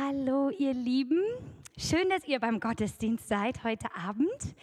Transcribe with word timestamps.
Hallo, 0.00 0.50
ihr 0.50 0.74
Lieben. 0.74 1.20
Schön, 1.76 2.08
dass 2.08 2.24
ihr 2.24 2.38
beim 2.38 2.60
Gottesdienst 2.60 3.26
seid 3.26 3.64
heute 3.64 3.92
Abend. 3.96 4.54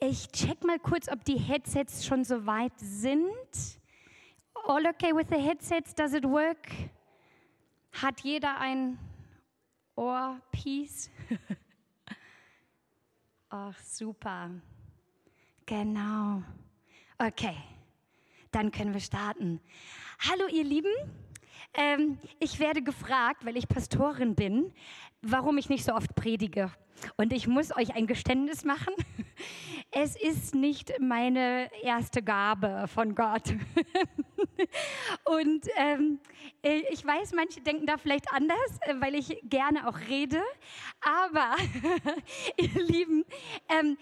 Ich 0.00 0.26
check 0.32 0.64
mal 0.64 0.80
kurz, 0.80 1.08
ob 1.08 1.24
die 1.24 1.38
Headsets 1.38 2.04
schon 2.04 2.24
so 2.24 2.44
weit 2.44 2.72
sind. 2.78 3.78
All 4.66 4.84
okay 4.84 5.14
with 5.14 5.26
the 5.30 5.36
headsets? 5.36 5.94
Does 5.94 6.12
it 6.12 6.24
work? 6.24 6.66
Hat 7.92 8.22
jeder 8.22 8.58
ein 8.58 8.98
Ohrpiece? 9.94 11.08
Ach, 13.50 13.78
super. 13.78 14.50
Genau. 15.66 16.42
Okay, 17.16 17.56
dann 18.50 18.72
können 18.72 18.92
wir 18.92 19.00
starten. 19.00 19.60
Hallo, 20.18 20.48
ihr 20.48 20.64
Lieben. 20.64 20.90
Ähm, 21.74 22.18
ich 22.38 22.60
werde 22.60 22.82
gefragt, 22.82 23.44
weil 23.44 23.56
ich 23.56 23.68
Pastorin 23.68 24.34
bin, 24.34 24.72
warum 25.22 25.58
ich 25.58 25.68
nicht 25.68 25.84
so 25.84 25.92
oft 25.94 26.14
predige. 26.14 26.70
Und 27.16 27.32
ich 27.32 27.46
muss 27.46 27.74
euch 27.76 27.94
ein 27.94 28.06
Geständnis 28.06 28.64
machen. 28.64 28.94
Es 29.96 30.16
ist 30.16 30.56
nicht 30.56 30.92
meine 30.98 31.70
erste 31.82 32.20
Gabe 32.20 32.86
von 32.88 33.14
Gott. 33.14 33.54
Und 35.24 35.68
ähm, 35.76 36.18
ich 36.62 37.06
weiß, 37.06 37.32
manche 37.32 37.60
denken 37.60 37.86
da 37.86 37.96
vielleicht 37.96 38.32
anders, 38.32 38.80
weil 38.98 39.14
ich 39.14 39.38
gerne 39.44 39.86
auch 39.86 39.98
rede. 40.08 40.42
Aber, 41.00 41.54
ihr 42.56 42.82
Lieben, 42.82 43.24
ähm, 43.68 43.96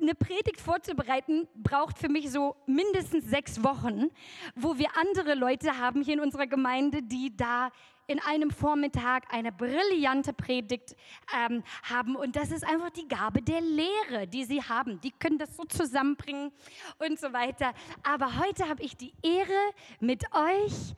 eine 0.00 0.14
Predigt 0.14 0.60
vorzubereiten, 0.60 1.46
braucht 1.54 1.98
für 1.98 2.08
mich 2.08 2.30
so 2.30 2.56
mindestens 2.66 3.24
sechs 3.26 3.62
Wochen, 3.62 4.10
wo 4.54 4.78
wir 4.78 4.88
andere 4.96 5.34
Leute 5.34 5.78
haben 5.78 6.02
hier 6.02 6.14
in 6.14 6.20
unserer 6.20 6.46
Gemeinde, 6.46 7.02
die 7.02 7.36
da 7.36 7.70
in 8.08 8.20
einem 8.20 8.50
Vormittag 8.50 9.32
eine 9.32 9.52
brillante 9.52 10.32
Predigt 10.32 10.94
ähm, 11.36 11.62
haben. 11.82 12.16
Und 12.16 12.36
das 12.36 12.50
ist 12.50 12.64
einfach 12.64 12.90
die 12.90 13.08
Gabe 13.08 13.42
der 13.42 13.60
Lehre, 13.60 14.28
die 14.28 14.44
sie 14.44 14.62
haben. 14.62 15.00
Die 15.00 15.10
können 15.10 15.38
das 15.38 15.56
so 15.56 15.64
zusammenbringen 15.64 16.52
und 16.98 17.18
so 17.18 17.32
weiter. 17.32 17.72
Aber 18.02 18.38
heute 18.38 18.68
habe 18.68 18.82
ich 18.82 18.96
die 18.96 19.12
Ehre, 19.22 19.72
mit 20.00 20.24
euch 20.32 20.94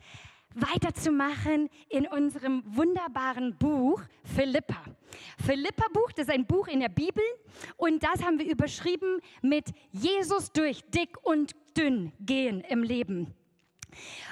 weiterzumachen 0.54 1.68
in 1.88 2.06
unserem 2.06 2.62
wunderbaren 2.66 3.56
Buch 3.56 4.00
Philippa. 4.24 4.82
Philippa 5.44 5.84
Buch, 5.92 6.12
das 6.12 6.26
ist 6.28 6.34
ein 6.34 6.46
Buch 6.46 6.68
in 6.68 6.80
der 6.80 6.88
Bibel 6.88 7.22
und 7.76 8.02
das 8.02 8.22
haben 8.22 8.38
wir 8.38 8.50
überschrieben 8.50 9.20
mit 9.42 9.66
Jesus 9.92 10.52
durch 10.52 10.82
dick 10.90 11.16
und 11.22 11.54
dünn 11.76 12.12
gehen 12.20 12.60
im 12.62 12.82
Leben. 12.82 13.34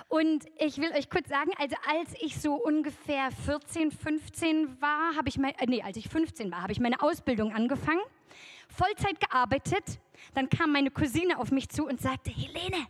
Und 0.09 0.45
ich 0.59 0.79
will 0.79 0.93
euch 0.93 1.11
kurz 1.11 1.29
sagen, 1.29 1.51
also 1.59 1.77
als 1.89 2.15
ich 2.21 2.41
so 2.41 2.55
ungefähr 2.55 3.31
14, 3.31 3.91
15 3.91 4.81
war, 4.81 5.17
habe 5.17 5.29
ich 5.29 5.39
mein, 5.39 5.55
äh, 5.59 5.67
nee, 5.67 5.83
als 5.83 5.97
ich 5.97 6.09
15 6.09 6.51
war, 6.51 6.63
habe 6.63 6.73
ich 6.73 6.81
meine 6.81 7.01
Ausbildung 7.01 7.53
angefangen, 7.53 8.01
Vollzeit 8.69 9.19
gearbeitet. 9.21 9.99
Dann 10.35 10.49
kam 10.49 10.73
meine 10.73 10.91
Cousine 10.91 11.39
auf 11.39 11.51
mich 11.51 11.69
zu 11.69 11.87
und 11.87 12.01
sagte, 12.01 12.31
Helene, 12.31 12.87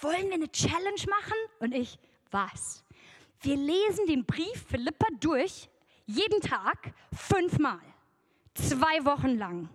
wollen 0.00 0.26
wir 0.28 0.34
eine 0.34 0.50
Challenge 0.50 1.04
machen? 1.08 1.36
Und 1.60 1.74
ich, 1.74 1.98
was? 2.30 2.84
Wir 3.40 3.56
lesen 3.56 4.06
den 4.06 4.24
Brief 4.24 4.66
Philippa 4.68 5.06
durch, 5.20 5.68
jeden 6.06 6.40
Tag, 6.40 6.94
fünfmal, 7.12 7.80
zwei 8.54 9.04
Wochen 9.04 9.36
lang. 9.36 9.68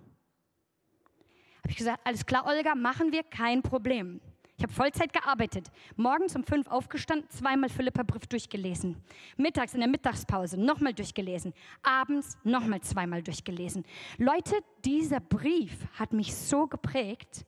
Habe 1.60 1.70
ich 1.70 1.78
gesagt, 1.78 2.02
alles 2.04 2.26
klar, 2.26 2.46
Olga, 2.48 2.74
machen 2.76 3.12
wir, 3.12 3.24
kein 3.24 3.62
Problem. 3.62 4.20
Ich 4.60 4.64
habe 4.64 4.74
Vollzeit 4.74 5.14
gearbeitet. 5.14 5.72
Morgens 5.96 6.36
um 6.36 6.44
fünf 6.44 6.68
aufgestanden, 6.68 7.30
zweimal 7.30 7.70
Philippa-Brief 7.70 8.28
durchgelesen. 8.28 8.98
Mittags 9.38 9.74
in 9.74 9.80
der 9.80 9.88
Mittagspause 9.88 10.60
nochmal 10.60 10.94
durchgelesen. 10.94 11.54
Abends 11.82 12.38
nochmal 12.44 12.82
zweimal 12.82 13.24
durchgelesen. 13.24 13.86
Leute, 14.18 14.58
dieser 14.84 15.22
Brief 15.22 15.88
hat 15.98 16.12
mich 16.12 16.36
so 16.36 16.68
geprägt. 16.68 17.46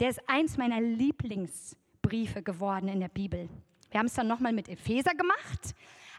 Der 0.00 0.08
ist 0.08 0.20
eins 0.28 0.56
meiner 0.56 0.80
Lieblingsbriefe 0.80 2.42
geworden 2.42 2.88
in 2.88 2.98
der 2.98 3.08
Bibel. 3.08 3.48
Wir 3.90 4.00
haben 4.00 4.06
es 4.06 4.14
dann 4.14 4.28
nochmal 4.28 4.52
mit 4.52 4.68
Epheser 4.68 5.12
gemacht, 5.14 5.74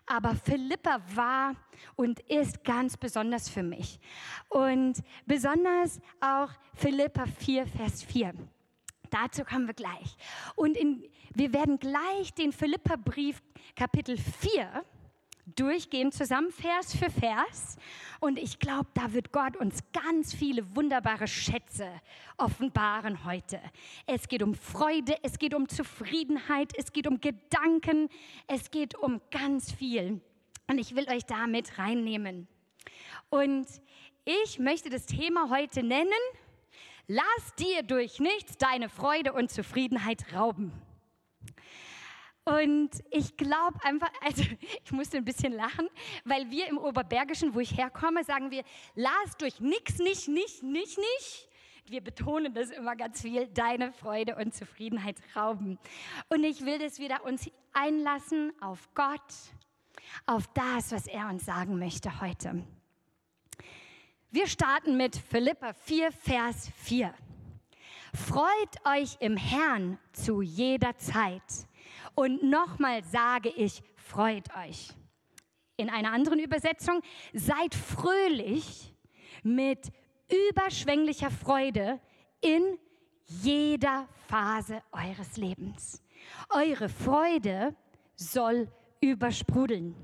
aber 0.06 0.36
Philippa 0.36 1.00
war 1.14 1.56
und 1.96 2.20
ist 2.22 2.64
ganz 2.64 2.98
besonders 2.98 3.50
für 3.50 3.64
mich. 3.64 4.00
Und 4.50 5.04
besonders 5.26 6.00
auch 6.20 6.50
Philippa 6.76 7.26
4, 7.26 7.68
Vers 7.68 8.04
4. 8.04 8.34
Dazu 9.10 9.44
kommen 9.44 9.68
wir 9.68 9.74
gleich. 9.74 10.18
Und 10.56 10.78
in, 10.78 11.04
wir 11.34 11.54
werden 11.54 11.80
gleich 11.80 12.34
den 12.34 12.52
Philippa-Brief 12.52 13.42
Kapitel 13.76 14.18
4 14.18 14.84
durchgehen, 15.56 16.12
zusammen 16.12 16.52
Vers 16.52 16.96
für 16.96 17.10
Vers. 17.10 17.78
Und 18.20 18.38
ich 18.38 18.60
glaube, 18.60 18.90
da 18.94 19.14
wird 19.14 19.32
Gott 19.32 19.56
uns 19.56 19.84
ganz 19.94 20.34
viele 20.34 20.76
wunderbare 20.76 21.28
Schätze 21.28 21.90
offenbaren 22.38 23.26
heute. 23.26 23.60
Es 24.06 24.28
geht 24.28 24.44
um 24.44 24.56
Freude, 24.56 25.16
es 25.24 25.40
geht 25.40 25.54
um 25.54 25.68
Zufriedenheit, 25.70 26.74
es 26.78 26.92
geht 26.92 27.08
um 27.08 27.22
Gedanken, 27.22 28.10
es 28.48 28.72
geht 28.72 28.96
um 28.96 29.22
ganz 29.32 29.72
viel. 29.72 30.22
Und 30.68 30.78
ich 30.78 30.96
will 30.96 31.10
euch 31.10 31.26
damit 31.26 31.78
reinnehmen. 31.78 32.48
Und 33.30 33.68
ich 34.26 34.60
möchte 34.60 34.90
das 34.90 35.06
Thema 35.06 35.50
heute 35.50 35.82
nennen, 35.84 36.12
lass 37.08 37.56
dir 37.58 37.84
durch 37.84 38.20
nichts 38.20 38.58
deine 38.58 38.90
Freude 38.90 39.34
und 39.34 39.50
Zufriedenheit 39.50 40.34
rauben. 40.34 40.72
Und 42.50 42.90
ich 43.12 43.38
glaube 43.38 43.78
einfach, 43.84 44.12
also 44.22 44.44
ich 44.84 44.92
musste 44.92 45.18
ein 45.18 45.26
bisschen 45.26 45.54
lachen, 45.54 45.88
weil 46.26 46.50
wir 46.50 46.68
im 46.68 46.78
Oberbergischen, 46.78 47.54
wo 47.54 47.60
ich 47.60 47.78
herkomme, 47.78 48.24
sagen 48.24 48.50
wir, 48.50 48.64
lass 48.96 49.38
durch 49.38 49.60
nichts, 49.60 50.00
nicht, 50.00 50.28
nicht, 50.28 50.64
nicht, 50.64 50.98
nicht. 50.98 51.50
Wir 51.86 52.02
betonen 52.02 52.54
das 52.54 52.70
immer 52.70 52.96
ganz 52.96 53.22
viel, 53.22 53.48
deine 53.48 53.92
Freude 53.92 54.36
und 54.36 54.54
Zufriedenheit 54.54 55.18
rauben. 55.36 55.80
Und 56.28 56.44
ich 56.44 56.66
will, 56.66 56.78
dass 56.78 57.00
wir 57.00 57.10
da 57.10 57.18
uns 57.18 57.50
einlassen 57.74 58.54
auf 58.62 58.90
Gott, 58.94 59.20
auf 60.26 60.48
das, 60.54 60.92
was 60.92 61.08
er 61.08 61.30
uns 61.30 61.46
sagen 61.46 61.80
möchte 61.80 62.22
heute. 62.22 62.64
Wir 64.32 64.46
starten 64.46 64.98
mit 64.98 65.16
Philippa 65.16 65.74
4, 65.74 66.12
Vers 66.12 66.70
4. 66.76 67.14
Freut 68.14 68.86
euch 68.86 69.18
im 69.20 69.38
Herrn 69.38 69.98
zu 70.14 70.42
jeder 70.42 70.96
Zeit. 70.98 71.42
Und 72.20 72.44
nochmal 72.44 73.02
sage 73.06 73.48
ich, 73.48 73.82
freut 73.96 74.54
euch. 74.58 74.90
In 75.78 75.90
einer 75.90 76.12
anderen 76.12 76.40
Übersetzung, 76.40 77.02
seid 77.32 77.74
fröhlich 77.74 78.94
mit 79.42 79.88
überschwänglicher 80.50 81.32
Freude 81.32 82.02
in 82.42 82.78
jeder 83.24 84.06
Phase 84.28 84.84
eures 84.92 85.38
Lebens. 85.38 86.04
Eure 86.50 86.90
Freude 86.90 87.74
soll 88.18 88.70
übersprudeln. 89.00 89.96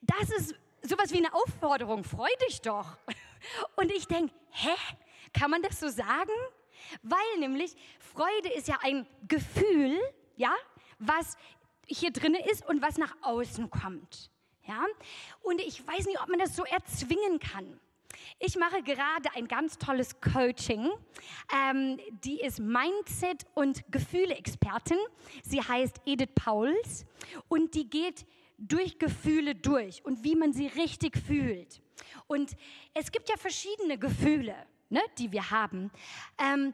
Das 0.00 0.30
ist 0.30 0.54
sowas 0.80 1.12
wie 1.12 1.18
eine 1.18 1.34
Aufforderung, 1.34 2.04
freu 2.04 2.30
dich 2.48 2.62
doch. 2.62 2.96
Und 3.76 3.92
ich 3.92 4.06
denke, 4.06 4.32
hä, 4.48 4.70
kann 5.34 5.50
man 5.50 5.60
das 5.60 5.78
so 5.78 5.90
sagen? 5.90 6.32
Weil 7.02 7.38
nämlich 7.38 7.76
Freude 7.98 8.48
ist 8.54 8.66
ja 8.66 8.78
ein 8.80 9.06
Gefühl, 9.28 10.00
ja, 10.36 10.54
was 10.98 11.36
hier 11.86 12.10
drin 12.10 12.36
ist 12.50 12.66
und 12.66 12.82
was 12.82 12.98
nach 12.98 13.14
außen 13.22 13.70
kommt. 13.70 14.30
Ja? 14.66 14.84
Und 15.42 15.60
ich 15.60 15.86
weiß 15.86 16.06
nicht, 16.06 16.20
ob 16.20 16.28
man 16.28 16.38
das 16.38 16.56
so 16.56 16.64
erzwingen 16.64 17.38
kann. 17.38 17.80
Ich 18.38 18.56
mache 18.56 18.82
gerade 18.82 19.34
ein 19.34 19.48
ganz 19.48 19.78
tolles 19.78 20.20
Coaching. 20.20 20.90
Ähm, 21.52 21.98
die 22.24 22.40
ist 22.40 22.60
Mindset- 22.60 23.46
und 23.54 23.84
Gefühle-Expertin. 23.90 24.98
Sie 25.42 25.60
heißt 25.60 26.00
Edith 26.06 26.30
Pauls 26.34 27.06
und 27.48 27.74
die 27.74 27.88
geht 27.88 28.26
durch 28.58 28.98
Gefühle 28.98 29.54
durch 29.54 30.04
und 30.04 30.22
wie 30.24 30.36
man 30.36 30.52
sie 30.52 30.68
richtig 30.68 31.16
fühlt. 31.18 31.82
Und 32.26 32.56
es 32.94 33.10
gibt 33.10 33.28
ja 33.28 33.36
verschiedene 33.36 33.98
Gefühle, 33.98 34.54
ne, 34.88 35.00
die 35.18 35.32
wir 35.32 35.50
haben. 35.50 35.90
Ähm, 36.38 36.72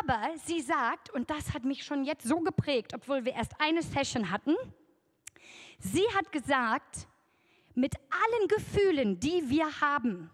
aber 0.00 0.34
sie 0.44 0.60
sagt, 0.60 1.10
und 1.10 1.30
das 1.30 1.54
hat 1.54 1.64
mich 1.64 1.84
schon 1.84 2.04
jetzt 2.04 2.26
so 2.26 2.40
geprägt, 2.40 2.92
obwohl 2.94 3.24
wir 3.24 3.32
erst 3.32 3.52
eine 3.60 3.82
Session 3.82 4.30
hatten, 4.30 4.54
sie 5.78 6.04
hat 6.16 6.32
gesagt, 6.32 7.06
mit 7.74 7.94
allen 7.96 8.48
Gefühlen, 8.48 9.20
die 9.20 9.48
wir 9.48 9.80
haben, 9.80 10.30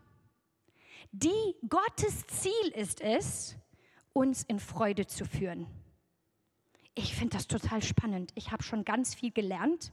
die 1.12 1.54
Gottes 1.69 2.26
Ziel 2.26 2.69
ist 2.75 3.00
es, 3.00 3.56
uns 4.12 4.43
in 4.44 4.58
Freude 4.58 5.06
zu 5.06 5.25
führen. 5.25 5.66
Ich 6.94 7.14
finde 7.14 7.37
das 7.37 7.46
total 7.46 7.82
spannend. 7.82 8.32
Ich 8.34 8.50
habe 8.50 8.62
schon 8.62 8.84
ganz 8.84 9.14
viel 9.14 9.31
gelernt. 9.31 9.92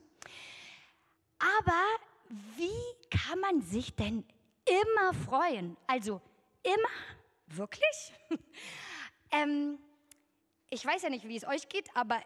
Aber 1.37 1.83
wie 2.57 3.09
kann 3.09 3.39
man 3.39 3.61
sich 3.61 3.93
denn 3.95 4.25
immer 4.65 5.13
freuen? 5.13 5.77
Also 5.87 6.21
immer? 6.63 7.57
Wirklich? 7.57 8.13
Ähm, 9.33 9.79
ich 10.69 10.85
weiß 10.85 11.01
ja 11.01 11.09
nicht, 11.09 11.27
wie 11.27 11.35
es 11.35 11.45
euch 11.45 11.67
geht, 11.67 11.89
aber 11.95 12.21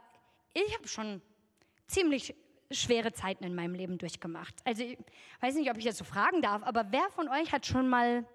ich 0.54 0.74
habe 0.76 0.88
schon 0.88 1.22
ziemlich 1.88 2.36
schwere 2.70 3.14
Zeiten 3.14 3.44
in 3.44 3.56
meinem 3.56 3.74
Leben 3.74 3.98
durchgemacht. 3.98 4.54
Also 4.66 4.84
ich 4.84 4.98
weiß 5.40 5.56
nicht, 5.56 5.72
ob 5.72 5.78
ich 5.78 5.86
das 5.86 5.98
so 5.98 6.04
fragen 6.04 6.42
darf, 6.42 6.64
aber 6.64 6.92
wer 6.92 7.10
von 7.12 7.30
euch 7.30 7.52
hat 7.52 7.66
schon 7.66 7.88
mal 7.88 8.26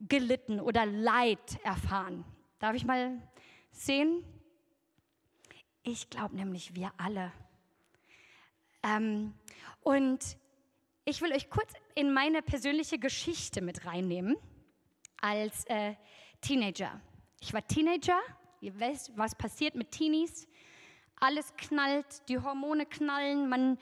gelitten 0.00 0.60
oder 0.60 0.84
Leid 0.84 1.58
erfahren? 1.62 2.24
Darf 2.58 2.74
ich 2.74 2.84
mal 2.84 3.22
sehen? 3.70 4.24
Ich 5.82 6.10
glaube 6.10 6.36
nämlich, 6.36 6.74
wir 6.74 6.92
alle. 6.98 7.32
Ähm, 8.82 9.34
und 9.82 10.36
ich 11.04 11.22
will 11.22 11.32
euch 11.32 11.48
kurz 11.50 11.72
in 11.94 12.12
meine 12.12 12.42
persönliche 12.42 12.98
Geschichte 12.98 13.60
mit 13.60 13.86
reinnehmen 13.86 14.36
als 15.20 15.64
äh, 15.66 15.94
Teenager. 16.40 17.00
Ich 17.40 17.52
war 17.52 17.66
Teenager, 17.66 18.18
ihr 18.60 18.78
wisst, 18.78 19.16
was 19.16 19.34
passiert 19.34 19.74
mit 19.74 19.92
Teenies. 19.92 20.48
Alles 21.20 21.54
knallt, 21.56 22.28
die 22.28 22.38
Hormone 22.38 22.86
knallen, 22.86 23.48
man 23.48 23.78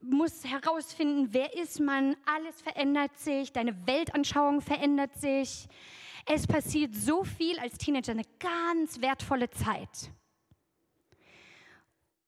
muss 0.00 0.44
herausfinden, 0.44 1.28
wer 1.32 1.54
ist 1.54 1.80
man, 1.80 2.16
alles 2.26 2.60
verändert 2.62 3.16
sich, 3.18 3.52
deine 3.52 3.86
Weltanschauung 3.86 4.60
verändert 4.60 5.14
sich. 5.16 5.68
Es 6.26 6.46
passiert 6.46 6.94
so 6.94 7.24
viel 7.24 7.58
als 7.58 7.76
Teenager, 7.76 8.12
eine 8.12 8.24
ganz 8.38 9.00
wertvolle 9.00 9.50
Zeit. 9.50 10.10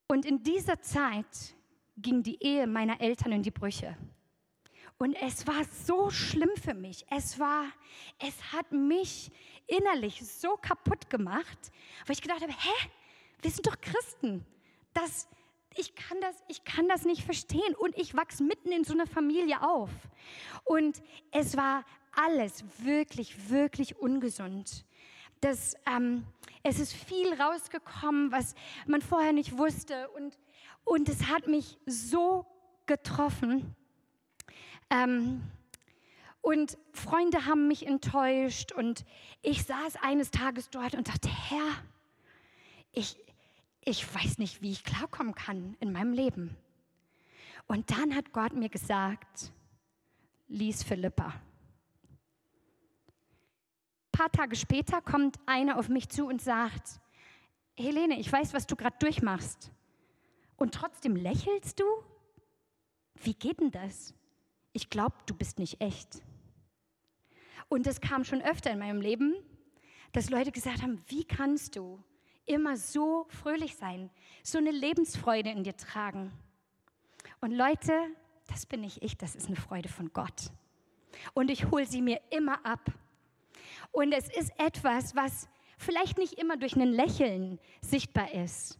Und 0.08 0.24
in 0.24 0.42
dieser 0.42 0.80
Zeit 0.80 1.54
ging 1.96 2.22
die 2.22 2.42
Ehe 2.42 2.66
meiner 2.66 3.00
Eltern 3.00 3.32
in 3.32 3.42
die 3.42 3.50
Brüche. 3.50 3.96
Und 4.98 5.14
es 5.14 5.46
war 5.46 5.64
so 5.64 6.10
schlimm 6.10 6.50
für 6.62 6.74
mich. 6.74 7.04
Es 7.10 7.38
war, 7.38 7.64
es 8.18 8.52
hat 8.52 8.72
mich 8.72 9.30
innerlich 9.66 10.24
so 10.26 10.56
kaputt 10.56 11.10
gemacht, 11.10 11.58
weil 12.06 12.14
ich 12.14 12.22
gedacht 12.22 12.42
habe, 12.42 12.52
hä, 12.52 12.88
wir 13.42 13.50
sind 13.50 13.66
doch 13.66 13.80
Christen. 13.80 14.44
Das, 14.94 15.28
ich, 15.76 15.94
kann 15.94 16.20
das, 16.20 16.36
ich 16.48 16.64
kann 16.64 16.88
das 16.88 17.04
nicht 17.04 17.22
verstehen. 17.22 17.74
Und 17.76 17.96
ich 17.96 18.14
wachse 18.16 18.42
mitten 18.42 18.72
in 18.72 18.84
so 18.84 18.94
einer 18.94 19.06
Familie 19.06 19.62
auf. 19.62 19.90
Und 20.64 21.02
es 21.32 21.56
war 21.56 21.84
alles 22.12 22.64
wirklich, 22.78 23.50
wirklich 23.50 23.98
ungesund. 23.98 24.84
Das, 25.40 25.74
ähm, 25.86 26.24
es 26.62 26.78
ist 26.78 26.94
viel 26.94 27.34
rausgekommen, 27.34 28.32
was 28.32 28.54
man 28.86 29.02
vorher 29.02 29.32
nicht 29.32 29.58
wusste. 29.58 30.08
Und, 30.10 30.38
und 30.84 31.08
es 31.08 31.26
hat 31.26 31.46
mich 31.46 31.78
so 31.84 32.46
getroffen. 32.86 33.74
Ähm, 34.88 35.42
und 36.46 36.78
Freunde 36.92 37.44
haben 37.46 37.66
mich 37.66 37.84
enttäuscht 37.88 38.70
und 38.70 39.04
ich 39.42 39.64
saß 39.64 39.96
eines 39.96 40.30
Tages 40.30 40.70
dort 40.70 40.94
und 40.94 41.08
dachte, 41.08 41.28
Herr, 41.28 41.72
ich, 42.92 43.16
ich 43.84 44.14
weiß 44.14 44.38
nicht, 44.38 44.62
wie 44.62 44.70
ich 44.70 44.84
klarkommen 44.84 45.34
kann 45.34 45.76
in 45.80 45.90
meinem 45.90 46.12
Leben. 46.12 46.56
Und 47.66 47.90
dann 47.90 48.14
hat 48.14 48.32
Gott 48.32 48.52
mir 48.52 48.68
gesagt, 48.68 49.50
lies 50.46 50.84
Philippa. 50.84 51.34
Ein 54.04 54.12
paar 54.12 54.30
Tage 54.30 54.54
später 54.54 55.02
kommt 55.02 55.40
einer 55.46 55.76
auf 55.76 55.88
mich 55.88 56.10
zu 56.10 56.28
und 56.28 56.40
sagt, 56.40 57.00
Helene, 57.74 58.20
ich 58.20 58.30
weiß, 58.30 58.54
was 58.54 58.68
du 58.68 58.76
gerade 58.76 58.96
durchmachst. 59.00 59.72
Und 60.56 60.74
trotzdem 60.74 61.16
lächelst 61.16 61.80
du? 61.80 61.84
Wie 63.16 63.34
geht 63.34 63.58
denn 63.58 63.72
das? 63.72 64.14
ich 64.76 64.90
glaube, 64.90 65.16
du 65.24 65.34
bist 65.34 65.58
nicht 65.58 65.80
echt. 65.80 66.20
Und 67.68 67.86
das 67.86 68.00
kam 68.00 68.24
schon 68.24 68.42
öfter 68.42 68.70
in 68.70 68.78
meinem 68.78 69.00
Leben, 69.00 69.34
dass 70.12 70.30
Leute 70.30 70.52
gesagt 70.52 70.82
haben, 70.82 71.02
wie 71.08 71.24
kannst 71.24 71.76
du 71.76 72.02
immer 72.46 72.76
so 72.76 73.26
fröhlich 73.28 73.76
sein, 73.76 74.10
so 74.42 74.58
eine 74.58 74.70
Lebensfreude 74.70 75.50
in 75.50 75.64
dir 75.64 75.76
tragen? 75.76 76.32
Und 77.40 77.52
Leute, 77.52 77.92
das 78.46 78.66
bin 78.66 78.80
nicht 78.80 79.02
ich, 79.02 79.16
das 79.16 79.34
ist 79.34 79.48
eine 79.48 79.56
Freude 79.56 79.88
von 79.88 80.12
Gott. 80.12 80.50
Und 81.34 81.50
ich 81.50 81.70
hole 81.70 81.86
sie 81.86 82.02
mir 82.02 82.20
immer 82.30 82.64
ab. 82.64 82.92
Und 83.90 84.12
es 84.12 84.28
ist 84.28 84.52
etwas, 84.58 85.16
was 85.16 85.48
vielleicht 85.78 86.18
nicht 86.18 86.34
immer 86.34 86.56
durch 86.56 86.76
ein 86.76 86.92
Lächeln 86.92 87.58
sichtbar 87.80 88.32
ist. 88.32 88.78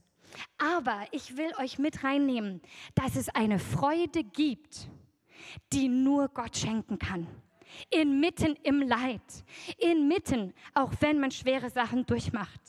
Aber 0.59 1.07
ich 1.13 1.37
will 1.37 1.53
euch 1.59 1.79
mit 1.79 2.05
reinnehmen, 2.05 2.61
dass 2.95 3.17
es 3.17 3.29
eine 3.31 3.59
Freude 3.59 4.23
gibt, 4.25 4.89
die 5.73 5.89
nur 5.89 6.29
Gott 6.29 6.57
schenken 6.57 6.99
kann. 6.99 7.27
Inmitten 7.91 8.57
im 8.63 8.83
Leid, 8.83 9.21
inmitten, 9.79 10.53
auch 10.75 10.93
wenn 11.01 11.21
man 11.21 11.31
schwere 11.31 11.71
Sachen 11.71 12.07
durchmacht. 12.07 12.61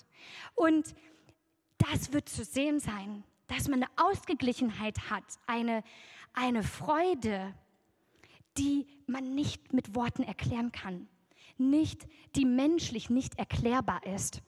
Und 0.55 0.95
das 1.77 2.13
wird 2.13 2.29
zu 2.29 2.43
sehen 2.43 2.79
sein, 2.79 3.23
dass 3.47 3.67
man 3.67 3.83
eine 3.83 3.91
Ausgeglichenheit 3.95 5.09
hat, 5.09 5.23
eine, 5.45 5.83
eine 6.33 6.63
Freude, 6.63 7.53
die 8.57 8.87
man 9.05 9.35
nicht 9.35 9.73
mit 9.73 9.95
Worten 9.95 10.23
erklären 10.23 10.71
kann, 10.71 11.07
nicht, 11.57 12.07
die 12.35 12.45
menschlich 12.45 13.09
nicht 13.09 13.37
erklärbar 13.37 14.05
ist. 14.05 14.41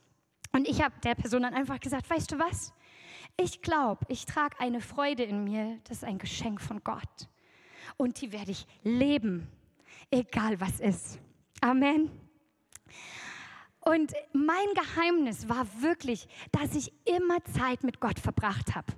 Und 0.52 0.68
ich 0.68 0.82
habe 0.82 0.94
der 1.02 1.14
Person 1.14 1.42
dann 1.42 1.54
einfach 1.54 1.80
gesagt, 1.80 2.10
weißt 2.10 2.32
du 2.32 2.38
was? 2.38 2.74
Ich 3.36 3.62
glaube, 3.62 4.04
ich 4.08 4.26
trage 4.26 4.58
eine 4.58 4.80
Freude 4.80 5.22
in 5.22 5.44
mir, 5.44 5.78
das 5.84 5.98
ist 5.98 6.04
ein 6.04 6.18
Geschenk 6.18 6.60
von 6.60 6.82
Gott 6.82 7.28
und 7.96 8.20
die 8.20 8.32
werde 8.32 8.50
ich 8.50 8.66
leben, 8.82 9.48
egal 10.10 10.60
was 10.60 10.80
ist. 10.80 11.18
Amen. 11.60 12.10
Und 13.80 14.12
mein 14.32 14.66
Geheimnis 14.74 15.48
war 15.48 15.66
wirklich, 15.80 16.28
dass 16.52 16.74
ich 16.74 16.92
immer 17.06 17.42
Zeit 17.44 17.82
mit 17.82 18.00
Gott 18.00 18.18
verbracht 18.18 18.74
habe. 18.74 18.92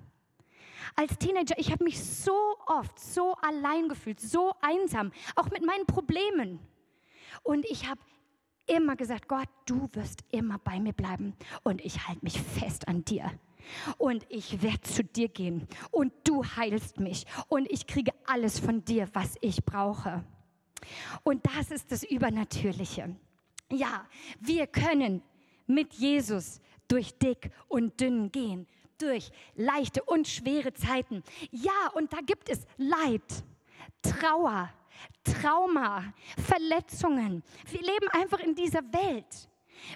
Als 0.97 1.17
Teenager, 1.19 1.57
ich 1.57 1.71
habe 1.71 1.85
mich 1.85 2.03
so 2.03 2.57
oft 2.67 2.99
so 2.99 3.35
allein 3.35 3.89
gefühlt, 3.89 4.21
so 4.21 4.53
einsam, 4.61 5.13
auch 5.37 5.51
mit 5.51 5.65
meinen 5.65 5.87
Problemen. 5.87 6.59
Und 7.43 7.65
ich 7.67 7.89
habe 7.89 8.01
immer 8.67 8.97
gesagt, 8.97 9.29
Gott, 9.29 9.49
du 9.67 9.89
wirst 9.93 10.25
immer 10.31 10.59
bei 10.59 10.81
mir 10.81 10.93
bleiben 10.93 11.35
und 11.63 11.81
ich 11.81 12.07
halte 12.07 12.25
mich 12.25 12.41
fest 12.41 12.89
an 12.89 13.05
dir 13.05 13.31
und 13.99 14.27
ich 14.29 14.63
werde 14.63 14.81
zu 14.83 15.05
dir 15.05 15.29
gehen 15.29 15.67
und 15.91 16.13
du 16.25 16.45
heilst 16.45 17.01
mich 17.01 17.27
und 17.49 17.71
ich 17.71 17.87
kriege 17.87 18.13
alles 18.27 18.59
von 18.59 18.85
dir, 18.85 19.09
was 19.13 19.37
ich 19.41 19.65
brauche. 19.65 20.25
Und 21.23 21.45
das 21.47 21.71
ist 21.71 21.91
das 21.93 22.03
Übernatürliche. 22.03 23.15
Ja, 23.71 24.07
wir 24.41 24.67
können 24.67 25.23
mit 25.67 25.95
Jesus 25.95 26.61
durch 26.89 27.17
dick 27.19 27.51
und 27.69 28.01
dünn 28.01 28.31
gehen, 28.31 28.67
durch 28.99 29.31
leichte 29.55 30.03
und 30.03 30.29
schwere 30.29 30.73
Zeiten. 30.75 31.23
Ja, 31.51 31.91
und 31.95 32.13
da 32.13 32.19
gibt 32.21 32.49
es 32.49 32.67
Leid, 32.77 33.23
Trauer, 34.03 34.73
Trauma, 35.25 36.13
Verletzungen. 36.47 37.43
Wir 37.71 37.81
leben 37.81 38.09
einfach 38.13 38.41
in 38.41 38.55
dieser 38.55 38.83
Welt. 38.93 39.49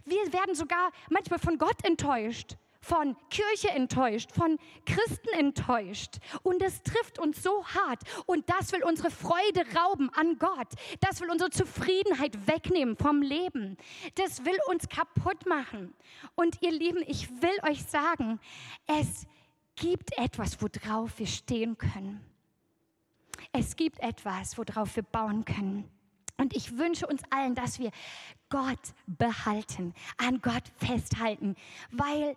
Wir 0.05 0.33
werden 0.33 0.55
sogar 0.55 0.91
manchmal 1.11 1.39
von 1.39 1.59
Gott 1.59 1.85
enttäuscht 1.85 2.57
von 2.87 3.17
Kirche 3.31 3.71
enttäuscht, 3.71 4.31
von 4.33 4.59
Christen 4.85 5.29
enttäuscht. 5.37 6.19
Und 6.43 6.63
es 6.63 6.83
trifft 6.83 7.19
uns 7.19 7.43
so 7.43 7.67
hart. 7.67 8.01
Und 8.27 8.49
das 8.49 8.73
will 8.73 8.85
unsere 8.85 9.11
Freude 9.11 9.65
rauben 9.77 10.11
an 10.15 10.39
Gott. 10.39 10.69
Das 11.01 11.21
will 11.21 11.31
unsere 11.31 11.51
Zufriedenheit 11.51 12.47
wegnehmen 12.47 12.97
vom 12.97 13.23
Leben. 13.23 13.77
Das 14.15 14.45
will 14.45 14.59
uns 14.69 14.89
kaputt 14.89 15.47
machen. 15.47 15.95
Und 16.37 16.63
ihr 16.63 16.71
Lieben, 16.71 17.03
ich 17.07 17.29
will 17.43 17.59
euch 17.69 17.83
sagen, 17.85 18.39
es 18.87 19.27
gibt 19.75 20.17
etwas, 20.17 20.59
worauf 20.63 21.19
wir 21.19 21.27
stehen 21.27 21.77
können. 21.77 22.25
Es 23.53 23.75
gibt 23.75 23.99
etwas, 24.01 24.57
worauf 24.59 24.95
wir 24.95 25.03
bauen 25.03 25.45
können. 25.45 25.91
Und 26.39 26.55
ich 26.55 26.77
wünsche 26.77 27.07
uns 27.07 27.23
allen, 27.31 27.55
dass 27.55 27.79
wir 27.79 27.91
Gott 28.49 28.79
behalten, 29.07 29.95
an 30.19 30.41
Gott 30.41 30.65
festhalten, 30.77 31.57
weil 31.91 32.37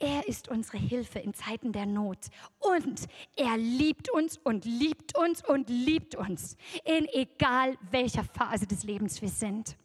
er 0.00 0.26
ist 0.26 0.48
unsere 0.48 0.78
Hilfe 0.78 1.18
in 1.18 1.34
Zeiten 1.34 1.72
der 1.72 1.86
Not. 1.86 2.18
Und 2.58 3.06
er 3.36 3.56
liebt 3.56 4.10
uns 4.10 4.38
und 4.38 4.64
liebt 4.64 5.16
uns 5.16 5.46
und 5.46 5.68
liebt 5.68 6.14
uns, 6.14 6.56
in 6.84 7.06
egal 7.12 7.76
welcher 7.90 8.24
Phase 8.24 8.66
des 8.66 8.82
Lebens 8.82 9.20
wir 9.22 9.28
sind. 9.28 9.76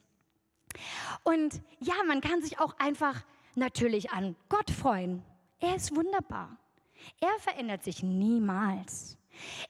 Und 1.23 1.61
ja, 1.79 1.95
man 2.07 2.21
kann 2.21 2.41
sich 2.41 2.59
auch 2.59 2.77
einfach 2.79 3.23
natürlich 3.55 4.11
an 4.11 4.35
Gott 4.49 4.71
freuen. 4.71 5.21
Er 5.59 5.75
ist 5.75 5.95
wunderbar. 5.95 6.57
Er 7.19 7.37
verändert 7.39 7.83
sich 7.83 8.01
niemals. 8.01 9.17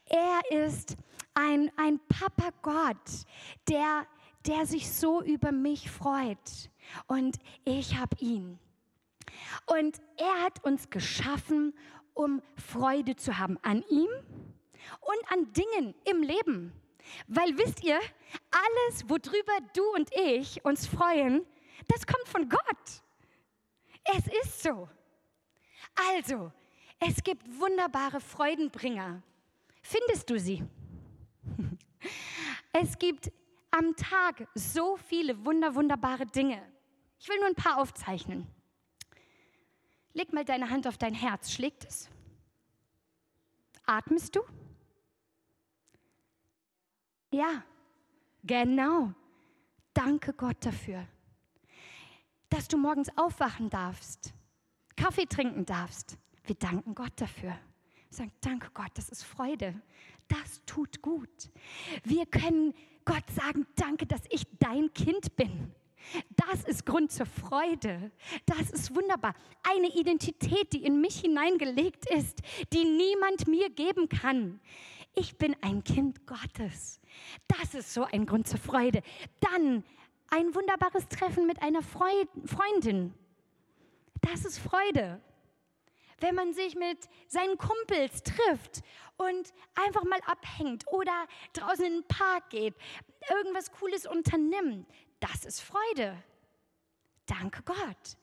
Er 0.05 0.67
ist 0.67 0.95
ein, 1.33 1.71
ein 1.75 1.99
Papa 2.07 2.51
Gott, 2.61 3.25
der, 3.67 4.05
der 4.45 4.65
sich 4.65 4.91
so 4.91 5.21
über 5.23 5.51
mich 5.51 5.89
freut. 5.89 6.69
Und 7.07 7.37
ich 7.63 7.97
habe 7.97 8.15
ihn. 8.19 8.59
Und 9.65 10.01
er 10.17 10.43
hat 10.43 10.63
uns 10.63 10.89
geschaffen, 10.89 11.73
um 12.13 12.41
Freude 12.55 13.15
zu 13.15 13.37
haben 13.37 13.57
an 13.61 13.83
ihm 13.89 14.09
und 15.01 15.31
an 15.31 15.51
Dingen 15.53 15.95
im 16.05 16.21
Leben. 16.21 16.73
Weil 17.27 17.57
wisst 17.57 17.83
ihr, 17.83 17.99
alles, 18.51 19.09
worüber 19.09 19.57
du 19.73 19.83
und 19.93 20.09
ich 20.15 20.63
uns 20.65 20.87
freuen, 20.87 21.45
das 21.87 22.05
kommt 22.07 22.27
von 22.27 22.49
Gott. 22.49 23.03
Es 24.03 24.27
ist 24.43 24.63
so. 24.63 24.89
Also, 26.13 26.51
es 26.99 27.23
gibt 27.23 27.43
wunderbare 27.59 28.19
Freudenbringer. 28.19 29.21
Findest 29.81 30.29
du 30.29 30.39
sie? 30.39 30.63
Es 32.77 32.97
gibt 32.99 33.31
am 33.71 33.95
Tag 33.95 34.49
so 34.53 34.97
viele 34.97 35.45
wunder, 35.45 35.73
wunderbare 35.73 36.25
Dinge. 36.25 36.61
Ich 37.17 37.29
will 37.29 37.37
nur 37.37 37.47
ein 37.47 37.55
paar 37.55 37.77
aufzeichnen. 37.77 38.47
Leg 40.15 40.31
mal 40.31 40.45
deine 40.45 40.69
Hand 40.69 40.87
auf 40.87 40.97
dein 40.97 41.13
Herz. 41.13 41.51
Schlägt 41.51 41.83
es? 41.83 42.09
Atmest 43.85 44.33
du? 44.35 44.41
Ja, 47.31 47.63
genau. 48.41 49.13
Danke 49.93 50.31
Gott 50.33 50.57
dafür, 50.65 51.05
dass 52.49 52.69
du 52.69 52.77
morgens 52.77 53.09
aufwachen 53.17 53.69
darfst, 53.69 54.33
Kaffee 54.95 55.25
trinken 55.25 55.65
darfst. 55.65 56.17
Wir 56.45 56.55
danken 56.55 56.95
Gott 56.95 57.13
dafür. 57.17 57.57
Wir 58.09 58.17
sagen, 58.17 58.31
danke 58.39 58.69
Gott, 58.73 58.91
das 58.95 59.09
ist 59.09 59.23
Freude. 59.23 59.81
Das 60.29 60.61
tut 60.65 61.01
gut. 61.01 61.49
Wir 62.03 62.25
können 62.25 62.73
Gott 63.03 63.29
sagen, 63.31 63.67
danke, 63.75 64.05
dass 64.05 64.21
ich 64.29 64.45
dein 64.59 64.93
Kind 64.93 65.35
bin. 65.35 65.73
Das 66.35 66.63
ist 66.63 66.85
Grund 66.85 67.11
zur 67.11 67.25
Freude. 67.25 68.11
Das 68.45 68.71
ist 68.71 68.95
wunderbar. 68.95 69.33
Eine 69.63 69.87
Identität, 69.95 70.73
die 70.73 70.85
in 70.85 71.01
mich 71.01 71.19
hineingelegt 71.21 72.09
ist, 72.09 72.39
die 72.73 72.85
niemand 72.85 73.47
mir 73.47 73.69
geben 73.69 74.09
kann. 74.09 74.59
Ich 75.15 75.37
bin 75.37 75.55
ein 75.61 75.83
Kind 75.83 76.27
Gottes. 76.27 76.99
Das 77.47 77.73
ist 77.73 77.93
so 77.93 78.03
ein 78.03 78.25
Grund 78.25 78.47
zur 78.47 78.59
Freude. 78.59 79.01
Dann 79.39 79.83
ein 80.29 80.53
wunderbares 80.53 81.07
Treffen 81.07 81.47
mit 81.47 81.61
einer 81.61 81.81
Freundin. 81.81 83.13
Das 84.21 84.43
ist 84.43 84.59
Freude. 84.59 85.21
Wenn 86.19 86.35
man 86.35 86.53
sich 86.53 86.75
mit 86.75 86.97
seinen 87.27 87.57
Kumpels 87.57 88.23
trifft 88.23 88.81
und 89.17 89.53
einfach 89.75 90.03
mal 90.03 90.19
abhängt 90.25 90.85
oder 90.87 91.27
draußen 91.53 91.85
in 91.85 91.93
den 91.93 92.07
Park 92.07 92.49
geht, 92.49 92.73
irgendwas 93.29 93.71
Cooles 93.71 94.05
unternimmt, 94.05 94.87
das 95.31 95.45
ist 95.45 95.61
Freude. 95.61 96.21
Danke 97.25 97.61
Gott. 97.63 98.17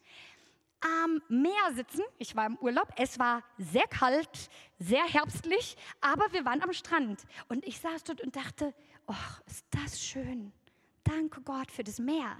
Am 0.80 1.22
Meer 1.28 1.74
sitzen, 1.74 2.02
ich 2.18 2.34
war 2.34 2.46
im 2.46 2.56
Urlaub, 2.58 2.88
es 2.96 3.18
war 3.18 3.42
sehr 3.56 3.86
kalt, 3.86 4.50
sehr 4.78 5.04
herbstlich, 5.04 5.76
aber 6.00 6.32
wir 6.32 6.44
waren 6.44 6.62
am 6.62 6.72
Strand. 6.72 7.22
Und 7.48 7.64
ich 7.64 7.78
saß 7.78 8.04
dort 8.04 8.20
und 8.20 8.34
dachte, 8.34 8.74
oh, 9.06 9.14
ist 9.46 9.64
das 9.70 10.02
schön. 10.02 10.52
Danke 11.04 11.40
Gott 11.42 11.70
für 11.70 11.84
das 11.84 11.98
Meer. 11.98 12.36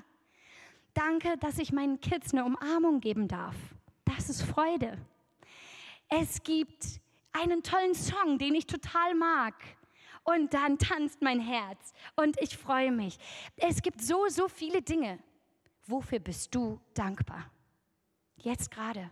Danke, 0.94 1.36
dass 1.38 1.58
ich 1.58 1.72
meinen 1.72 2.00
Kids 2.00 2.32
eine 2.32 2.44
Umarmung 2.44 3.00
geben 3.00 3.28
darf. 3.28 3.56
Das 4.04 4.28
ist 4.28 4.42
Freude. 4.42 4.98
Es 6.08 6.42
gibt 6.42 7.00
einen 7.32 7.62
tollen 7.62 7.94
Song, 7.94 8.38
den 8.38 8.54
ich 8.54 8.66
total 8.66 9.14
mag 9.14 9.54
und 10.24 10.54
dann 10.54 10.78
tanzt 10.78 11.22
mein 11.22 11.40
Herz 11.40 11.92
und 12.16 12.40
ich 12.40 12.56
freue 12.56 12.92
mich. 12.92 13.18
Es 13.56 13.82
gibt 13.82 14.00
so, 14.00 14.28
so 14.28 14.48
viele 14.48 14.82
Dinge. 14.82 15.18
Wofür 15.86 16.20
bist 16.20 16.54
du 16.54 16.80
dankbar? 16.94 17.50
Jetzt 18.36 18.70
gerade. 18.70 19.10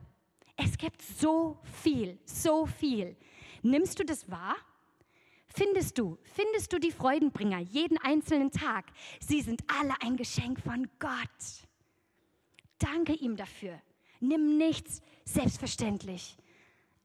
Es 0.56 0.76
gibt 0.76 1.02
so 1.02 1.58
viel, 1.82 2.18
so 2.24 2.66
viel. 2.66 3.16
Nimmst 3.62 3.98
du 3.98 4.04
das 4.04 4.30
wahr? 4.30 4.56
Findest 5.48 5.98
du, 5.98 6.16
findest 6.22 6.72
du 6.72 6.78
die 6.78 6.92
Freudenbringer 6.92 7.58
jeden 7.58 7.98
einzelnen 7.98 8.52
Tag? 8.52 8.86
Sie 9.18 9.40
sind 9.40 9.62
alle 9.80 9.94
ein 10.00 10.16
Geschenk 10.16 10.60
von 10.60 10.88
Gott. 10.98 11.66
Danke 12.78 13.14
ihm 13.14 13.36
dafür. 13.36 13.80
Nimm 14.20 14.58
nichts 14.58 15.02
selbstverständlich. 15.24 16.36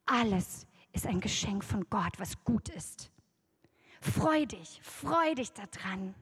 Alles 0.06 0.68
ist 0.94 1.08
ein 1.08 1.20
Geschenk 1.20 1.64
von 1.64 1.90
Gott, 1.90 2.20
was 2.20 2.44
gut 2.44 2.70
ist. 2.70 3.10
Freu 4.14 4.46
dich, 4.46 4.80
freu 4.84 5.34
dich 5.36 5.52
daran. 5.52 6.14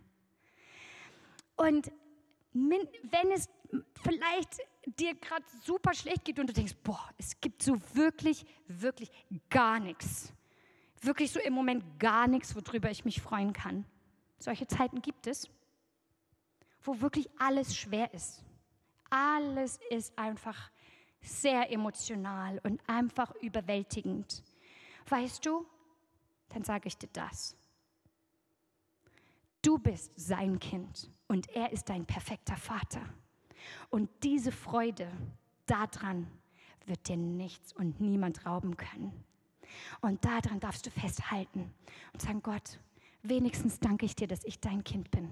Und 1.56 1.92
wenn 2.54 3.32
es 3.32 3.50
vielleicht 4.04 4.62
dir 4.86 5.16
gerade 5.16 5.44
super 5.64 5.94
schlecht 5.94 6.24
geht 6.26 6.40
und 6.40 6.48
du 6.48 6.54
denkst, 6.54 6.76
boah, 6.84 7.10
es 7.18 7.40
gibt 7.42 7.62
so 7.62 7.78
wirklich, 7.94 8.46
wirklich 8.68 9.12
gar 9.50 9.80
nichts. 9.80 10.32
Wirklich 11.02 11.32
so 11.32 11.40
im 11.40 11.54
Moment 11.54 12.00
gar 12.00 12.28
nichts, 12.28 12.56
worüber 12.56 12.90
ich 12.90 13.04
mich 13.04 13.22
freuen 13.22 13.54
kann. 13.54 13.86
Solche 14.40 14.68
Zeiten 14.68 15.02
gibt 15.02 15.28
es, 15.28 15.50
wo 16.82 17.02
wirklich 17.02 17.30
alles 17.38 17.76
schwer 17.76 18.14
ist. 18.14 18.44
Alles 19.10 19.80
ist 19.90 20.18
einfach 20.18 20.72
sehr 21.22 21.72
emotional 21.72 22.60
und 22.64 22.82
einfach 22.88 23.34
überwältigend. 23.36 24.44
Weißt 25.08 25.46
du, 25.46 25.66
dann 26.50 26.64
sage 26.64 26.88
ich 26.88 26.98
dir 26.98 27.10
das. 27.12 27.58
Du 29.64 29.78
bist 29.78 30.12
sein 30.16 30.60
Kind 30.60 31.10
und 31.28 31.50
er 31.50 31.72
ist 31.72 31.88
dein 31.88 32.06
perfekter 32.06 32.58
Vater. 32.58 33.02
Und 33.90 34.10
diese 34.22 34.52
Freude 34.52 35.10
daran 35.66 36.28
wird 36.86 37.08
dir 37.08 37.16
nichts 37.16 37.72
und 37.72 38.02
niemand 38.02 38.46
rauben 38.46 38.76
können. 38.76 39.24
Und 40.02 40.24
daran 40.26 40.60
darfst 40.60 40.86
du 40.86 40.92
festhalten 40.92 41.74
und 42.12 42.22
sagen, 42.22 42.44
Gott, 42.44 42.78
wenigstens 43.22 43.80
danke 43.80 44.06
ich 44.06 44.16
dir, 44.16 44.28
dass 44.28 44.44
ich 44.44 44.60
dein 44.60 44.84
Kind 44.84 45.10
bin 45.12 45.30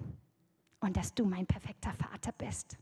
und 0.80 0.96
dass 0.96 1.14
du 1.14 1.26
mein 1.26 1.46
perfekter 1.46 1.94
Vater 1.94 2.32
bist. 2.32 2.78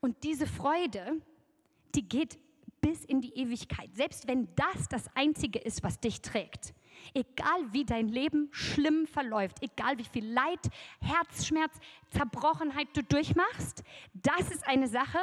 Und 0.00 0.22
diese 0.22 0.46
Freude, 0.46 1.22
die 1.94 2.06
geht 2.06 2.38
bis 2.82 3.06
in 3.06 3.22
die 3.22 3.34
Ewigkeit, 3.38 3.88
selbst 3.94 4.28
wenn 4.28 4.54
das 4.54 4.86
das 4.90 5.08
Einzige 5.16 5.58
ist, 5.58 5.82
was 5.82 5.98
dich 5.98 6.20
trägt. 6.20 6.74
Egal 7.12 7.72
wie 7.72 7.84
dein 7.84 8.08
Leben 8.08 8.48
schlimm 8.52 9.06
verläuft, 9.06 9.62
egal 9.62 9.98
wie 9.98 10.04
viel 10.04 10.26
Leid, 10.26 10.70
Herzschmerz, 11.00 11.78
Zerbrochenheit 12.10 12.88
du 12.94 13.02
durchmachst, 13.02 13.84
das 14.14 14.50
ist 14.50 14.66
eine 14.66 14.88
Sache, 14.88 15.18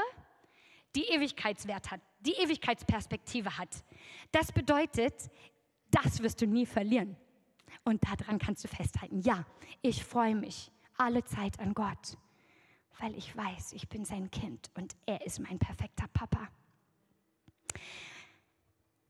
die 0.96 1.04
Ewigkeitswert 1.06 1.92
hat, 1.92 2.02
die 2.20 2.34
Ewigkeitsperspektive 2.34 3.58
hat. 3.58 3.84
Das 4.32 4.52
bedeutet, 4.52 5.30
das 5.90 6.22
wirst 6.22 6.42
du 6.42 6.48
nie 6.48 6.66
verlieren. 6.66 7.16
Und 7.84 8.04
daran 8.04 8.38
kannst 8.38 8.64
du 8.64 8.68
festhalten. 8.68 9.22
Ja, 9.22 9.46
ich 9.82 10.04
freue 10.04 10.36
mich 10.36 10.72
alle 10.98 11.24
Zeit 11.24 11.60
an 11.60 11.74
Gott, 11.74 12.18
weil 13.00 13.16
ich 13.18 13.36
weiß, 13.36 13.74
ich 13.74 13.88
bin 13.90 14.06
sein 14.06 14.30
Kind 14.30 14.70
und 14.76 14.96
er 15.06 15.26
ist 15.26 15.40
mein 15.40 15.58
perfekter 15.58 16.08
Papa. 16.14 16.48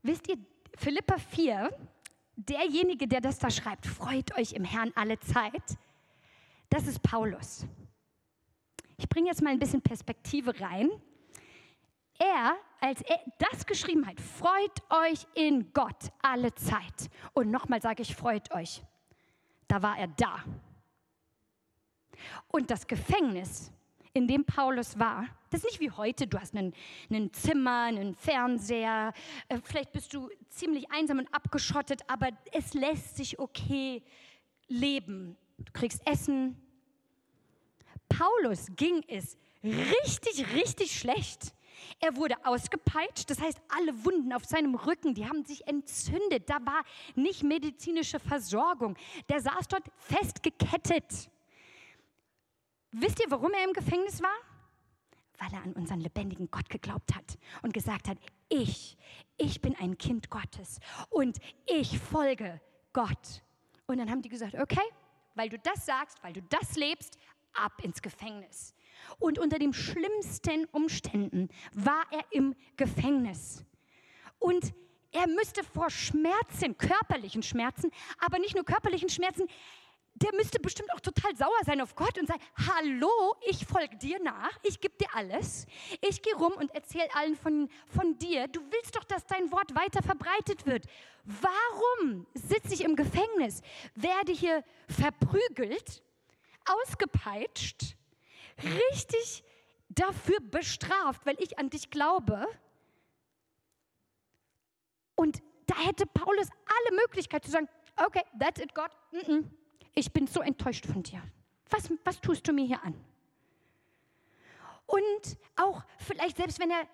Wisst 0.03 0.27
ihr, 0.29 0.37
Philippa 0.77 1.17
4 1.17 1.69
derjenige, 2.49 3.07
der 3.07 3.21
das 3.21 3.39
da 3.39 3.49
schreibt, 3.49 3.85
freut 3.85 4.37
euch 4.37 4.53
im 4.53 4.63
Herrn 4.63 4.91
alle 4.95 5.19
Zeit, 5.19 5.77
das 6.69 6.87
ist 6.87 7.01
Paulus. 7.01 7.65
Ich 8.97 9.09
bringe 9.09 9.27
jetzt 9.27 9.41
mal 9.41 9.49
ein 9.49 9.59
bisschen 9.59 9.81
Perspektive 9.81 10.59
rein. 10.59 10.89
Er, 12.19 12.55
als 12.79 13.01
er 13.01 13.19
das 13.39 13.65
geschrieben 13.65 14.05
hat, 14.05 14.21
freut 14.21 14.81
euch 14.89 15.25
in 15.33 15.73
Gott 15.73 16.11
alle 16.21 16.53
Zeit. 16.53 17.09
Und 17.33 17.49
nochmal 17.49 17.81
sage 17.81 18.03
ich, 18.03 18.15
freut 18.15 18.53
euch. 18.53 18.83
Da 19.67 19.81
war 19.81 19.97
er 19.97 20.07
da. 20.07 20.43
Und 22.47 22.69
das 22.69 22.85
Gefängnis, 22.85 23.71
in 24.13 24.27
dem 24.27 24.45
Paulus 24.45 24.99
war, 24.99 25.25
das 25.49 25.63
ist 25.63 25.71
nicht 25.71 25.79
wie 25.79 25.91
heute, 25.91 26.27
du 26.27 26.39
hast 26.39 26.55
ein 26.55 26.73
Zimmer, 27.33 27.83
einen 27.83 28.15
Fernseher, 28.15 29.13
äh, 29.49 29.59
vielleicht 29.63 29.91
bist 29.91 30.13
du 30.13 30.29
ziemlich 30.49 30.91
einsam 30.91 31.19
und 31.19 31.33
abgeschottet, 31.33 32.01
aber 32.07 32.29
es 32.51 32.73
lässt 32.73 33.17
sich 33.17 33.39
okay 33.39 34.03
leben. 34.67 35.35
Du 35.57 35.71
kriegst 35.73 36.05
Essen. 36.07 36.55
Paulus 38.09 38.67
ging 38.75 39.03
es 39.07 39.37
richtig, 39.63 40.53
richtig 40.53 40.97
schlecht. 40.97 41.53
Er 41.99 42.15
wurde 42.15 42.35
ausgepeitscht, 42.45 43.29
das 43.29 43.41
heißt, 43.41 43.59
alle 43.69 44.05
Wunden 44.05 44.33
auf 44.33 44.45
seinem 44.45 44.75
Rücken, 44.75 45.13
die 45.13 45.27
haben 45.27 45.43
sich 45.45 45.67
entzündet. 45.67 46.49
Da 46.49 46.57
war 46.65 46.83
nicht 47.15 47.43
medizinische 47.43 48.19
Versorgung. 48.19 48.95
Der 49.29 49.41
saß 49.41 49.67
dort 49.67 49.85
festgekettet. 49.97 51.29
Wisst 52.91 53.19
ihr, 53.19 53.29
warum 53.29 53.51
er 53.53 53.63
im 53.63 53.73
Gefängnis 53.73 54.21
war? 54.21 54.35
Weil 55.37 55.53
er 55.53 55.63
an 55.63 55.73
unseren 55.73 56.01
lebendigen 56.01 56.51
Gott 56.51 56.69
geglaubt 56.69 57.15
hat 57.15 57.37
und 57.61 57.73
gesagt 57.73 58.07
hat, 58.07 58.17
ich, 58.49 58.97
ich 59.37 59.61
bin 59.61 59.75
ein 59.77 59.97
Kind 59.97 60.29
Gottes 60.29 60.79
und 61.09 61.37
ich 61.65 61.97
folge 61.99 62.59
Gott. 62.93 63.43
Und 63.87 63.97
dann 63.97 64.11
haben 64.11 64.21
die 64.21 64.29
gesagt, 64.29 64.55
okay, 64.55 64.81
weil 65.35 65.49
du 65.49 65.57
das 65.57 65.85
sagst, 65.85 66.21
weil 66.23 66.33
du 66.33 66.41
das 66.43 66.75
lebst, 66.75 67.17
ab 67.53 67.81
ins 67.83 68.01
Gefängnis. 68.01 68.75
Und 69.19 69.39
unter 69.39 69.57
den 69.57 69.73
schlimmsten 69.73 70.65
Umständen 70.65 71.49
war 71.73 72.03
er 72.11 72.23
im 72.31 72.55
Gefängnis. 72.77 73.65
Und 74.37 74.73
er 75.11 75.27
müsste 75.27 75.63
vor 75.63 75.89
Schmerzen, 75.89 76.77
körperlichen 76.77 77.43
Schmerzen, 77.43 77.91
aber 78.19 78.39
nicht 78.39 78.55
nur 78.55 78.63
körperlichen 78.63 79.09
Schmerzen, 79.09 79.47
der 80.21 80.33
müsste 80.35 80.59
bestimmt 80.59 80.91
auch 80.93 80.99
total 80.99 81.35
sauer 81.35 81.59
sein 81.65 81.81
auf 81.81 81.95
Gott 81.95 82.17
und 82.17 82.27
sagen, 82.27 82.41
hallo, 82.55 83.35
ich 83.49 83.65
folge 83.65 83.97
dir 83.97 84.21
nach, 84.21 84.51
ich 84.63 84.79
gebe 84.79 84.95
dir 84.97 85.07
alles, 85.13 85.65
ich 86.01 86.21
gehe 86.21 86.35
rum 86.35 86.53
und 86.53 86.73
erzähle 86.75 87.07
allen 87.15 87.35
von, 87.35 87.69
von 87.87 88.17
dir, 88.17 88.47
du 88.47 88.61
willst 88.71 88.95
doch, 88.95 89.03
dass 89.03 89.25
dein 89.25 89.51
Wort 89.51 89.73
weiter 89.75 90.03
verbreitet 90.03 90.65
wird. 90.65 90.85
Warum 91.23 92.27
sitze 92.33 92.73
ich 92.73 92.83
im 92.83 92.95
Gefängnis, 92.95 93.61
werde 93.95 94.31
hier 94.31 94.63
verprügelt, 94.87 96.03
ausgepeitscht, 96.65 97.95
richtig 98.63 99.43
dafür 99.89 100.39
bestraft, 100.39 101.25
weil 101.25 101.35
ich 101.39 101.57
an 101.57 101.69
dich 101.69 101.89
glaube? 101.89 102.47
Und 105.15 105.41
da 105.67 105.75
hätte 105.77 106.05
Paulus 106.05 106.47
alle 106.65 106.97
Möglichkeit 106.97 107.45
zu 107.45 107.51
sagen, 107.51 107.69
okay, 107.97 108.23
that's 108.39 108.61
it, 108.61 108.73
Gott. 108.73 108.91
Mm 109.11 109.17
-mm. 109.17 109.60
Ich 109.93 110.11
bin 110.11 110.27
so 110.27 110.41
enttäuscht 110.41 110.85
von 110.85 111.03
dir. 111.03 111.21
Was, 111.69 111.91
was 112.03 112.19
tust 112.21 112.47
du 112.47 112.53
mir 112.53 112.65
hier 112.65 112.83
an? 112.83 112.93
Und 114.85 115.37
auch 115.55 115.83
vielleicht 115.97 116.37
selbst 116.37 116.59
wenn 116.59 116.71
er 116.71 116.87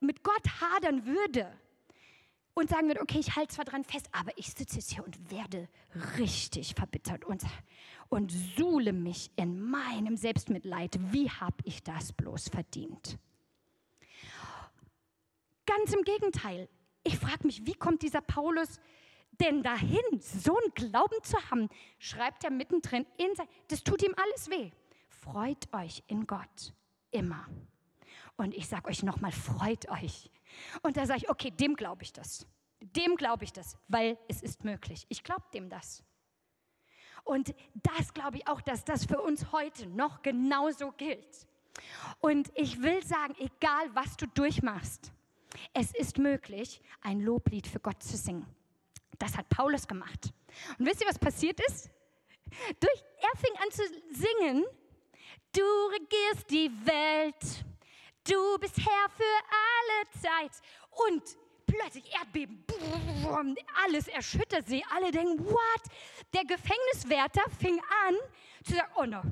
mit 0.00 0.22
Gott 0.22 0.46
hadern 0.60 1.06
würde 1.06 1.52
und 2.54 2.68
sagen 2.68 2.88
würde, 2.88 3.00
okay, 3.00 3.18
ich 3.18 3.36
halte 3.36 3.54
zwar 3.54 3.64
dran 3.64 3.84
fest, 3.84 4.08
aber 4.12 4.36
ich 4.36 4.52
sitze 4.52 4.76
jetzt 4.76 4.92
hier 4.92 5.04
und 5.04 5.30
werde 5.30 5.68
richtig 6.18 6.74
verbittert 6.74 7.24
und, 7.24 7.42
und 8.08 8.32
suhle 8.56 8.92
mich 8.92 9.30
in 9.36 9.60
meinem 9.60 10.16
Selbstmitleid. 10.16 10.98
Wie 11.12 11.30
habe 11.30 11.56
ich 11.64 11.82
das 11.82 12.12
bloß 12.12 12.48
verdient? 12.48 13.18
Ganz 15.66 15.92
im 15.92 16.02
Gegenteil. 16.02 16.68
Ich 17.02 17.18
frage 17.18 17.46
mich, 17.46 17.66
wie 17.66 17.74
kommt 17.74 18.02
dieser 18.02 18.20
Paulus 18.20 18.78
denn 19.40 19.62
dahin, 19.62 20.02
so 20.18 20.56
einen 20.56 20.74
Glauben 20.74 21.22
zu 21.22 21.36
haben, 21.50 21.68
schreibt 21.98 22.44
er 22.44 22.50
mittendrin, 22.50 23.06
in 23.16 23.34
sein, 23.34 23.48
das 23.68 23.82
tut 23.82 24.02
ihm 24.02 24.14
alles 24.16 24.50
weh. 24.50 24.70
Freut 25.08 25.72
euch 25.72 26.02
in 26.06 26.26
Gott 26.26 26.74
immer. 27.10 27.46
Und 28.36 28.54
ich 28.54 28.68
sage 28.68 28.88
euch 28.88 29.02
nochmal, 29.02 29.32
freut 29.32 29.88
euch. 29.90 30.30
Und 30.82 30.96
da 30.96 31.06
sage 31.06 31.20
ich, 31.22 31.30
okay, 31.30 31.50
dem 31.50 31.76
glaube 31.76 32.02
ich 32.02 32.12
das. 32.12 32.46
Dem 32.80 33.16
glaube 33.16 33.44
ich 33.44 33.52
das, 33.52 33.78
weil 33.88 34.18
es 34.28 34.42
ist 34.42 34.64
möglich. 34.64 35.06
Ich 35.08 35.22
glaube 35.22 35.44
dem 35.54 35.70
das. 35.70 36.02
Und 37.24 37.54
das 37.74 38.12
glaube 38.12 38.36
ich 38.36 38.48
auch, 38.48 38.60
dass 38.60 38.84
das 38.84 39.06
für 39.06 39.20
uns 39.20 39.50
heute 39.52 39.86
noch 39.86 40.22
genauso 40.22 40.92
gilt. 40.92 41.46
Und 42.20 42.52
ich 42.54 42.82
will 42.82 43.02
sagen, 43.04 43.34
egal 43.38 43.94
was 43.94 44.16
du 44.16 44.26
durchmachst, 44.26 45.12
es 45.72 45.94
ist 45.94 46.18
möglich, 46.18 46.82
ein 47.00 47.20
Loblied 47.20 47.66
für 47.66 47.80
Gott 47.80 48.02
zu 48.02 48.16
singen. 48.16 48.46
Das 49.18 49.36
hat 49.36 49.48
Paulus 49.48 49.86
gemacht. 49.86 50.32
Und 50.78 50.86
wisst 50.86 51.00
ihr, 51.00 51.08
was 51.08 51.18
passiert 51.18 51.60
ist? 51.68 51.90
Durch, 52.80 53.04
er 53.20 53.38
fing 53.38 53.52
an 53.62 53.70
zu 53.70 53.82
singen, 54.12 54.64
du 55.52 55.62
regierst 55.92 56.50
die 56.50 56.70
Welt, 56.86 57.64
du 58.28 58.58
bist 58.58 58.78
Herr 58.78 59.08
für 59.10 59.24
alle 59.50 60.10
Zeit. 60.22 60.52
Und 61.08 61.22
plötzlich 61.66 62.12
Erdbeben, 62.14 62.64
alles 63.84 64.08
erschüttert 64.08 64.68
sie. 64.68 64.84
Alle 64.94 65.10
denken, 65.10 65.44
what? 65.44 65.82
Der 66.32 66.44
Gefängniswärter 66.44 67.42
fing 67.58 67.80
an 68.06 68.16
zu 68.64 68.74
sagen, 68.74 68.92
oh 68.96 69.04
no, 69.04 69.22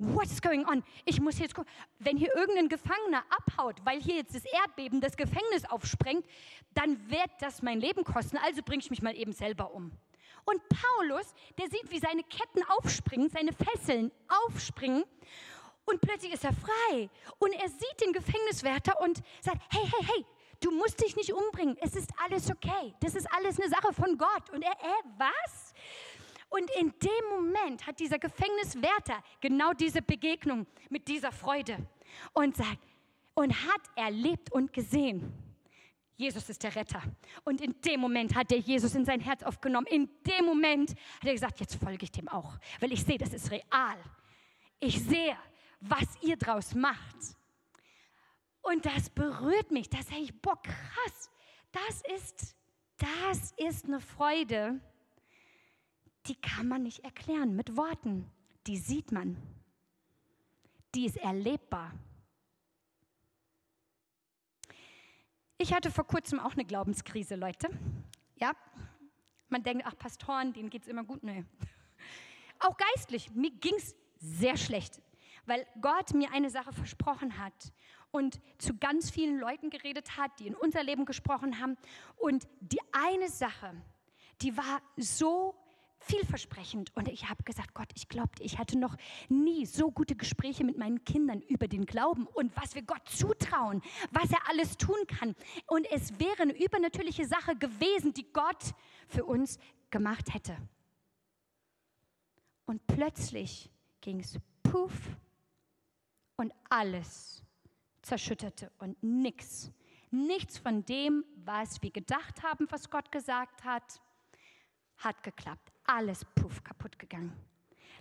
what's 0.00 0.40
going 0.40 0.66
on? 0.66 0.82
Ich 1.04 1.20
muss 1.20 1.38
jetzt 1.38 1.54
gucken. 1.54 1.70
Wenn 1.98 2.16
hier 2.16 2.34
irgendein 2.34 2.68
Gefangener 2.68 3.22
abhaut, 3.30 3.76
weil 3.84 4.00
hier 4.00 4.16
jetzt 4.16 4.34
das 4.34 4.44
Erdbeben 4.44 5.00
das 5.00 5.16
Gefängnis 5.16 5.64
aufsprengt, 5.68 6.24
dann 6.74 6.98
wird 7.10 7.30
das 7.40 7.62
mein 7.62 7.80
Leben 7.80 8.04
kosten. 8.04 8.38
Also 8.38 8.62
bringe 8.62 8.82
ich 8.82 8.90
mich 8.90 9.02
mal 9.02 9.14
eben 9.14 9.32
selber 9.32 9.72
um. 9.72 9.92
Und 10.44 10.62
Paulus, 10.68 11.34
der 11.58 11.68
sieht, 11.68 11.90
wie 11.90 11.98
seine 11.98 12.22
Ketten 12.24 12.62
aufspringen, 12.68 13.28
seine 13.28 13.52
Fesseln 13.52 14.10
aufspringen. 14.46 15.04
Und 15.84 16.00
plötzlich 16.00 16.32
ist 16.32 16.44
er 16.44 16.52
frei. 16.52 17.10
Und 17.38 17.52
er 17.52 17.68
sieht 17.68 18.00
den 18.00 18.12
Gefängniswärter 18.12 19.00
und 19.00 19.22
sagt, 19.40 19.60
hey, 19.70 19.84
hey, 19.84 20.06
hey, 20.06 20.26
du 20.60 20.70
musst 20.70 21.02
dich 21.02 21.16
nicht 21.16 21.32
umbringen. 21.32 21.76
Es 21.80 21.94
ist 21.94 22.10
alles 22.24 22.50
okay. 22.50 22.94
Das 23.00 23.14
ist 23.14 23.26
alles 23.34 23.60
eine 23.60 23.68
Sache 23.68 23.92
von 23.92 24.16
Gott. 24.16 24.50
Und 24.52 24.62
er, 24.62 24.72
äh, 24.72 25.02
was? 25.18 25.74
Und 26.50 26.68
in 26.78 26.92
dem 26.98 27.28
Moment 27.30 27.86
hat 27.86 27.98
dieser 28.00 28.18
Gefängniswärter 28.18 29.22
genau 29.40 29.72
diese 29.72 30.02
Begegnung 30.02 30.66
mit 30.90 31.08
dieser 31.08 31.32
Freude 31.32 31.78
und 32.32 32.56
sagt, 32.56 32.78
und 33.34 33.54
hat 33.54 33.80
erlebt 33.96 34.52
und 34.52 34.72
gesehen. 34.72 35.32
Jesus 36.16 36.50
ist 36.50 36.62
der 36.62 36.74
Retter. 36.74 37.02
Und 37.44 37.62
in 37.62 37.80
dem 37.80 38.00
Moment 38.00 38.34
hat 38.34 38.52
er 38.52 38.58
Jesus 38.58 38.94
in 38.94 39.06
sein 39.06 39.20
Herz 39.20 39.42
aufgenommen. 39.42 39.86
In 39.86 40.10
dem 40.26 40.44
Moment 40.44 40.90
hat 40.90 41.24
er 41.26 41.32
gesagt, 41.32 41.60
jetzt 41.60 41.76
folge 41.76 42.04
ich 42.04 42.12
dem 42.12 42.28
auch, 42.28 42.58
weil 42.80 42.92
ich 42.92 43.02
sehe, 43.04 43.16
das 43.16 43.32
ist 43.32 43.50
real. 43.50 43.96
Ich 44.80 45.00
sehe, 45.02 45.36
was 45.80 46.06
ihr 46.20 46.36
draus 46.36 46.74
macht. 46.74 47.16
Und 48.60 48.84
das 48.84 49.08
berührt 49.08 49.70
mich. 49.70 49.88
Da 49.88 50.02
sage 50.02 50.20
ich, 50.20 50.42
boah, 50.42 50.60
krass. 50.60 51.30
Das 51.72 52.02
ist, 52.14 52.56
das 52.98 53.52
ist 53.56 53.86
eine 53.86 54.00
Freude, 54.00 54.80
die 56.26 56.34
kann 56.34 56.68
man 56.68 56.82
nicht 56.82 57.04
erklären 57.04 57.56
mit 57.56 57.76
Worten. 57.76 58.30
Die 58.66 58.76
sieht 58.76 59.12
man. 59.12 59.36
Die 60.94 61.06
ist 61.06 61.16
erlebbar. 61.16 61.92
Ich 65.58 65.74
hatte 65.74 65.90
vor 65.90 66.06
kurzem 66.06 66.40
auch 66.40 66.52
eine 66.52 66.64
Glaubenskrise, 66.64 67.36
Leute. 67.36 67.68
Ja, 68.36 68.52
man 69.50 69.62
denkt, 69.62 69.84
ach, 69.86 69.96
Pastoren, 69.98 70.52
denen 70.52 70.70
geht 70.70 70.82
es 70.82 70.88
immer 70.88 71.04
gut. 71.04 71.22
Nö. 71.22 71.42
Auch 72.60 72.76
geistlich, 72.76 73.30
mir 73.32 73.50
ging 73.50 73.74
es 73.76 73.94
sehr 74.18 74.56
schlecht, 74.56 75.02
weil 75.46 75.66
Gott 75.80 76.14
mir 76.14 76.32
eine 76.32 76.50
Sache 76.50 76.72
versprochen 76.72 77.38
hat 77.38 77.72
und 78.10 78.40
zu 78.58 78.76
ganz 78.76 79.10
vielen 79.10 79.38
Leuten 79.38 79.70
geredet 79.70 80.16
hat, 80.16 80.38
die 80.40 80.46
in 80.46 80.54
unser 80.54 80.82
Leben 80.82 81.04
gesprochen 81.04 81.60
haben. 81.60 81.76
Und 82.16 82.48
die 82.60 82.80
eine 82.92 83.28
Sache, 83.28 83.74
die 84.42 84.56
war 84.56 84.80
so 84.96 85.54
vielversprechend. 86.00 86.94
Und 86.96 87.08
ich 87.08 87.28
habe 87.28 87.42
gesagt, 87.44 87.74
Gott, 87.74 87.88
ich 87.94 88.08
glaubte, 88.08 88.42
ich 88.42 88.58
hatte 88.58 88.78
noch 88.78 88.96
nie 89.28 89.66
so 89.66 89.90
gute 89.90 90.16
Gespräche 90.16 90.64
mit 90.64 90.78
meinen 90.78 91.04
Kindern 91.04 91.40
über 91.42 91.68
den 91.68 91.86
Glauben 91.86 92.26
und 92.26 92.54
was 92.56 92.74
wir 92.74 92.82
Gott 92.82 93.06
zutrauen, 93.08 93.82
was 94.10 94.30
er 94.30 94.48
alles 94.48 94.76
tun 94.76 95.06
kann. 95.06 95.34
Und 95.66 95.86
es 95.90 96.18
wäre 96.18 96.42
eine 96.42 96.58
übernatürliche 96.58 97.26
Sache 97.26 97.56
gewesen, 97.56 98.14
die 98.14 98.30
Gott 98.32 98.74
für 99.08 99.24
uns 99.24 99.58
gemacht 99.90 100.32
hätte. 100.32 100.56
Und 102.64 102.86
plötzlich 102.86 103.70
ging 104.00 104.20
es 104.20 104.38
puff 104.62 104.92
und 106.36 106.52
alles 106.68 107.42
zerschütterte 108.02 108.70
und 108.78 109.02
nichts. 109.02 109.70
Nichts 110.12 110.58
von 110.58 110.84
dem, 110.84 111.24
was 111.36 111.82
wir 111.82 111.90
gedacht 111.90 112.42
haben, 112.42 112.66
was 112.70 112.90
Gott 112.90 113.12
gesagt 113.12 113.64
hat, 113.64 114.00
hat 114.96 115.22
geklappt 115.22 115.72
alles 115.96 116.24
puff 116.34 116.62
kaputt 116.62 116.98
gegangen. 116.98 117.32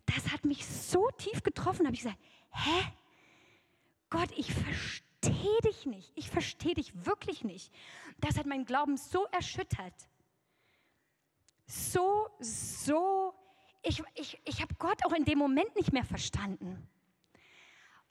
Das 0.05 0.31
hat 0.31 0.45
mich 0.45 0.65
so 0.65 1.09
tief 1.17 1.43
getroffen, 1.43 1.85
habe 1.85 1.95
ich 1.95 2.01
gesagt, 2.01 2.19
hä? 2.51 2.93
Gott, 4.09 4.29
ich 4.35 4.53
verstehe 4.53 5.61
dich 5.63 5.85
nicht. 5.85 6.11
Ich 6.15 6.29
verstehe 6.29 6.73
dich 6.73 7.05
wirklich 7.05 7.43
nicht. 7.43 7.71
Das 8.19 8.37
hat 8.37 8.45
meinen 8.45 8.65
Glauben 8.65 8.97
so 8.97 9.25
erschüttert. 9.25 9.93
So, 11.67 12.29
so, 12.39 13.35
ich, 13.83 14.01
ich, 14.15 14.39
ich 14.45 14.61
habe 14.61 14.73
Gott 14.79 15.05
auch 15.05 15.13
in 15.13 15.25
dem 15.25 15.37
Moment 15.37 15.75
nicht 15.75 15.93
mehr 15.93 16.03
verstanden. 16.03 16.87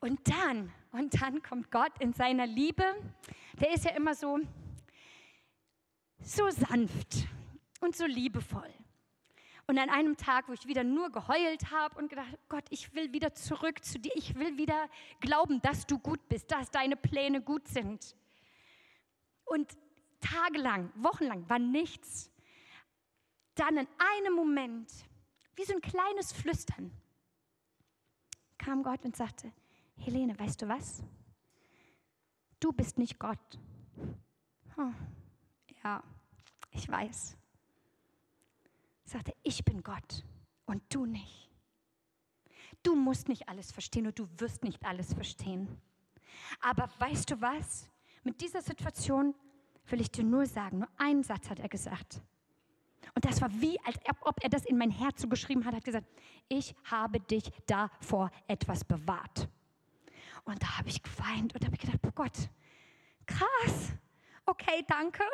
Und 0.00 0.20
dann, 0.28 0.72
und 0.92 1.20
dann 1.20 1.42
kommt 1.42 1.70
Gott 1.72 1.92
in 1.98 2.12
seiner 2.12 2.46
Liebe, 2.46 2.84
der 3.60 3.72
ist 3.72 3.84
ja 3.84 3.90
immer 3.92 4.14
so, 4.14 4.38
so 6.20 6.48
sanft 6.50 7.26
und 7.80 7.96
so 7.96 8.06
liebevoll. 8.06 8.72
Und 9.68 9.78
an 9.78 9.90
einem 9.90 10.16
Tag, 10.16 10.48
wo 10.48 10.54
ich 10.54 10.66
wieder 10.66 10.82
nur 10.82 11.12
geheult 11.12 11.70
habe 11.70 11.98
und 11.98 12.08
gedacht, 12.08 12.38
Gott, 12.48 12.64
ich 12.70 12.94
will 12.94 13.12
wieder 13.12 13.34
zurück 13.34 13.84
zu 13.84 13.98
dir, 13.98 14.12
ich 14.14 14.34
will 14.34 14.56
wieder 14.56 14.88
glauben, 15.20 15.60
dass 15.60 15.86
du 15.86 15.98
gut 15.98 16.26
bist, 16.30 16.50
dass 16.50 16.70
deine 16.70 16.96
Pläne 16.96 17.42
gut 17.42 17.68
sind. 17.68 18.16
Und 19.44 19.76
tagelang, 20.20 20.90
wochenlang 20.96 21.46
war 21.50 21.58
nichts. 21.58 22.30
Dann 23.56 23.76
in 23.76 23.86
einem 24.16 24.34
Moment, 24.34 24.90
wie 25.54 25.64
so 25.64 25.74
ein 25.74 25.82
kleines 25.82 26.32
Flüstern, 26.32 26.90
kam 28.56 28.82
Gott 28.82 29.04
und 29.04 29.16
sagte, 29.16 29.52
Helene, 29.98 30.38
weißt 30.38 30.62
du 30.62 30.68
was? 30.68 31.02
Du 32.58 32.72
bist 32.72 32.96
nicht 32.96 33.18
Gott. 33.18 33.58
Hm. 34.76 34.94
Ja, 35.84 36.02
ich 36.70 36.88
weiß 36.88 37.36
sagte, 39.08 39.32
ich 39.42 39.64
bin 39.64 39.82
Gott 39.82 40.24
und 40.66 40.82
du 40.90 41.06
nicht. 41.06 41.50
Du 42.82 42.94
musst 42.94 43.28
nicht 43.28 43.48
alles 43.48 43.72
verstehen 43.72 44.06
und 44.06 44.18
du 44.18 44.28
wirst 44.38 44.62
nicht 44.64 44.84
alles 44.84 45.14
verstehen. 45.14 45.80
Aber 46.60 46.88
weißt 46.98 47.30
du 47.30 47.40
was? 47.40 47.90
Mit 48.22 48.40
dieser 48.40 48.62
Situation 48.62 49.34
will 49.86 50.00
ich 50.00 50.10
dir 50.10 50.24
nur 50.24 50.46
sagen, 50.46 50.80
nur 50.80 50.88
einen 50.96 51.22
Satz 51.22 51.48
hat 51.50 51.58
er 51.58 51.68
gesagt. 51.68 52.20
Und 53.14 53.24
das 53.24 53.40
war 53.40 53.50
wie, 53.60 53.80
als 53.84 53.98
ob 54.20 54.42
er 54.42 54.50
das 54.50 54.66
in 54.66 54.76
mein 54.76 54.90
Herz 54.90 55.22
so 55.22 55.28
geschrieben 55.28 55.64
hat, 55.64 55.74
hat 55.74 55.84
gesagt, 55.84 56.06
ich 56.48 56.74
habe 56.84 57.20
dich 57.20 57.50
da 57.66 57.90
vor 58.00 58.30
etwas 58.46 58.84
bewahrt. 58.84 59.48
Und 60.44 60.62
da 60.62 60.78
habe 60.78 60.88
ich 60.88 61.02
geweint 61.02 61.54
und 61.54 61.64
habe 61.64 61.76
gedacht, 61.76 61.98
oh 62.06 62.12
Gott, 62.14 62.48
krass, 63.26 63.92
okay, 64.46 64.84
danke. 64.86 65.24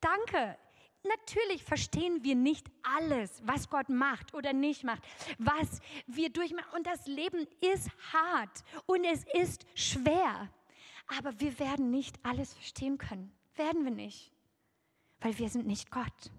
Danke. 0.00 0.58
Natürlich 1.08 1.62
verstehen 1.62 2.24
wir 2.24 2.34
nicht 2.34 2.66
alles, 2.82 3.42
was 3.44 3.68
Gott 3.68 3.88
macht 3.88 4.34
oder 4.34 4.52
nicht 4.52 4.84
macht, 4.84 5.02
was 5.38 5.80
wir 6.06 6.30
durchmachen. 6.30 6.72
Und 6.74 6.86
das 6.86 7.06
Leben 7.06 7.46
ist 7.60 7.90
hart 8.12 8.64
und 8.86 9.04
es 9.04 9.24
ist 9.34 9.66
schwer. 9.74 10.50
Aber 11.18 11.38
wir 11.40 11.58
werden 11.58 11.90
nicht 11.90 12.18
alles 12.24 12.54
verstehen 12.54 12.98
können. 12.98 13.32
Werden 13.54 13.84
wir 13.84 13.92
nicht. 13.92 14.32
Weil 15.20 15.38
wir 15.38 15.48
sind 15.48 15.66
nicht 15.66 15.90
Gott. 15.90 16.30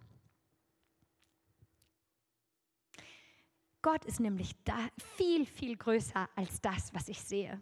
Gott 3.82 4.04
ist 4.06 4.20
nämlich 4.20 4.52
da 4.66 4.78
viel, 5.16 5.46
viel 5.46 5.78
größer 5.78 6.30
als 6.36 6.60
das, 6.62 6.94
was 6.94 7.08
ich 7.08 7.22
sehe. 7.22 7.60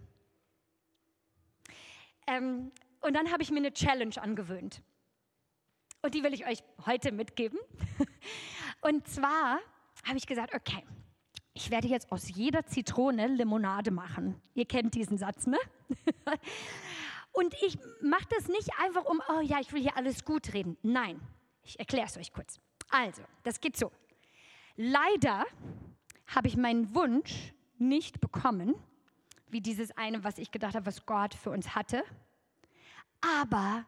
Ähm, 2.27 2.71
und 3.01 3.13
dann 3.13 3.31
habe 3.31 3.43
ich 3.43 3.51
mir 3.51 3.59
eine 3.59 3.73
Challenge 3.73 4.19
angewöhnt. 4.19 4.81
Und 6.05 6.13
die 6.13 6.21
will 6.21 6.35
ich 6.35 6.45
euch 6.45 6.63
heute 6.85 7.11
mitgeben. 7.11 7.57
Und 8.81 9.07
zwar 9.07 9.57
habe 10.07 10.17
ich 10.17 10.27
gesagt, 10.27 10.53
okay, 10.53 10.83
ich 11.55 11.71
werde 11.71 11.87
jetzt 11.87 12.11
aus 12.11 12.29
jeder 12.29 12.63
Zitrone 12.67 13.25
Limonade 13.25 13.89
machen. 13.89 14.39
Ihr 14.53 14.65
kennt 14.65 14.93
diesen 14.93 15.17
Satz, 15.17 15.47
ne? 15.47 15.57
Und 17.31 17.55
ich 17.55 17.79
mache 18.03 18.27
das 18.29 18.47
nicht 18.49 18.69
einfach 18.77 19.03
um, 19.05 19.19
oh 19.29 19.39
ja, 19.41 19.59
ich 19.59 19.73
will 19.73 19.81
hier 19.81 19.97
alles 19.97 20.23
gut 20.23 20.53
reden. 20.53 20.77
Nein, 20.83 21.19
ich 21.63 21.79
erkläre 21.79 22.05
es 22.05 22.17
euch 22.17 22.31
kurz. 22.31 22.59
Also, 22.91 23.23
das 23.41 23.59
geht 23.59 23.75
so. 23.75 23.91
Leider 24.75 25.43
habe 26.27 26.47
ich 26.47 26.55
meinen 26.55 26.93
Wunsch 26.93 27.51
nicht 27.79 28.21
bekommen, 28.21 28.75
wie 29.49 29.59
dieses 29.59 29.89
eine, 29.97 30.23
was 30.23 30.37
ich 30.37 30.51
gedacht 30.51 30.75
habe, 30.75 30.85
was 30.85 31.07
Gott 31.07 31.33
für 31.33 31.49
uns 31.49 31.73
hatte. 31.73 32.03
Aber 33.39 33.87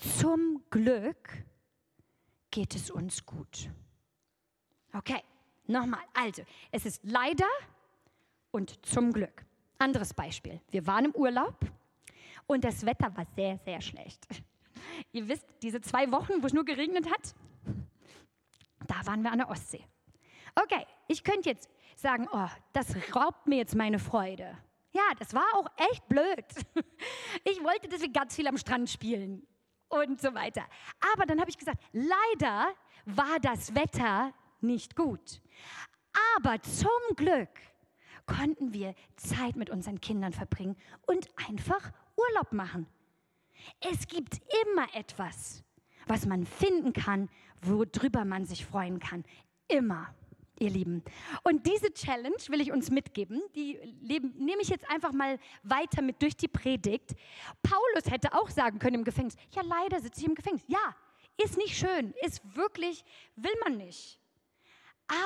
zum 0.00 0.62
Glück 0.70 1.44
geht 2.50 2.74
es 2.74 2.90
uns 2.90 3.24
gut. 3.24 3.70
Okay, 4.92 5.22
nochmal. 5.66 6.02
Also, 6.14 6.42
es 6.70 6.86
ist 6.86 7.00
leider 7.04 7.46
und 8.50 8.84
zum 8.84 9.12
Glück. 9.12 9.44
Anderes 9.78 10.12
Beispiel. 10.12 10.60
Wir 10.70 10.86
waren 10.86 11.06
im 11.06 11.14
Urlaub 11.14 11.58
und 12.46 12.64
das 12.64 12.84
Wetter 12.84 13.16
war 13.16 13.26
sehr, 13.36 13.58
sehr 13.64 13.80
schlecht. 13.80 14.26
Ihr 15.12 15.28
wisst, 15.28 15.46
diese 15.62 15.80
zwei 15.80 16.10
Wochen, 16.10 16.42
wo 16.42 16.46
es 16.46 16.52
nur 16.52 16.64
geregnet 16.64 17.10
hat, 17.10 17.34
da 18.86 19.06
waren 19.06 19.22
wir 19.22 19.30
an 19.30 19.38
der 19.38 19.50
Ostsee. 19.50 19.84
Okay, 20.54 20.84
ich 21.06 21.22
könnte 21.22 21.50
jetzt 21.50 21.68
sagen, 21.94 22.26
oh, 22.32 22.48
das 22.72 22.96
raubt 23.14 23.46
mir 23.46 23.58
jetzt 23.58 23.74
meine 23.74 23.98
Freude. 23.98 24.56
Ja, 24.92 25.02
das 25.18 25.34
war 25.34 25.44
auch 25.54 25.66
echt 25.90 26.08
blöd. 26.08 26.44
Ich 27.44 27.62
wollte, 27.62 27.88
wir 27.88 28.12
ganz 28.12 28.34
viel 28.34 28.48
am 28.48 28.58
Strand 28.58 28.90
spielen 28.90 29.46
und 29.88 30.20
so 30.20 30.34
weiter. 30.34 30.64
Aber 31.14 31.26
dann 31.26 31.40
habe 31.40 31.50
ich 31.50 31.58
gesagt, 31.58 31.82
leider 31.92 32.68
war 33.04 33.38
das 33.40 33.74
Wetter 33.74 34.32
nicht 34.60 34.96
gut. 34.96 35.40
Aber 36.36 36.60
zum 36.62 37.16
Glück 37.16 37.48
konnten 38.26 38.72
wir 38.72 38.94
Zeit 39.16 39.56
mit 39.56 39.70
unseren 39.70 40.00
Kindern 40.00 40.32
verbringen 40.32 40.76
und 41.06 41.28
einfach 41.48 41.92
Urlaub 42.16 42.52
machen. 42.52 42.86
Es 43.80 44.06
gibt 44.06 44.40
immer 44.64 44.86
etwas, 44.94 45.64
was 46.06 46.26
man 46.26 46.44
finden 46.44 46.92
kann, 46.92 47.28
worüber 47.62 48.24
man 48.24 48.44
sich 48.44 48.64
freuen 48.64 48.98
kann. 48.98 49.24
Immer 49.68 50.14
ihr 50.60 50.70
Lieben. 50.70 51.02
Und 51.42 51.66
diese 51.66 51.92
Challenge 51.92 52.36
will 52.48 52.60
ich 52.60 52.72
uns 52.72 52.90
mitgeben. 52.90 53.42
Die 53.54 53.78
nehme 54.36 54.62
ich 54.62 54.68
jetzt 54.68 54.88
einfach 54.90 55.12
mal 55.12 55.38
weiter 55.62 56.02
mit 56.02 56.20
durch 56.22 56.36
die 56.36 56.48
Predigt. 56.48 57.14
Paulus 57.62 58.10
hätte 58.10 58.32
auch 58.34 58.50
sagen 58.50 58.78
können 58.78 58.96
im 58.96 59.04
Gefängnis, 59.04 59.36
ja 59.52 59.62
leider 59.62 60.00
sitze 60.00 60.20
ich 60.20 60.26
im 60.26 60.34
Gefängnis. 60.34 60.64
Ja, 60.66 60.96
ist 61.42 61.56
nicht 61.56 61.76
schön, 61.76 62.12
ist 62.24 62.42
wirklich, 62.56 63.04
will 63.36 63.54
man 63.64 63.76
nicht. 63.76 64.20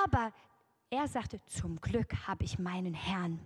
Aber 0.04 0.32
er 0.90 1.08
sagte, 1.08 1.40
zum 1.46 1.80
Glück 1.80 2.14
habe 2.26 2.44
ich 2.44 2.58
meinen 2.58 2.94
Herrn. 2.94 3.40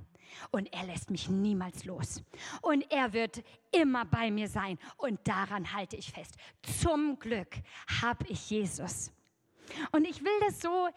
Und 0.50 0.72
er 0.72 0.84
lässt 0.84 1.10
mich 1.10 1.28
niemals 1.28 1.84
los. 1.84 2.22
Und 2.62 2.90
er 2.90 3.12
wird 3.12 3.42
immer 3.70 4.04
bei 4.04 4.30
mir 4.30 4.48
sein. 4.48 4.78
Und 4.96 5.20
daran 5.26 5.72
halte 5.72 5.96
ich 5.96 6.10
fest. 6.10 6.34
Zum 6.80 7.18
Glück 7.18 7.56
habe 8.00 8.26
ich 8.28 8.50
Jesus. 8.50 9.12
Und 9.92 10.04
ich 10.04 10.22
will 10.22 10.40
das 10.40 10.60
so 10.60 10.88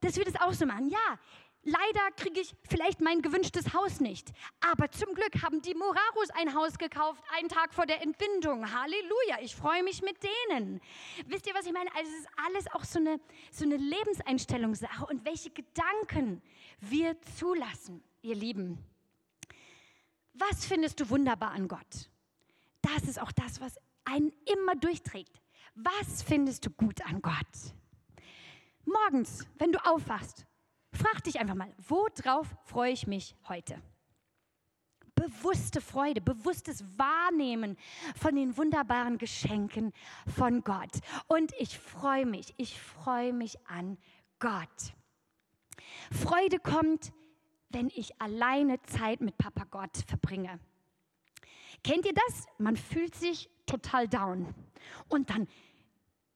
dass 0.00 0.16
wir 0.16 0.24
das 0.24 0.36
auch 0.36 0.52
so 0.52 0.66
machen. 0.66 0.88
Ja, 0.88 1.18
leider 1.62 2.10
kriege 2.16 2.40
ich 2.40 2.54
vielleicht 2.68 3.00
mein 3.00 3.22
gewünschtes 3.22 3.72
Haus 3.74 4.00
nicht. 4.00 4.32
Aber 4.60 4.90
zum 4.90 5.14
Glück 5.14 5.42
haben 5.42 5.60
die 5.62 5.74
Morarus 5.74 6.30
ein 6.34 6.54
Haus 6.54 6.78
gekauft, 6.78 7.22
einen 7.36 7.48
Tag 7.48 7.74
vor 7.74 7.86
der 7.86 8.02
Entbindung. 8.02 8.72
Halleluja, 8.72 9.38
ich 9.42 9.54
freue 9.54 9.82
mich 9.82 10.02
mit 10.02 10.16
denen. 10.22 10.80
Wisst 11.26 11.46
ihr, 11.46 11.54
was 11.54 11.66
ich 11.66 11.72
meine? 11.72 11.94
Also 11.94 12.10
es 12.10 12.20
ist 12.20 12.28
alles 12.46 12.66
auch 12.72 12.84
so 12.84 12.98
eine, 12.98 13.20
so 13.50 13.64
eine 13.64 13.76
Lebenseinstellungssache 13.76 15.06
und 15.06 15.24
welche 15.24 15.50
Gedanken 15.50 16.42
wir 16.80 17.20
zulassen, 17.38 18.02
ihr 18.22 18.34
Lieben. 18.34 18.78
Was 20.34 20.66
findest 20.66 21.00
du 21.00 21.10
wunderbar 21.10 21.50
an 21.50 21.66
Gott? 21.66 22.08
Das 22.82 23.02
ist 23.08 23.20
auch 23.20 23.32
das, 23.32 23.60
was 23.60 23.76
einen 24.04 24.32
immer 24.46 24.76
durchträgt. 24.76 25.40
Was 25.74 26.22
findest 26.22 26.64
du 26.66 26.70
gut 26.70 27.04
an 27.06 27.20
Gott? 27.22 27.34
Morgens, 28.88 29.46
wenn 29.58 29.72
du 29.72 29.84
aufwachst, 29.86 30.46
frag 30.92 31.22
dich 31.24 31.38
einfach 31.38 31.54
mal, 31.54 31.72
worauf 31.88 32.46
freue 32.64 32.92
ich 32.92 33.06
mich 33.06 33.34
heute? 33.48 33.80
Bewusste 35.14 35.80
Freude, 35.80 36.20
bewusstes 36.20 36.84
Wahrnehmen 36.96 37.76
von 38.16 38.36
den 38.36 38.56
wunderbaren 38.56 39.18
Geschenken 39.18 39.92
von 40.26 40.62
Gott. 40.62 41.00
Und 41.26 41.52
ich 41.58 41.78
freue 41.78 42.24
mich, 42.24 42.54
ich 42.56 42.80
freue 42.80 43.32
mich 43.32 43.58
an 43.66 43.98
Gott. 44.38 44.94
Freude 46.12 46.60
kommt, 46.60 47.12
wenn 47.70 47.88
ich 47.88 48.20
alleine 48.20 48.80
Zeit 48.82 49.20
mit 49.20 49.36
Papa 49.38 49.64
Gott 49.64 49.96
verbringe. 50.06 50.60
Kennt 51.82 52.06
ihr 52.06 52.14
das? 52.14 52.46
Man 52.58 52.76
fühlt 52.76 53.14
sich 53.14 53.50
total 53.66 54.08
down. 54.08 54.54
Und 55.08 55.30
dann 55.30 55.48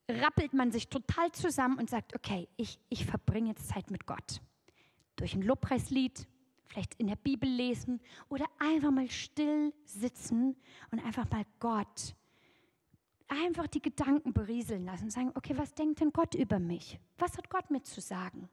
rappelt 0.09 0.53
man 0.53 0.71
sich 0.71 0.89
total 0.89 1.31
zusammen 1.31 1.77
und 1.77 1.89
sagt, 1.89 2.15
okay, 2.15 2.47
ich, 2.57 2.79
ich 2.89 3.05
verbringe 3.05 3.49
jetzt 3.49 3.69
Zeit 3.69 3.89
mit 3.91 4.05
Gott. 4.05 4.41
Durch 5.15 5.33
ein 5.33 5.41
Lobpreislied, 5.41 6.27
vielleicht 6.65 6.95
in 6.95 7.07
der 7.07 7.15
Bibel 7.15 7.49
lesen 7.49 8.01
oder 8.29 8.45
einfach 8.59 8.91
mal 8.91 9.09
still 9.09 9.73
sitzen 9.85 10.55
und 10.91 11.05
einfach 11.05 11.29
mal 11.29 11.45
Gott 11.59 12.15
einfach 13.41 13.67
die 13.67 13.81
Gedanken 13.81 14.33
berieseln 14.33 14.85
lassen 14.85 15.05
und 15.05 15.11
sagen, 15.11 15.31
okay, 15.35 15.57
was 15.57 15.73
denkt 15.73 16.01
denn 16.01 16.11
Gott 16.11 16.35
über 16.35 16.59
mich? 16.59 16.99
Was 17.17 17.37
hat 17.37 17.49
Gott 17.49 17.69
mir 17.71 17.81
zu 17.81 18.01
sagen? 18.01 18.49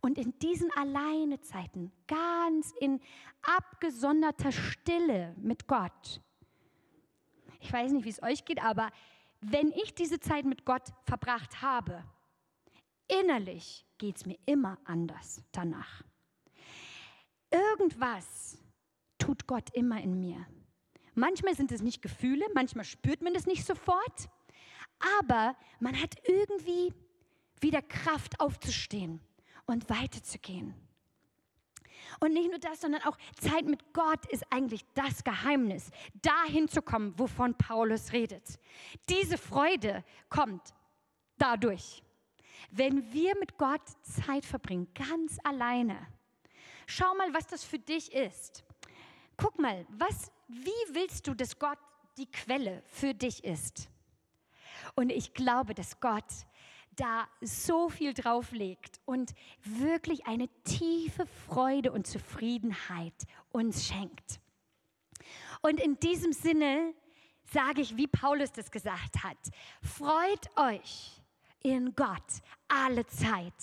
Und 0.00 0.16
in 0.16 0.38
diesen 0.38 0.70
Alleinezeiten, 0.72 1.92
ganz 2.06 2.72
in 2.80 3.00
abgesonderter 3.42 4.50
Stille 4.50 5.34
mit 5.38 5.66
Gott, 5.66 6.22
ich 7.60 7.70
weiß 7.70 7.92
nicht, 7.92 8.04
wie 8.04 8.10
es 8.10 8.22
euch 8.22 8.46
geht, 8.46 8.62
aber 8.64 8.90
wenn 9.40 9.72
ich 9.72 9.94
diese 9.94 10.20
Zeit 10.20 10.44
mit 10.44 10.64
Gott 10.64 10.92
verbracht 11.04 11.62
habe, 11.62 12.04
innerlich 13.08 13.86
geht 13.98 14.16
es 14.16 14.26
mir 14.26 14.38
immer 14.46 14.78
anders 14.84 15.42
danach. 15.52 16.02
Irgendwas 17.50 18.58
tut 19.18 19.46
Gott 19.46 19.70
immer 19.74 20.00
in 20.00 20.20
mir. 20.20 20.46
Manchmal 21.14 21.54
sind 21.54 21.72
es 21.72 21.82
nicht 21.82 22.02
Gefühle, 22.02 22.46
manchmal 22.54 22.84
spürt 22.84 23.22
man 23.22 23.34
es 23.34 23.46
nicht 23.46 23.66
sofort, 23.66 24.28
aber 25.22 25.56
man 25.80 26.00
hat 26.00 26.16
irgendwie 26.28 26.94
wieder 27.60 27.82
Kraft 27.82 28.40
aufzustehen 28.40 29.20
und 29.66 29.90
weiterzugehen. 29.90 30.74
Und 32.18 32.32
nicht 32.32 32.50
nur 32.50 32.58
das, 32.58 32.80
sondern 32.80 33.02
auch 33.02 33.16
Zeit 33.40 33.64
mit 33.66 33.92
Gott 33.92 34.26
ist 34.26 34.44
eigentlich 34.50 34.84
das 34.94 35.22
Geheimnis, 35.22 35.90
dahin 36.14 36.68
zu 36.68 36.82
kommen, 36.82 37.18
wovon 37.18 37.54
Paulus 37.54 38.12
redet. 38.12 38.58
Diese 39.08 39.38
Freude 39.38 40.04
kommt 40.28 40.74
dadurch, 41.38 42.02
wenn 42.70 43.12
wir 43.12 43.38
mit 43.38 43.56
Gott 43.56 43.82
Zeit 44.02 44.44
verbringen, 44.44 44.88
ganz 44.94 45.38
alleine. 45.44 46.06
Schau 46.86 47.14
mal, 47.14 47.32
was 47.32 47.46
das 47.46 47.64
für 47.64 47.78
dich 47.78 48.12
ist. 48.12 48.64
Guck 49.36 49.58
mal, 49.58 49.86
was, 49.90 50.30
wie 50.48 50.94
willst 50.94 51.26
du, 51.26 51.34
dass 51.34 51.58
Gott 51.58 51.78
die 52.18 52.30
Quelle 52.30 52.82
für 52.86 53.14
dich 53.14 53.44
ist? 53.44 53.88
Und 54.94 55.10
ich 55.10 55.34
glaube, 55.34 55.74
dass 55.74 56.00
Gott 56.00 56.24
da 57.00 57.26
so 57.40 57.88
viel 57.88 58.12
drauf 58.12 58.52
legt 58.52 59.00
und 59.06 59.34
wirklich 59.64 60.26
eine 60.26 60.48
tiefe 60.64 61.26
Freude 61.48 61.92
und 61.92 62.06
Zufriedenheit 62.06 63.14
uns 63.50 63.86
schenkt. 63.86 64.40
Und 65.62 65.80
in 65.80 65.98
diesem 65.98 66.32
Sinne 66.32 66.94
sage 67.52 67.80
ich, 67.80 67.96
wie 67.96 68.06
Paulus 68.06 68.52
das 68.52 68.70
gesagt 68.70 69.24
hat. 69.24 69.38
Freut 69.82 70.50
euch 70.56 71.19
in 71.62 71.94
Gott 71.94 72.22
alle 72.68 73.06
Zeit. 73.06 73.54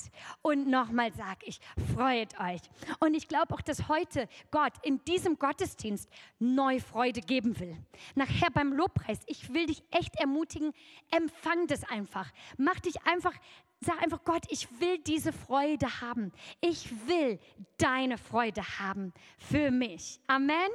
Und 0.41 0.67
nochmal 0.67 1.13
sage 1.13 1.45
ich, 1.45 1.59
freut 1.95 2.39
euch. 2.39 2.61
Und 2.99 3.13
ich 3.13 3.27
glaube 3.27 3.53
auch, 3.53 3.61
dass 3.61 3.87
heute 3.87 4.27
Gott 4.51 4.73
in 4.83 5.03
diesem 5.05 5.39
Gottesdienst 5.39 6.09
neue 6.39 6.81
Freude 6.81 7.21
geben 7.21 7.59
will. 7.59 7.77
Nachher 8.15 8.49
beim 8.51 8.73
Lobpreis, 8.73 9.19
ich 9.25 9.53
will 9.53 9.67
dich 9.67 9.83
echt 9.91 10.15
ermutigen, 10.19 10.73
empfang 11.11 11.67
das 11.67 11.83
einfach. 11.85 12.31
Mach 12.57 12.79
dich 12.79 13.01
einfach, 13.05 13.33
sag 13.79 14.01
einfach, 14.03 14.23
Gott, 14.23 14.43
ich 14.49 14.67
will 14.79 14.99
diese 14.99 15.31
Freude 15.33 16.01
haben. 16.01 16.31
Ich 16.61 16.89
will 17.07 17.39
deine 17.77 18.17
Freude 18.17 18.61
haben 18.79 19.13
für 19.37 19.71
mich. 19.71 20.19
Amen. 20.27 20.69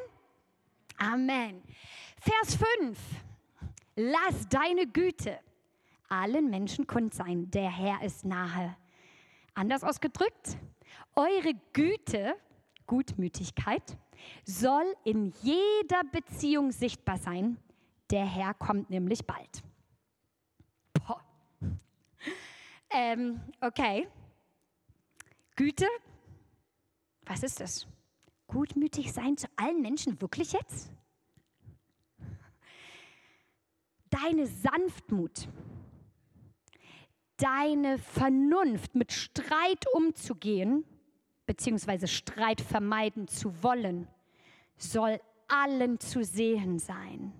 Amen. 0.98 1.62
Vers 2.20 2.56
5. 2.80 2.98
Lass 3.96 4.48
deine 4.48 4.86
Güte 4.86 5.38
allen 6.12 6.50
Menschen 6.50 6.86
kund 6.86 7.14
sein, 7.14 7.50
der 7.50 7.70
Herr 7.70 8.02
ist 8.02 8.24
nahe. 8.24 8.76
Anders 9.54 9.82
ausgedrückt, 9.82 10.58
eure 11.14 11.54
Güte, 11.72 12.34
Gutmütigkeit, 12.86 13.96
soll 14.44 14.84
in 15.04 15.32
jeder 15.42 16.02
Beziehung 16.10 16.70
sichtbar 16.70 17.18
sein. 17.18 17.56
Der 18.10 18.24
Herr 18.26 18.54
kommt 18.54 18.90
nämlich 18.90 19.26
bald. 19.26 19.62
Boah. 20.92 21.22
Ähm, 22.90 23.40
okay. 23.60 24.06
Güte, 25.56 25.86
was 27.24 27.42
ist 27.42 27.60
das? 27.60 27.86
Gutmütig 28.46 29.12
sein 29.12 29.36
zu 29.36 29.46
allen 29.56 29.80
Menschen, 29.80 30.20
wirklich 30.20 30.52
jetzt? 30.52 30.92
Deine 34.10 34.46
Sanftmut, 34.46 35.48
deine 37.42 37.98
Vernunft, 37.98 38.94
mit 38.94 39.12
Streit 39.12 39.84
umzugehen, 39.94 40.84
beziehungsweise 41.44 42.06
Streit 42.06 42.60
vermeiden 42.60 43.26
zu 43.26 43.62
wollen, 43.62 44.06
soll 44.76 45.20
allen 45.48 45.98
zu 45.98 46.22
sehen 46.24 46.78
sein. 46.78 47.32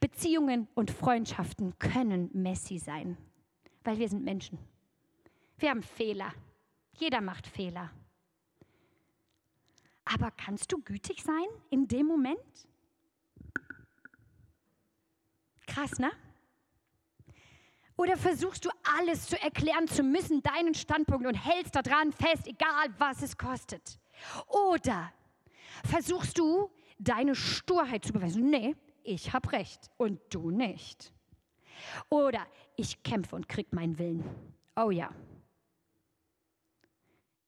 Beziehungen 0.00 0.68
und 0.74 0.90
Freundschaften 0.90 1.78
können 1.78 2.30
messy 2.32 2.78
sein, 2.78 3.18
weil 3.84 3.98
wir 3.98 4.08
sind 4.08 4.24
Menschen. 4.24 4.58
Wir 5.58 5.70
haben 5.70 5.82
Fehler. 5.82 6.32
Jeder 6.94 7.20
macht 7.20 7.46
Fehler. 7.46 7.90
Aber 10.04 10.30
kannst 10.30 10.72
du 10.72 10.78
gütig 10.78 11.22
sein 11.22 11.46
in 11.68 11.86
dem 11.86 12.06
Moment? 12.06 12.38
Krass, 15.66 15.98
ne? 15.98 16.10
Oder 17.96 18.16
versuchst 18.16 18.64
du 18.64 18.70
alles 18.98 19.26
zu 19.26 19.40
erklären 19.40 19.88
zu 19.88 20.02
müssen, 20.02 20.42
deinen 20.42 20.74
Standpunkt 20.74 21.26
und 21.26 21.34
hältst 21.34 21.74
daran 21.74 22.12
fest, 22.12 22.46
egal 22.46 22.88
was 22.98 23.22
es 23.22 23.36
kostet? 23.36 23.98
Oder 24.48 25.12
versuchst 25.84 26.38
du 26.38 26.70
deine 26.98 27.34
Sturheit 27.34 28.04
zu 28.04 28.12
beweisen? 28.12 28.50
Nee, 28.50 28.76
ich 29.02 29.32
habe 29.32 29.52
recht 29.52 29.90
und 29.96 30.20
du 30.30 30.50
nicht. 30.50 31.12
Oder 32.10 32.46
ich 32.76 33.02
kämpfe 33.02 33.36
und 33.36 33.48
krieg 33.48 33.72
meinen 33.72 33.98
Willen. 33.98 34.24
Oh 34.76 34.90
ja. 34.90 35.10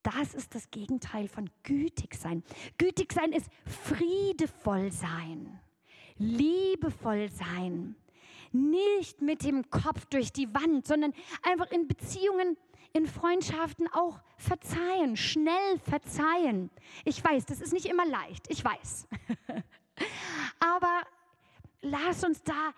Das 0.02 0.32
ist 0.32 0.54
das 0.54 0.70
Gegenteil 0.70 1.28
von 1.28 1.50
gütig 1.62 2.14
sein. 2.14 2.42
Gütig 2.78 3.12
sein 3.12 3.32
ist 3.32 3.50
friedevoll 3.66 4.90
sein, 4.90 5.61
liebevoll 6.16 7.28
sein 7.30 7.94
nicht 8.52 9.22
mit 9.22 9.44
dem 9.44 9.70
Kopf 9.70 10.06
durch 10.06 10.32
die 10.32 10.52
Wand, 10.54 10.87
sondern 10.87 11.12
einfach 11.42 11.70
in 11.70 11.87
Beziehungen, 11.87 12.56
in 12.92 13.06
Freundschaften 13.06 13.88
auch 13.92 14.20
verzeihen, 14.37 15.16
schnell 15.16 15.78
verzeihen. 15.84 16.70
Ich 17.04 17.22
weiß, 17.22 17.46
das 17.46 17.61
ist 17.61 17.72
nicht 17.72 17.87
immer 17.87 18.06
leicht, 18.06 18.46
ich 18.50 18.64
weiß. 18.64 19.08
Aber 20.61 21.02
lass 21.82 22.24
uns 22.24 22.42
da 22.42 22.72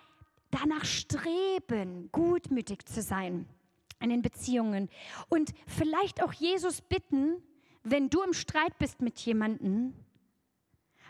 danach 0.51 0.85
streben, 0.85 2.09
gutmütig 2.11 2.85
zu 2.85 3.01
sein 3.01 3.47
in 4.01 4.09
den 4.09 4.21
Beziehungen 4.21 4.89
und 5.29 5.53
vielleicht 5.67 6.23
auch 6.23 6.33
Jesus 6.33 6.81
bitten, 6.81 7.41
wenn 7.83 8.09
du 8.09 8.21
im 8.21 8.33
Streit 8.33 8.77
bist 8.77 9.01
mit 9.01 9.19
jemandem, 9.19 9.93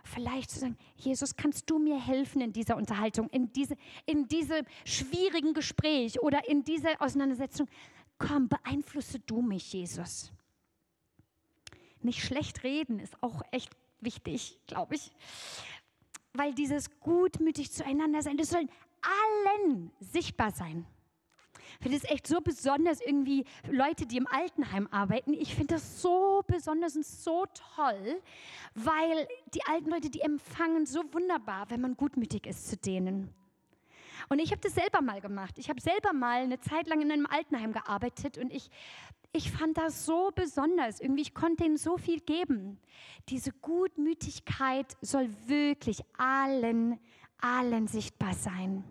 vielleicht 0.03 0.51
zu 0.51 0.59
sagen, 0.59 0.77
Jesus, 0.95 1.35
kannst 1.35 1.69
du 1.69 1.79
mir 1.79 1.99
helfen 1.99 2.41
in 2.41 2.53
dieser 2.53 2.75
Unterhaltung, 2.77 3.29
in, 3.29 3.51
diese, 3.51 3.75
in 4.05 4.27
diesem 4.27 4.65
schwierigen 4.85 5.53
Gespräch 5.53 6.21
oder 6.21 6.47
in 6.47 6.63
dieser 6.63 7.01
Auseinandersetzung? 7.01 7.67
Komm, 8.17 8.47
beeinflusse 8.47 9.19
du 9.19 9.41
mich, 9.41 9.73
Jesus. 9.73 10.31
Nicht 12.01 12.23
schlecht 12.23 12.63
reden 12.63 12.99
ist 12.99 13.21
auch 13.21 13.41
echt 13.51 13.71
wichtig, 13.99 14.59
glaube 14.67 14.95
ich. 14.95 15.11
Weil 16.33 16.53
dieses 16.53 16.99
gutmütig 16.99 17.71
zueinander 17.71 18.21
sein, 18.21 18.37
das 18.37 18.49
soll 18.49 18.67
allen 19.01 19.91
sichtbar 19.99 20.51
sein. 20.51 20.85
Ich 21.79 21.83
finde 21.83 21.97
es 21.97 22.03
echt 22.03 22.27
so 22.27 22.41
besonders, 22.41 23.01
irgendwie 23.01 23.45
Leute, 23.69 24.05
die 24.05 24.17
im 24.17 24.27
Altenheim 24.27 24.87
arbeiten. 24.91 25.33
Ich 25.33 25.55
finde 25.55 25.75
das 25.75 26.01
so 26.01 26.43
besonders 26.47 26.95
und 26.95 27.05
so 27.05 27.45
toll, 27.75 28.21
weil 28.75 29.27
die 29.53 29.63
alten 29.65 29.89
Leute, 29.89 30.09
die 30.09 30.21
empfangen 30.21 30.85
so 30.85 31.01
wunderbar, 31.11 31.69
wenn 31.69 31.81
man 31.81 31.95
gutmütig 31.95 32.45
ist 32.45 32.69
zu 32.69 32.77
denen. 32.77 33.33
Und 34.29 34.39
ich 34.39 34.51
habe 34.51 34.61
das 34.61 34.75
selber 34.75 35.01
mal 35.01 35.21
gemacht. 35.21 35.57
Ich 35.57 35.69
habe 35.69 35.81
selber 35.81 36.13
mal 36.13 36.43
eine 36.43 36.59
Zeit 36.59 36.87
lang 36.87 37.01
in 37.01 37.11
einem 37.11 37.25
Altenheim 37.25 37.73
gearbeitet 37.73 38.37
und 38.37 38.53
ich, 38.53 38.69
ich 39.33 39.51
fand 39.51 39.77
das 39.77 40.05
so 40.05 40.31
besonders. 40.33 40.99
Irgendwie, 40.99 41.21
ich 41.21 41.33
konnte 41.33 41.65
ihnen 41.65 41.77
so 41.77 41.97
viel 41.97 42.19
geben. 42.19 42.79
Diese 43.29 43.51
Gutmütigkeit 43.51 44.95
soll 45.01 45.29
wirklich 45.47 46.01
allen, 46.17 46.99
allen 47.39 47.87
sichtbar 47.87 48.33
sein. 48.33 48.83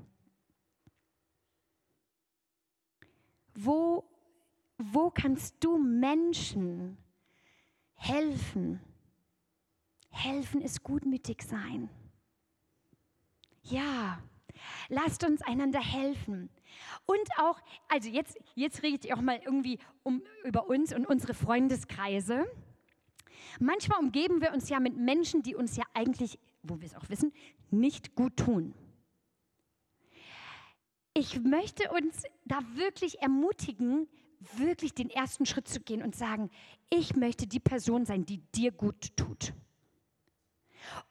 Wo, 3.62 4.04
wo 4.78 5.10
kannst 5.10 5.56
du 5.60 5.76
Menschen 5.76 6.96
helfen? 7.94 8.80
Helfen 10.08 10.62
ist 10.62 10.82
gutmütig 10.82 11.42
sein. 11.42 11.90
Ja, 13.62 14.22
lasst 14.88 15.24
uns 15.24 15.42
einander 15.42 15.80
helfen. 15.80 16.48
Und 17.04 17.28
auch, 17.38 17.60
also 17.88 18.08
jetzt, 18.08 18.38
jetzt 18.54 18.82
rede 18.82 19.06
ich 19.06 19.12
auch 19.12 19.20
mal 19.20 19.38
irgendwie 19.44 19.78
um, 20.04 20.22
über 20.44 20.66
uns 20.66 20.94
und 20.94 21.06
unsere 21.06 21.34
Freundeskreise. 21.34 22.46
Manchmal 23.58 23.98
umgeben 23.98 24.40
wir 24.40 24.54
uns 24.54 24.70
ja 24.70 24.80
mit 24.80 24.96
Menschen, 24.96 25.42
die 25.42 25.54
uns 25.54 25.76
ja 25.76 25.84
eigentlich, 25.92 26.38
wo 26.62 26.80
wir 26.80 26.86
es 26.86 26.94
auch 26.94 27.10
wissen, 27.10 27.32
nicht 27.70 28.14
gut 28.14 28.38
tun 28.38 28.74
ich 31.14 31.40
möchte 31.40 31.90
uns 31.90 32.22
da 32.44 32.60
wirklich 32.74 33.20
ermutigen, 33.20 34.08
wirklich 34.56 34.94
den 34.94 35.10
ersten 35.10 35.44
Schritt 35.44 35.68
zu 35.68 35.80
gehen 35.80 36.02
und 36.02 36.14
sagen, 36.14 36.50
ich 36.88 37.14
möchte 37.16 37.46
die 37.46 37.60
Person 37.60 38.06
sein, 38.06 38.24
die 38.24 38.38
dir 38.54 38.72
gut 38.72 39.16
tut. 39.16 39.52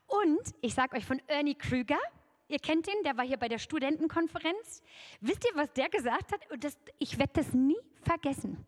Und 0.08 0.42
ich 0.62 0.74
sage 0.74 0.98
euch 0.98 1.06
von 1.06 1.22
Ernie 1.28 1.56
Krüger, 1.56 2.00
ihr 2.48 2.58
kennt 2.58 2.88
ihn, 2.88 3.04
der 3.04 3.18
war 3.18 3.26
hier 3.26 3.38
bei 3.38 3.48
der 3.48 3.60
Studentenkonferenz. 3.60 4.82
Wisst 5.22 5.46
ihr, 5.46 5.56
was 5.56 5.72
der 5.74 5.90
gesagt 5.90 6.32
hat? 6.32 6.52
Und 6.52 6.64
das, 6.64 6.78
ich 6.98 7.20
werde 7.20 7.34
das 7.36 7.54
nie 7.54 7.78
vergessen. 8.02 8.66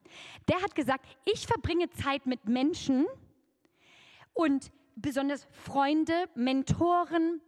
Der 0.47 0.61
hat 0.61 0.75
gesagt, 0.75 1.05
ich 1.25 1.47
verbringe 1.47 1.89
Zeit 1.89 2.27
mit 2.27 2.45
Menschen 2.47 3.07
und 4.33 4.71
besonders 4.95 5.47
Freunde, 5.51 6.29
Mentoren, 6.35 7.41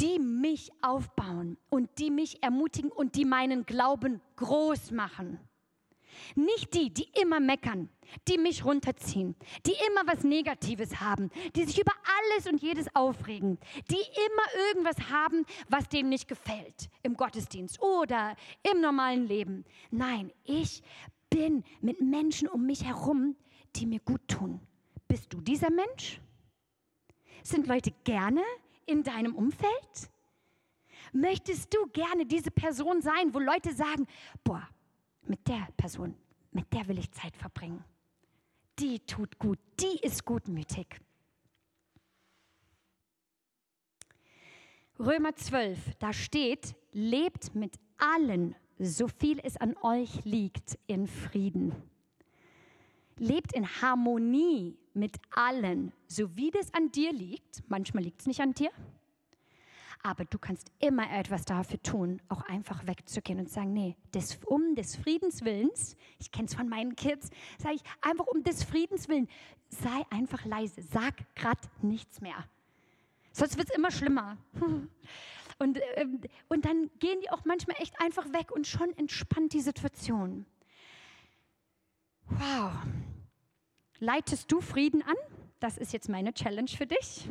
die 0.00 0.18
mich 0.18 0.70
aufbauen 0.82 1.58
und 1.70 1.90
die 1.98 2.10
mich 2.10 2.42
ermutigen 2.42 2.90
und 2.90 3.16
die 3.16 3.24
meinen 3.24 3.66
Glauben 3.66 4.20
groß 4.36 4.92
machen. 4.92 5.40
Nicht 6.34 6.74
die, 6.74 6.92
die 6.92 7.08
immer 7.20 7.40
meckern, 7.40 7.88
die 8.26 8.38
mich 8.38 8.64
runterziehen, 8.64 9.36
die 9.66 9.74
immer 9.88 10.06
was 10.06 10.24
Negatives 10.24 11.00
haben, 11.00 11.30
die 11.54 11.64
sich 11.64 11.80
über 11.80 11.92
alles 12.04 12.50
und 12.50 12.62
jedes 12.62 12.94
aufregen, 12.94 13.58
die 13.90 13.96
immer 13.96 14.66
irgendwas 14.68 15.10
haben, 15.10 15.44
was 15.68 15.88
denen 15.88 16.08
nicht 16.08 16.28
gefällt 16.28 16.88
im 17.02 17.14
Gottesdienst 17.14 17.80
oder 17.82 18.36
im 18.72 18.80
normalen 18.80 19.26
Leben. 19.26 19.64
Nein, 19.90 20.32
ich 20.44 20.82
bin 21.30 21.64
mit 21.80 22.00
Menschen 22.00 22.48
um 22.48 22.66
mich 22.66 22.84
herum, 22.84 23.36
die 23.76 23.86
mir 23.86 24.00
gut 24.00 24.26
tun. 24.28 24.60
Bist 25.06 25.32
du 25.32 25.40
dieser 25.40 25.70
Mensch? 25.70 26.20
Sind 27.42 27.66
Leute 27.66 27.92
gerne 28.04 28.42
in 28.88 29.02
deinem 29.02 29.34
Umfeld? 29.34 30.10
Möchtest 31.12 31.72
du 31.74 31.86
gerne 31.92 32.26
diese 32.26 32.50
Person 32.50 33.00
sein, 33.00 33.32
wo 33.32 33.38
Leute 33.38 33.72
sagen, 33.72 34.06
boah, 34.44 34.68
mit 35.22 35.46
der 35.46 35.68
Person, 35.76 36.14
mit 36.52 36.72
der 36.72 36.86
will 36.88 36.98
ich 36.98 37.10
Zeit 37.12 37.36
verbringen. 37.36 37.84
Die 38.78 39.00
tut 39.00 39.38
gut, 39.38 39.58
die 39.80 39.98
ist 40.02 40.24
gutmütig. 40.24 41.00
Römer 44.98 45.34
12, 45.34 45.78
da 45.98 46.12
steht, 46.12 46.74
lebt 46.92 47.54
mit 47.54 47.76
allen, 47.98 48.56
so 48.78 49.06
viel 49.06 49.38
es 49.42 49.56
an 49.56 49.76
euch 49.82 50.24
liegt, 50.24 50.78
in 50.86 51.06
Frieden. 51.06 51.72
Lebt 53.18 53.52
in 53.52 53.66
Harmonie 53.80 54.76
mit 54.94 55.16
allen, 55.30 55.92
so 56.06 56.36
wie 56.36 56.50
das 56.50 56.72
an 56.74 56.90
dir 56.92 57.12
liegt. 57.12 57.62
Manchmal 57.68 58.04
liegt 58.04 58.20
es 58.20 58.26
nicht 58.26 58.40
an 58.40 58.54
dir, 58.54 58.70
aber 60.02 60.24
du 60.24 60.38
kannst 60.38 60.70
immer 60.78 61.10
etwas 61.10 61.44
dafür 61.44 61.82
tun, 61.82 62.20
auch 62.28 62.42
einfach 62.42 62.86
wegzugehen 62.86 63.40
und 63.40 63.50
sagen, 63.50 63.72
nee, 63.72 63.96
des, 64.14 64.38
um 64.46 64.74
des 64.74 64.96
Friedens 64.96 65.44
Willens, 65.44 65.96
ich 66.18 66.30
kenne 66.30 66.46
es 66.46 66.54
von 66.54 66.68
meinen 66.68 66.96
Kids, 66.96 67.30
sage 67.58 67.76
ich 67.76 67.82
einfach 68.00 68.26
um 68.26 68.42
des 68.42 68.64
Friedens 68.64 69.08
Willen, 69.08 69.28
sei 69.68 70.04
einfach 70.10 70.44
leise, 70.44 70.82
sag 70.82 71.14
gerade 71.34 71.60
nichts 71.82 72.20
mehr. 72.20 72.44
Sonst 73.32 73.56
wird 73.56 73.70
es 73.70 73.76
immer 73.76 73.90
schlimmer. 73.90 74.38
Und, 75.60 75.80
ähm, 75.96 76.20
und 76.46 76.64
dann 76.64 76.88
gehen 77.00 77.20
die 77.20 77.30
auch 77.30 77.44
manchmal 77.44 77.74
echt 77.80 78.00
einfach 78.00 78.32
weg 78.32 78.52
und 78.52 78.68
schon 78.68 78.96
entspannt 78.96 79.52
die 79.52 79.60
Situation. 79.60 80.46
Wow. 82.28 82.74
Leitest 84.00 84.50
du 84.52 84.60
Frieden 84.60 85.02
an? 85.02 85.16
Das 85.60 85.76
ist 85.76 85.92
jetzt 85.92 86.08
meine 86.08 86.32
Challenge 86.32 86.68
für 86.68 86.86
dich. 86.86 87.28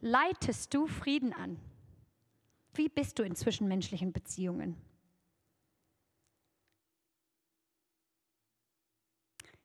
Leitest 0.00 0.74
du 0.74 0.86
Frieden 0.86 1.32
an? 1.32 1.58
Wie 2.74 2.88
bist 2.88 3.18
du 3.18 3.22
in 3.22 3.34
zwischenmenschlichen 3.34 4.12
Beziehungen? 4.12 4.76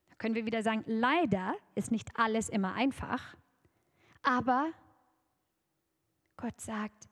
Da 0.10 0.16
können 0.18 0.36
wir 0.36 0.46
wieder 0.46 0.64
sagen, 0.64 0.84
leider 0.88 1.56
ist 1.76 1.92
nicht 1.92 2.10
alles 2.18 2.50
immer 2.50 2.74
einfach, 2.74 3.36
aber 4.24 4.72
Gott 6.38 6.60
sagt, 6.60 7.10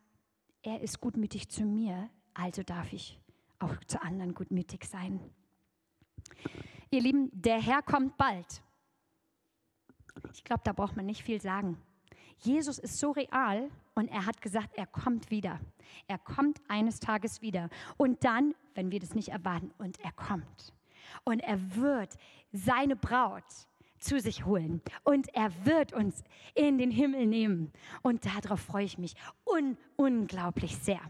er 0.62 0.80
ist 0.80 1.00
gutmütig 1.00 1.50
zu 1.50 1.64
mir, 1.64 2.08
also 2.32 2.62
darf 2.62 2.92
ich 2.92 3.20
auch 3.58 3.76
zu 3.86 4.02
anderen 4.02 4.34
gutmütig 4.34 4.84
sein. 4.84 5.20
Ihr 6.94 7.02
Lieben, 7.02 7.28
der 7.32 7.60
Herr 7.60 7.82
kommt 7.82 8.16
bald. 8.16 8.62
Ich 10.32 10.44
glaube, 10.44 10.62
da 10.62 10.72
braucht 10.72 10.94
man 10.94 11.06
nicht 11.06 11.24
viel 11.24 11.40
sagen. 11.40 11.76
Jesus 12.38 12.78
ist 12.78 13.00
so 13.00 13.10
real 13.10 13.68
und 13.96 14.06
er 14.12 14.26
hat 14.26 14.40
gesagt, 14.40 14.76
er 14.76 14.86
kommt 14.86 15.28
wieder. 15.28 15.58
Er 16.06 16.18
kommt 16.18 16.60
eines 16.68 17.00
Tages 17.00 17.42
wieder. 17.42 17.68
Und 17.96 18.22
dann, 18.22 18.54
wenn 18.74 18.92
wir 18.92 19.00
das 19.00 19.12
nicht 19.12 19.30
erwarten, 19.30 19.72
und 19.78 19.98
er 20.04 20.12
kommt. 20.12 20.72
Und 21.24 21.40
er 21.40 21.74
wird 21.74 22.16
seine 22.52 22.94
Braut 22.94 23.42
zu 23.98 24.20
sich 24.20 24.44
holen. 24.44 24.80
Und 25.02 25.34
er 25.34 25.50
wird 25.66 25.92
uns 25.92 26.22
in 26.54 26.78
den 26.78 26.92
Himmel 26.92 27.26
nehmen. 27.26 27.72
Und 28.02 28.24
darauf 28.24 28.60
freue 28.60 28.84
ich 28.84 28.98
mich 28.98 29.16
un 29.44 29.76
unglaublich 29.96 30.76
sehr. 30.76 31.00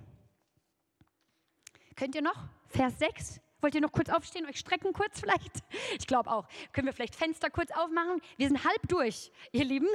Könnt 1.95 2.15
ihr 2.15 2.23
noch? 2.23 2.49
Vers 2.69 2.99
6. 2.99 3.43
Wollt 3.65 3.75
ihr 3.75 3.81
noch 3.81 3.93
kurz 3.93 4.11
aufstehen, 4.11 4.45
euch 4.45 4.59
strecken 4.59 4.93
kurz 4.93 5.21
vielleicht? 5.21 5.65
Ich 5.99 6.07
glaube 6.07 6.31
auch. 6.31 6.47
Können 6.75 6.87
wir 6.87 6.93
vielleicht 6.93 7.15
Fenster 7.15 7.49
kurz 7.49 7.71
aufmachen? 7.71 8.21
Wir 8.37 8.49
sind 8.49 8.63
halb 8.63 8.87
durch, 8.89 9.33
ihr 9.53 9.65
Lieben. 9.65 9.89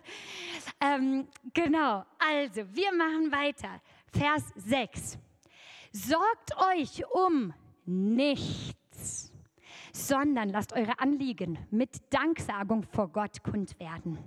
ähm, 0.80 1.28
genau, 1.54 2.04
also 2.18 2.62
wir 2.74 2.92
machen 2.92 3.30
weiter. 3.30 3.80
Vers 4.12 4.42
6. 4.56 5.16
Sorgt 5.92 6.56
euch 6.74 7.04
um 7.12 7.54
nichts, 7.86 9.32
sondern 9.92 10.48
lasst 10.48 10.72
eure 10.72 10.98
Anliegen 10.98 11.56
mit 11.70 11.90
Danksagung 12.12 12.82
vor 12.82 13.12
Gott 13.12 13.44
kund 13.44 13.78
werden. 13.78 14.18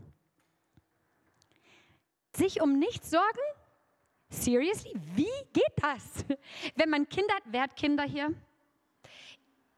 Sich 2.38 2.62
um 2.62 2.80
nichts 2.80 3.10
sorgen? 3.10 3.42
Seriously? 4.30 4.94
Wie 5.14 5.28
geht 5.52 5.76
das? 5.76 6.24
Wenn 6.76 6.90
man 6.90 7.10
Kinder 7.10 7.36
hat, 7.36 7.44
wer 7.48 7.64
hat 7.64 7.76
Kinder 7.76 8.04
hier? 8.04 8.34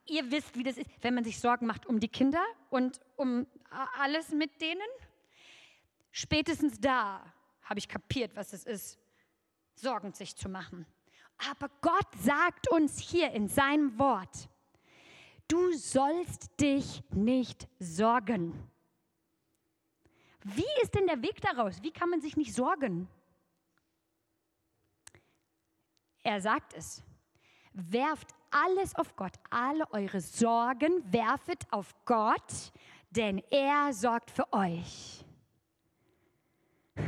Ihr 0.06 0.30
wisst, 0.32 0.58
wie 0.58 0.64
das 0.64 0.78
ist, 0.78 0.90
wenn 1.02 1.14
man 1.14 1.24
sich 1.24 1.40
Sorgen 1.40 1.66
macht 1.66 1.86
um 1.86 2.00
die 2.00 2.10
Kinder 2.10 2.44
und 2.70 3.00
um 3.16 3.48
alles 3.98 4.30
mit 4.30 4.62
denen. 4.62 4.82
Spätestens 6.12 6.80
da 6.80 7.34
habe 7.64 7.80
ich 7.80 7.88
kapiert, 7.88 8.36
was 8.36 8.54
es 8.54 8.66
ist, 8.66 9.00
Sorgen 9.76 10.14
sich 10.14 10.36
zu 10.36 10.50
machen. 10.50 10.86
Aber 11.50 11.70
Gott 11.82 12.08
sagt 12.20 12.70
uns 12.70 13.00
hier 13.00 13.32
in 13.32 13.48
seinem 13.48 13.98
Wort, 13.98 14.50
du 15.48 15.74
sollst 15.74 16.60
dich 16.62 17.02
nicht 17.12 17.68
sorgen. 17.80 18.70
Wie 20.44 20.66
ist 20.82 20.94
denn 20.94 21.08
der 21.08 21.22
Weg 21.22 21.42
daraus? 21.42 21.82
Wie 21.82 21.92
kann 21.92 22.10
man 22.10 22.22
sich 22.22 22.36
nicht 22.38 22.54
sorgen? 22.54 23.08
Er 26.22 26.42
sagt 26.42 26.74
es. 26.74 27.02
Werft 27.74 28.30
alles 28.54 28.96
auf 28.96 29.16
Gott, 29.16 29.34
alle 29.50 29.92
eure 29.92 30.22
Sorgen 30.22 31.04
werfet 31.12 31.66
auf 31.72 31.94
Gott, 32.06 32.72
denn 33.10 33.42
er 33.50 33.94
sorgt 33.94 34.32
für 34.32 34.52
euch. 34.54 35.26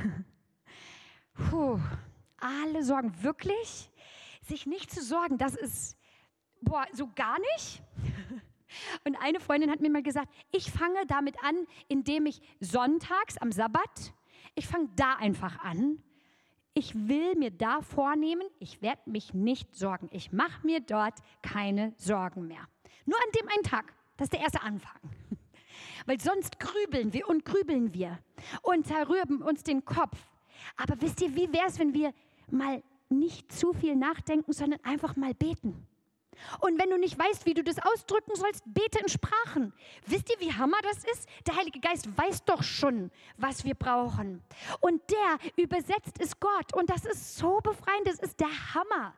Puh, 1.49 1.79
alle 2.37 2.83
Sorgen, 2.83 3.23
wirklich? 3.23 3.91
Sich 4.41 4.65
nicht 4.65 4.91
zu 4.91 5.03
sorgen, 5.03 5.37
das 5.37 5.55
ist, 5.55 5.97
boah, 6.61 6.85
so 6.93 7.09
gar 7.15 7.37
nicht? 7.39 7.81
Und 9.05 9.15
eine 9.21 9.39
Freundin 9.39 9.71
hat 9.71 9.79
mir 9.81 9.89
mal 9.89 10.03
gesagt, 10.03 10.33
ich 10.51 10.71
fange 10.71 11.05
damit 11.07 11.41
an, 11.43 11.55
indem 11.87 12.25
ich 12.25 12.41
sonntags 12.59 13.37
am 13.37 13.51
Sabbat, 13.51 14.13
ich 14.55 14.67
fange 14.67 14.89
da 14.95 15.15
einfach 15.15 15.59
an 15.59 16.01
ich 16.75 16.93
will 17.07 17.35
mir 17.35 17.51
da 17.51 17.81
vornehmen, 17.81 18.47
ich 18.59 18.81
werde 18.81 19.09
mich 19.09 19.33
nicht 19.33 19.73
sorgen. 19.73 20.09
Ich 20.11 20.31
mache 20.33 20.65
mir 20.65 20.81
dort 20.81 21.15
keine 21.41 21.93
Sorgen 21.97 22.47
mehr. 22.47 22.67
Nur 23.05 23.17
an 23.17 23.31
dem 23.39 23.47
einen 23.49 23.63
Tag. 23.63 23.93
Das 24.17 24.25
ist 24.25 24.33
der 24.33 24.41
erste 24.41 24.61
Anfang. 24.61 24.99
Weil 26.05 26.19
sonst 26.19 26.59
grübeln 26.59 27.13
wir 27.13 27.27
und 27.29 27.45
grübeln 27.45 27.93
wir 27.93 28.19
und 28.61 28.85
zerrühren 28.85 29.41
uns 29.41 29.63
den 29.63 29.85
Kopf. 29.85 30.17
Aber 30.75 30.99
wisst 31.01 31.21
ihr, 31.21 31.33
wie 31.33 31.51
wäre 31.51 31.67
es, 31.67 31.79
wenn 31.79 31.93
wir 31.93 32.13
mal 32.51 32.83
nicht 33.07 33.51
zu 33.51 33.71
viel 33.73 33.95
nachdenken, 33.95 34.51
sondern 34.51 34.83
einfach 34.83 35.15
mal 35.15 35.33
beten? 35.33 35.87
Und 36.59 36.79
wenn 36.79 36.89
du 36.89 36.97
nicht 36.97 37.17
weißt, 37.17 37.45
wie 37.45 37.53
du 37.53 37.63
das 37.63 37.77
ausdrücken 37.79 38.35
sollst, 38.35 38.63
bete 38.65 38.99
in 38.99 39.09
Sprachen. 39.09 39.73
Wisst 40.05 40.29
ihr, 40.29 40.39
wie 40.39 40.53
Hammer 40.53 40.77
das 40.83 41.03
ist? 41.13 41.27
Der 41.45 41.55
Heilige 41.55 41.79
Geist 41.79 42.07
weiß 42.17 42.45
doch 42.45 42.63
schon, 42.63 43.11
was 43.37 43.63
wir 43.63 43.75
brauchen. 43.75 44.41
Und 44.81 45.01
der 45.09 45.63
übersetzt 45.63 46.19
es 46.19 46.39
Gott. 46.39 46.73
Und 46.73 46.89
das 46.89 47.05
ist 47.05 47.37
so 47.37 47.59
befreiend, 47.59 48.05
das 48.05 48.19
ist 48.19 48.39
der 48.39 48.73
Hammer. 48.73 49.13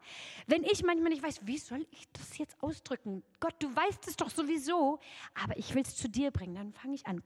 Wenn 0.48 0.64
ich 0.64 0.84
manchmal 0.84 1.10
nicht 1.10 1.24
weiß, 1.24 1.46
wie 1.46 1.58
soll 1.58 1.86
ich 1.92 2.08
das 2.14 2.38
jetzt 2.38 2.62
ausdrücken? 2.62 3.24
Gott, 3.40 3.56
du 3.60 3.74
weißt 3.76 4.08
es 4.08 4.16
doch 4.16 4.30
sowieso, 4.30 5.00
aber 5.34 5.58
ich 5.58 5.74
will 5.76 5.84
es 5.84 5.96
zu 5.96 6.10
dir 6.10 6.32
bringen. 6.32 6.56
Dann 6.56 6.74
fange 6.74 6.96
ich 6.96 7.06
an. 7.06 7.22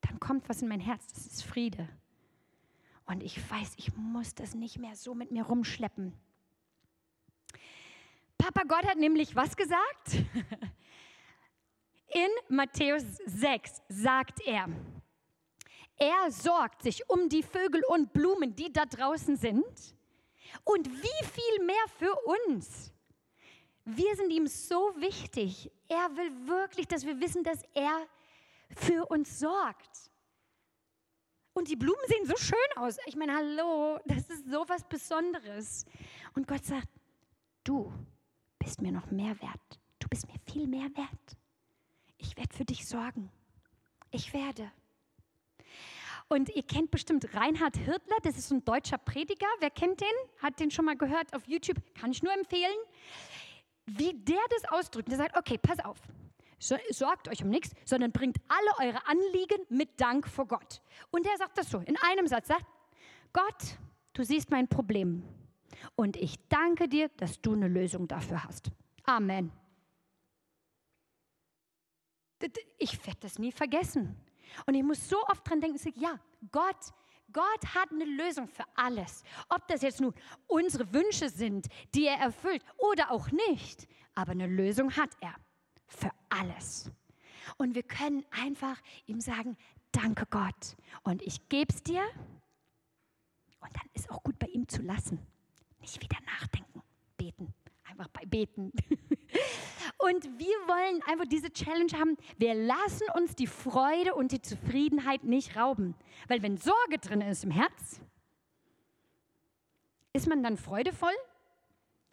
Dann 0.00 0.20
kommt 0.20 0.48
was 0.48 0.62
in 0.62 0.68
mein 0.68 0.80
Herz, 0.80 1.06
das 1.14 1.26
ist 1.26 1.44
Friede. 1.44 1.88
Und 3.06 3.22
ich 3.22 3.38
weiß, 3.50 3.72
ich 3.76 3.94
muss 3.96 4.34
das 4.34 4.54
nicht 4.54 4.78
mehr 4.78 4.96
so 4.96 5.14
mit 5.14 5.30
mir 5.30 5.44
rumschleppen. 5.44 6.12
Papa 8.38 8.62
Gott 8.66 8.84
hat 8.86 8.98
nämlich 8.98 9.36
was 9.36 9.56
gesagt? 9.56 10.14
In 12.08 12.28
Matthäus 12.48 13.04
6 13.24 13.82
sagt 13.88 14.40
er, 14.46 14.68
er 15.96 16.30
sorgt 16.30 16.82
sich 16.82 17.08
um 17.08 17.28
die 17.28 17.42
Vögel 17.42 17.82
und 17.88 18.12
Blumen, 18.12 18.54
die 18.56 18.72
da 18.72 18.84
draußen 18.84 19.36
sind. 19.36 19.94
Und 20.64 20.90
wie 20.90 21.24
viel 21.26 21.64
mehr 21.64 21.84
für 21.96 22.14
uns. 22.48 22.92
Wir 23.84 24.14
sind 24.16 24.30
ihm 24.30 24.46
so 24.46 24.92
wichtig. 24.96 25.70
Er 25.88 26.16
will 26.16 26.48
wirklich, 26.48 26.86
dass 26.86 27.06
wir 27.06 27.20
wissen, 27.20 27.44
dass 27.44 27.62
er 27.74 28.06
für 28.76 29.06
uns 29.06 29.38
sorgt. 29.38 30.10
Und 31.54 31.68
die 31.68 31.76
Blumen 31.76 32.00
sehen 32.06 32.26
so 32.26 32.36
schön 32.36 32.58
aus. 32.76 32.96
Ich 33.06 33.16
meine, 33.16 33.36
hallo, 33.36 33.98
das 34.06 34.28
ist 34.30 34.50
so 34.50 34.64
was 34.68 34.84
Besonderes. 34.84 35.84
Und 36.34 36.46
Gott 36.46 36.64
sagt, 36.64 36.88
du 37.64 37.92
bist 38.58 38.80
mir 38.80 38.92
noch 38.92 39.10
mehr 39.10 39.40
wert. 39.42 39.80
Du 39.98 40.08
bist 40.08 40.26
mir 40.26 40.38
viel 40.50 40.66
mehr 40.66 40.88
wert. 40.96 41.36
Ich 42.16 42.36
werde 42.36 42.54
für 42.56 42.64
dich 42.64 42.86
sorgen. 42.86 43.30
Ich 44.10 44.32
werde. 44.32 44.70
Und 46.28 46.48
ihr 46.48 46.62
kennt 46.62 46.90
bestimmt 46.90 47.34
Reinhard 47.34 47.76
Hirtler, 47.76 48.16
das 48.22 48.38
ist 48.38 48.50
ein 48.50 48.64
deutscher 48.64 48.96
Prediger. 48.96 49.46
Wer 49.58 49.70
kennt 49.70 50.00
den? 50.00 50.08
Hat 50.38 50.58
den 50.58 50.70
schon 50.70 50.86
mal 50.86 50.96
gehört 50.96 51.34
auf 51.34 51.46
YouTube? 51.46 51.76
Kann 51.94 52.10
ich 52.10 52.22
nur 52.22 52.32
empfehlen. 52.32 52.78
Wie 53.84 54.14
der 54.14 54.40
das 54.48 54.72
ausdrückt, 54.72 55.10
der 55.10 55.18
sagt, 55.18 55.36
okay, 55.36 55.58
pass 55.58 55.84
auf 55.84 55.98
sorgt 56.62 57.28
euch 57.28 57.42
um 57.42 57.50
nichts, 57.50 57.74
sondern 57.84 58.12
bringt 58.12 58.36
alle 58.48 58.88
eure 58.88 59.06
Anliegen 59.06 59.66
mit 59.68 60.00
Dank 60.00 60.28
vor 60.28 60.46
Gott. 60.46 60.80
Und 61.10 61.26
er 61.26 61.36
sagt 61.36 61.58
das 61.58 61.70
so, 61.70 61.78
in 61.78 61.96
einem 62.08 62.26
Satz 62.26 62.48
sagt, 62.48 62.66
Gott, 63.32 63.78
du 64.12 64.22
siehst 64.22 64.50
mein 64.50 64.68
Problem 64.68 65.24
und 65.96 66.16
ich 66.16 66.36
danke 66.48 66.88
dir, 66.88 67.08
dass 67.16 67.40
du 67.40 67.54
eine 67.54 67.68
Lösung 67.68 68.06
dafür 68.06 68.44
hast. 68.44 68.70
Amen. 69.04 69.50
Ich 72.78 73.06
werde 73.06 73.20
das 73.20 73.38
nie 73.38 73.52
vergessen. 73.52 74.16
Und 74.66 74.74
ich 74.74 74.82
muss 74.82 75.08
so 75.08 75.16
oft 75.28 75.48
dran 75.48 75.60
denken, 75.60 75.78
ja, 75.96 76.18
Gott, 76.50 76.92
Gott 77.32 77.74
hat 77.74 77.90
eine 77.90 78.04
Lösung 78.04 78.48
für 78.48 78.64
alles. 78.74 79.22
Ob 79.48 79.66
das 79.68 79.82
jetzt 79.82 80.00
nun 80.00 80.12
unsere 80.46 80.92
Wünsche 80.92 81.28
sind, 81.28 81.66
die 81.94 82.06
er 82.06 82.18
erfüllt 82.18 82.62
oder 82.76 83.10
auch 83.10 83.30
nicht, 83.30 83.88
aber 84.14 84.32
eine 84.32 84.46
Lösung 84.46 84.94
hat 84.94 85.10
er 85.20 85.34
für 85.92 86.10
alles. 86.28 86.90
Und 87.58 87.74
wir 87.74 87.82
können 87.82 88.24
einfach 88.30 88.80
ihm 89.06 89.20
sagen, 89.20 89.56
danke 89.92 90.26
Gott. 90.26 90.76
Und 91.02 91.22
ich 91.22 91.48
gebe 91.48 91.72
es 91.72 91.82
dir. 91.82 92.02
Und 93.60 93.70
dann 93.74 93.88
ist 93.94 94.10
auch 94.10 94.22
gut 94.22 94.38
bei 94.38 94.46
ihm 94.48 94.68
zu 94.68 94.82
lassen. 94.82 95.18
Nicht 95.80 96.00
wieder 96.00 96.18
nachdenken, 96.24 96.82
beten. 97.16 97.54
Einfach 97.84 98.08
bei 98.08 98.24
beten. 98.24 98.72
Und 99.98 100.24
wir 100.38 100.56
wollen 100.66 101.00
einfach 101.04 101.26
diese 101.26 101.52
Challenge 101.52 101.92
haben. 101.98 102.16
Wir 102.36 102.54
lassen 102.54 103.06
uns 103.14 103.36
die 103.36 103.46
Freude 103.46 104.14
und 104.14 104.32
die 104.32 104.42
Zufriedenheit 104.42 105.22
nicht 105.22 105.56
rauben. 105.56 105.94
Weil 106.26 106.42
wenn 106.42 106.56
Sorge 106.56 106.98
drin 106.98 107.20
ist 107.20 107.44
im 107.44 107.52
Herz, 107.52 108.00
ist 110.12 110.26
man 110.26 110.42
dann 110.42 110.56
freudevoll? 110.56 111.14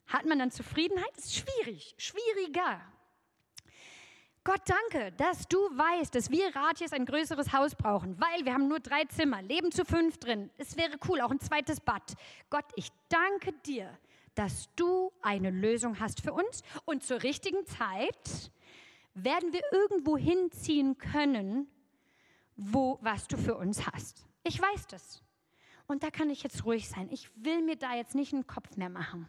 Hat 0.05 0.25
man 0.25 0.37
dann 0.37 0.51
Zufriedenheit? 0.51 1.09
Das 1.15 1.25
ist 1.25 1.35
schwierig, 1.37 1.95
schwieriger. 1.97 2.81
Gott 4.43 4.61
danke, 4.65 5.11
dass 5.17 5.47
du 5.47 5.57
weißt, 5.57 6.15
dass 6.15 6.31
wir 6.31 6.55
Ratjes 6.55 6.93
ein 6.93 7.05
größeres 7.05 7.51
Haus 7.51 7.75
brauchen, 7.75 8.19
weil 8.19 8.45
wir 8.45 8.53
haben 8.53 8.67
nur 8.67 8.79
drei 8.79 9.03
Zimmer, 9.05 9.41
leben 9.41 9.71
zu 9.71 9.83
fünf 9.85 10.17
drin. 10.17 10.49
Es 10.57 10.77
wäre 10.77 10.97
cool, 11.07 11.21
auch 11.21 11.31
ein 11.31 11.39
zweites 11.39 11.79
Bad. 11.79 12.15
Gott, 12.49 12.65
ich 12.75 12.89
danke 13.09 13.51
dir, 13.65 13.89
dass 14.35 14.69
du 14.75 15.11
eine 15.21 15.49
Lösung 15.49 15.99
hast 15.99 16.21
für 16.21 16.33
uns 16.33 16.63
und 16.85 17.03
zur 17.03 17.21
richtigen 17.23 17.65
Zeit 17.65 18.51
werden 19.13 19.51
wir 19.51 19.61
irgendwo 19.71 20.17
hinziehen 20.17 20.97
können, 20.97 21.67
wo 22.55 22.97
was 23.01 23.27
du 23.27 23.37
für 23.37 23.55
uns 23.55 23.85
hast. 23.87 24.25
Ich 24.43 24.61
weiß 24.61 24.87
das. 24.87 25.21
Und 25.87 26.03
da 26.03 26.11
kann 26.11 26.29
ich 26.29 26.43
jetzt 26.43 26.65
ruhig 26.65 26.87
sein. 26.87 27.09
Ich 27.11 27.29
will 27.35 27.61
mir 27.61 27.75
da 27.75 27.95
jetzt 27.95 28.15
nicht 28.15 28.31
einen 28.33 28.47
Kopf 28.47 28.77
mehr 28.77 28.89
machen. 28.89 29.27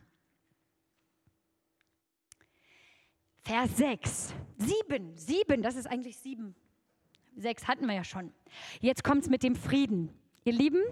Vers 3.43 3.76
6. 3.76 4.34
7. 4.59 5.16
7, 5.16 5.62
das 5.62 5.76
ist 5.76 5.86
eigentlich 5.86 6.16
7. 6.18 6.55
6 7.36 7.68
hatten 7.68 7.86
wir 7.86 7.95
ja 7.95 8.05
schon. 8.05 8.32
Jetzt 8.80 9.05
kommt 9.05 9.22
es 9.22 9.30
mit 9.30 9.43
dem 9.43 9.57
Frieden. 9.57 10.11
Ihr 10.45 10.53
Lieben, 10.53 10.82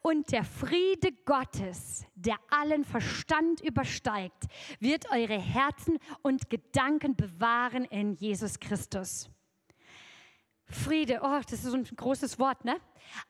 und 0.00 0.30
der 0.32 0.44
Friede 0.44 1.12
Gottes, 1.24 2.06
der 2.14 2.36
allen 2.50 2.84
Verstand 2.84 3.60
übersteigt, 3.60 4.44
wird 4.80 5.10
eure 5.10 5.38
Herzen 5.38 5.98
und 6.22 6.50
Gedanken 6.50 7.16
bewahren 7.16 7.84
in 7.84 8.14
Jesus 8.14 8.60
Christus. 8.60 9.28
Friede, 10.64 11.20
oh, 11.22 11.40
das 11.42 11.52
ist 11.52 11.64
so 11.64 11.76
ein 11.76 11.84
großes 11.84 12.38
Wort, 12.38 12.64
ne? 12.64 12.76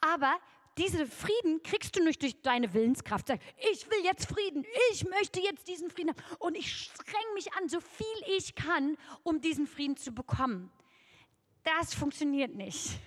Aber 0.00 0.36
diesen 0.78 1.10
Frieden 1.10 1.62
kriegst 1.62 1.96
du 1.96 2.04
nicht 2.04 2.22
durch 2.22 2.40
deine 2.40 2.72
Willenskraft. 2.72 3.30
Ich 3.72 3.90
will 3.90 4.04
jetzt 4.04 4.26
Frieden, 4.26 4.64
ich 4.92 5.04
möchte 5.04 5.40
jetzt 5.40 5.68
diesen 5.68 5.90
Frieden 5.90 6.10
haben. 6.10 6.36
Und 6.38 6.56
ich 6.56 6.72
streng 6.72 7.34
mich 7.34 7.52
an, 7.54 7.68
so 7.68 7.80
viel 7.80 8.06
ich 8.36 8.54
kann, 8.54 8.96
um 9.22 9.40
diesen 9.40 9.66
Frieden 9.66 9.96
zu 9.96 10.12
bekommen. 10.12 10.70
Das 11.64 11.94
funktioniert 11.94 12.54
nicht. 12.54 12.98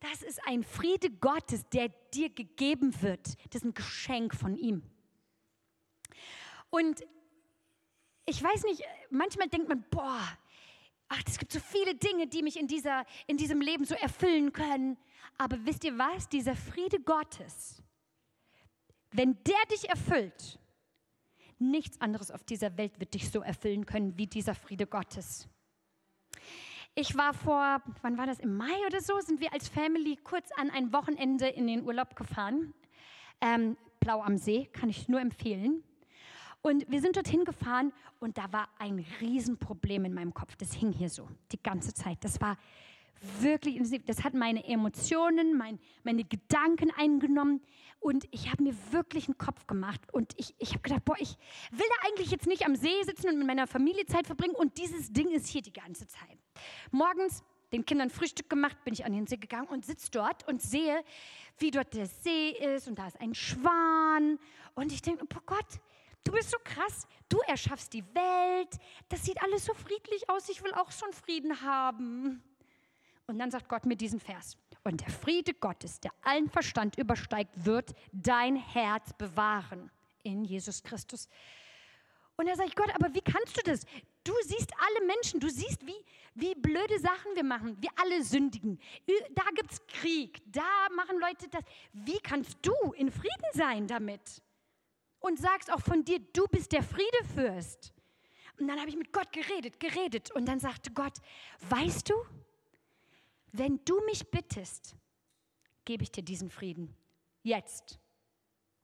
Das 0.00 0.22
ist 0.22 0.40
ein 0.46 0.62
Friede 0.62 1.10
Gottes, 1.10 1.68
der 1.70 1.88
dir 2.12 2.30
gegeben 2.30 3.00
wird. 3.02 3.26
Das 3.50 3.62
ist 3.62 3.64
ein 3.64 3.74
Geschenk 3.74 4.34
von 4.34 4.56
ihm. 4.56 4.82
Und 6.70 7.04
ich 8.26 8.42
weiß 8.42 8.64
nicht, 8.64 8.82
manchmal 9.10 9.48
denkt 9.48 9.68
man, 9.68 9.84
boah, 9.90 10.22
ach, 11.08 11.22
es 11.26 11.38
gibt 11.38 11.52
so 11.52 11.60
viele 11.60 11.94
Dinge, 11.94 12.26
die 12.26 12.42
mich 12.42 12.58
in, 12.58 12.68
dieser, 12.68 13.06
in 13.26 13.36
diesem 13.36 13.60
Leben 13.60 13.84
so 13.84 13.94
erfüllen 13.94 14.52
können. 14.52 14.98
Aber 15.38 15.56
wisst 15.64 15.84
ihr 15.84 15.96
was? 15.96 16.28
Dieser 16.28 16.56
Friede 16.56 17.00
Gottes, 17.00 17.82
wenn 19.12 19.38
der 19.44 19.64
dich 19.70 19.88
erfüllt, 19.88 20.58
nichts 21.58 22.00
anderes 22.00 22.30
auf 22.30 22.44
dieser 22.44 22.76
Welt 22.76 22.98
wird 23.00 23.14
dich 23.14 23.30
so 23.30 23.40
erfüllen 23.40 23.86
können 23.86 24.18
wie 24.18 24.26
dieser 24.26 24.54
Friede 24.54 24.86
Gottes. 24.86 25.48
Ich 26.94 27.16
war 27.16 27.32
vor, 27.32 27.80
wann 28.02 28.18
war 28.18 28.26
das, 28.26 28.40
im 28.40 28.56
Mai 28.56 28.74
oder 28.86 29.00
so, 29.00 29.20
sind 29.20 29.40
wir 29.40 29.52
als 29.52 29.68
Family 29.68 30.16
kurz 30.16 30.50
an 30.56 30.70
ein 30.70 30.92
Wochenende 30.92 31.46
in 31.46 31.68
den 31.68 31.84
Urlaub 31.84 32.16
gefahren. 32.16 32.74
Ähm, 33.40 33.76
Blau 34.00 34.20
am 34.22 34.36
See, 34.36 34.66
kann 34.66 34.88
ich 34.88 35.08
nur 35.08 35.20
empfehlen. 35.20 35.84
Und 36.60 36.90
wir 36.90 37.00
sind 37.00 37.16
dorthin 37.16 37.44
gefahren 37.44 37.92
und 38.18 38.36
da 38.36 38.52
war 38.52 38.68
ein 38.78 39.04
Riesenproblem 39.20 40.06
in 40.06 40.14
meinem 40.14 40.34
Kopf. 40.34 40.56
Das 40.56 40.72
hing 40.72 40.92
hier 40.92 41.08
so 41.08 41.28
die 41.52 41.62
ganze 41.62 41.94
Zeit. 41.94 42.18
Das 42.22 42.40
war 42.40 42.58
wirklich 43.40 43.76
intensiv. 43.76 44.04
Das 44.04 44.24
hat 44.24 44.34
meine 44.34 44.64
Emotionen, 44.64 45.56
mein, 45.56 45.78
meine 46.04 46.24
Gedanken 46.24 46.90
eingenommen. 46.96 47.60
Und 48.00 48.26
ich 48.30 48.50
habe 48.50 48.62
mir 48.62 48.74
wirklich 48.90 49.26
einen 49.26 49.38
Kopf 49.38 49.66
gemacht. 49.66 50.00
Und 50.12 50.32
ich, 50.36 50.54
ich 50.58 50.70
habe 50.70 50.80
gedacht, 50.80 51.04
boah, 51.04 51.16
ich 51.18 51.36
will 51.70 51.86
da 51.88 52.08
eigentlich 52.08 52.30
jetzt 52.30 52.46
nicht 52.46 52.64
am 52.64 52.76
See 52.76 53.02
sitzen 53.04 53.28
und 53.28 53.38
mit 53.38 53.46
meiner 53.46 53.66
Familie 53.66 54.06
Zeit 54.06 54.26
verbringen. 54.26 54.54
Und 54.54 54.78
dieses 54.78 55.12
Ding 55.12 55.30
ist 55.30 55.48
hier 55.48 55.62
die 55.62 55.72
ganze 55.72 56.06
Zeit. 56.06 56.38
Morgens 56.90 57.42
den 57.72 57.84
Kindern 57.84 58.10
Frühstück 58.10 58.48
gemacht, 58.48 58.82
bin 58.84 58.94
ich 58.94 59.04
an 59.04 59.12
den 59.12 59.26
See 59.26 59.36
gegangen 59.36 59.68
und 59.68 59.84
sitze 59.84 60.10
dort 60.10 60.46
und 60.48 60.62
sehe, 60.62 61.04
wie 61.58 61.70
dort 61.70 61.94
der 61.94 62.06
See 62.06 62.50
ist 62.50 62.88
und 62.88 62.98
da 62.98 63.06
ist 63.06 63.20
ein 63.20 63.34
Schwan. 63.34 64.38
Und 64.74 64.92
ich 64.92 65.02
denke, 65.02 65.24
oh 65.24 65.40
Gott, 65.44 65.66
du 66.24 66.32
bist 66.32 66.50
so 66.50 66.56
krass, 66.64 67.06
du 67.28 67.38
erschaffst 67.46 67.92
die 67.92 68.04
Welt, 68.14 68.78
das 69.08 69.24
sieht 69.24 69.42
alles 69.42 69.64
so 69.64 69.74
friedlich 69.74 70.28
aus, 70.30 70.48
ich 70.48 70.62
will 70.62 70.72
auch 70.74 70.90
schon 70.92 71.12
Frieden 71.12 71.60
haben. 71.60 72.42
Und 73.28 73.38
dann 73.38 73.50
sagt 73.50 73.68
Gott 73.68 73.84
mir 73.84 73.96
diesen 73.96 74.20
Vers. 74.20 74.56
Und 74.84 75.02
der 75.02 75.10
Friede 75.10 75.52
Gottes, 75.52 76.00
der 76.00 76.12
allen 76.22 76.48
Verstand 76.48 76.96
übersteigt, 76.96 77.50
wird 77.64 77.94
dein 78.10 78.56
Herz 78.56 79.12
bewahren 79.12 79.90
in 80.22 80.44
Jesus 80.44 80.82
Christus. 80.82 81.28
Und 82.36 82.48
da 82.48 82.56
sage 82.56 82.68
ich, 82.68 82.74
Gott, 82.74 82.90
aber 82.94 83.12
wie 83.14 83.20
kannst 83.20 83.58
du 83.58 83.62
das? 83.62 83.84
Du 84.24 84.32
siehst 84.44 84.72
alle 84.78 85.06
Menschen, 85.06 85.40
du 85.40 85.50
siehst, 85.50 85.86
wie, 85.86 86.04
wie 86.34 86.54
blöde 86.54 86.98
Sachen 87.00 87.34
wir 87.34 87.44
machen. 87.44 87.76
Wir 87.82 87.90
alle 87.96 88.24
sündigen. 88.24 88.80
Da 89.34 89.44
gibt 89.54 89.72
es 89.72 89.86
Krieg, 89.86 90.40
da 90.46 90.88
machen 90.96 91.18
Leute 91.18 91.48
das. 91.50 91.64
Wie 91.92 92.18
kannst 92.20 92.56
du 92.62 92.72
in 92.92 93.10
Frieden 93.10 93.50
sein 93.52 93.86
damit? 93.86 94.40
Und 95.20 95.38
sagst 95.38 95.70
auch 95.70 95.80
von 95.80 96.02
dir, 96.02 96.20
du 96.32 96.46
bist 96.46 96.72
der 96.72 96.82
Friedefürst. 96.82 97.92
Und 98.58 98.68
dann 98.68 98.80
habe 98.80 98.88
ich 98.88 98.96
mit 98.96 99.12
Gott 99.12 99.30
geredet, 99.32 99.78
geredet. 99.80 100.30
Und 100.30 100.46
dann 100.46 100.60
sagte 100.60 100.92
Gott, 100.92 101.14
weißt 101.68 102.08
du, 102.08 102.14
wenn 103.52 103.80
du 103.84 104.00
mich 104.06 104.30
bittest, 104.30 104.96
gebe 105.84 106.02
ich 106.02 106.10
dir 106.10 106.22
diesen 106.22 106.50
Frieden. 106.50 106.94
Jetzt. 107.42 107.98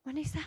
Und 0.05 0.17
ich 0.17 0.31
sage, 0.31 0.47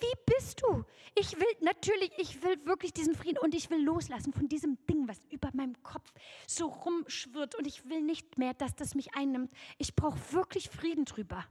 wie 0.00 0.34
bist 0.34 0.62
du? 0.62 0.84
Ich 1.14 1.36
will 1.38 1.46
natürlich, 1.60 2.12
ich 2.18 2.42
will 2.42 2.64
wirklich 2.66 2.92
diesen 2.92 3.14
Frieden 3.14 3.38
und 3.38 3.54
ich 3.54 3.70
will 3.70 3.82
loslassen 3.82 4.32
von 4.32 4.48
diesem 4.48 4.76
Ding, 4.86 5.08
was 5.08 5.20
über 5.30 5.50
meinem 5.54 5.82
Kopf 5.82 6.12
so 6.46 6.66
rumschwirrt 6.66 7.54
und 7.54 7.66
ich 7.66 7.88
will 7.88 8.02
nicht 8.02 8.38
mehr, 8.38 8.54
dass 8.54 8.74
das 8.74 8.94
mich 8.94 9.14
einnimmt. 9.14 9.50
Ich 9.78 9.96
brauche 9.96 10.32
wirklich 10.32 10.68
Frieden 10.68 11.04
drüber. 11.04 11.44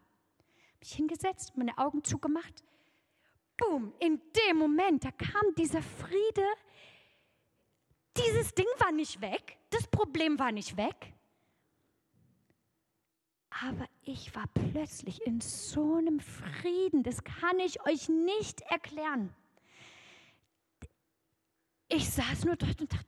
Mich 0.80 0.93
hingesetzt, 0.93 1.58
meine 1.58 1.78
Augen 1.78 2.04
zugemacht. 2.04 2.64
Boom, 3.58 3.93
in 4.00 4.22
dem 4.36 4.58
Moment, 4.58 5.04
da 5.04 5.12
kam 5.12 5.56
dieser 5.58 5.82
Friede. 5.82 6.45
Dieses 8.16 8.54
Ding 8.54 8.68
war 8.78 8.91
nicht 8.91 9.20
weg, 9.22 9.58
das 9.72 9.88
Problem 9.88 10.38
war 10.38 10.52
nicht 10.52 10.78
weg. 10.78 11.16
Aber 13.50 13.88
ich 14.04 14.36
war 14.36 14.45
plötzlich 14.54 15.26
in 15.26 15.41
so 15.41 15.95
einem 15.95 16.20
Frieden, 16.20 17.04
das 17.04 17.24
kann 17.24 17.60
ich 17.60 17.86
euch 17.86 18.10
nicht 18.10 18.62
erklären. 18.62 19.34
Ich 21.89 22.10
saß 22.10 22.45
nur 22.45 22.56
dort 22.56 22.82
und 22.82 22.91
dachte, 22.93 23.06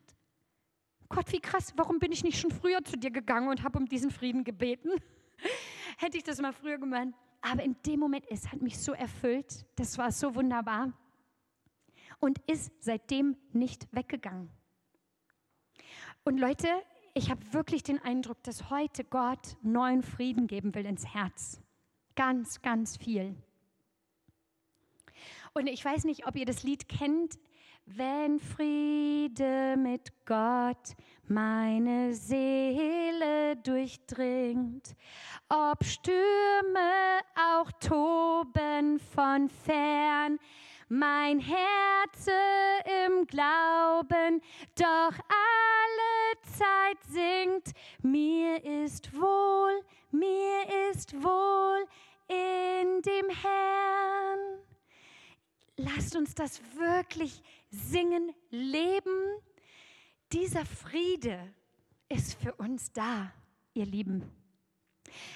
Gott, 1.09 1.31
wie 1.31 1.39
krass, 1.39 1.73
warum 1.75 1.99
bin 1.99 2.11
ich 2.11 2.23
nicht 2.23 2.39
schon 2.39 2.51
früher 2.51 2.83
zu 2.83 2.97
dir 2.97 3.11
gegangen 3.11 3.49
und 3.49 3.63
habe 3.63 3.77
um 3.77 3.85
diesen 3.85 4.11
Frieden 4.11 4.43
gebeten? 4.43 4.91
Hätte 5.97 6.17
ich 6.17 6.23
das 6.23 6.39
mal 6.39 6.53
früher 6.53 6.77
gemacht. 6.77 7.09
Aber 7.41 7.63
in 7.63 7.75
dem 7.85 7.99
Moment, 7.99 8.25
es 8.29 8.51
hat 8.51 8.61
mich 8.61 8.77
so 8.77 8.93
erfüllt, 8.93 9.65
das 9.75 9.97
war 9.97 10.11
so 10.11 10.35
wunderbar 10.35 10.93
und 12.19 12.39
ist 12.47 12.71
seitdem 12.79 13.37
nicht 13.53 13.87
weggegangen. 13.91 14.49
Und 16.23 16.37
Leute, 16.37 16.67
ich 17.19 17.29
habe 17.29 17.41
wirklich 17.51 17.83
den 17.83 18.01
Eindruck, 18.01 18.41
dass 18.43 18.69
heute 18.69 19.03
Gott 19.03 19.57
neuen 19.61 20.03
Frieden 20.03 20.47
geben 20.47 20.73
will 20.73 20.85
ins 20.85 21.05
Herz. 21.05 21.59
Ganz, 22.15 22.61
ganz 22.61 22.95
viel. 22.95 23.35
Und 25.53 25.67
ich 25.67 25.83
weiß 25.83 26.05
nicht, 26.05 26.27
ob 26.27 26.37
ihr 26.37 26.45
das 26.45 26.63
Lied 26.63 26.87
kennt. 26.87 27.37
Wenn 27.85 28.39
Friede 28.39 29.75
mit 29.77 30.13
Gott 30.25 30.95
meine 31.27 32.13
Seele 32.13 33.57
durchdringt, 33.57 34.95
ob 35.49 35.83
Stürme 35.83 37.19
auch 37.35 37.69
toben 37.81 38.97
von 38.97 39.49
fern, 39.49 40.39
mein 40.89 41.39
Herz 41.39 42.27
im 43.05 43.25
Glauben, 43.27 44.41
doch 44.75 45.13
alle 45.13 46.41
Zeit 46.57 46.97
singt, 47.07 47.73
mir 48.01 48.63
ist 48.83 49.13
wohl, 49.13 49.81
mir 50.11 50.89
ist 50.91 51.13
wohl 51.23 51.85
in 52.27 53.01
dem 53.03 53.29
Herrn. 53.29 54.59
Lasst 55.77 56.15
uns 56.15 56.33
das 56.35 56.61
wirklich 56.75 57.41
singen, 57.69 58.33
leben. 58.49 59.37
Dieser 60.33 60.65
Friede 60.65 61.53
ist 62.09 62.33
für 62.41 62.53
uns 62.55 62.91
da, 62.91 63.31
ihr 63.73 63.85
Lieben. 63.85 64.29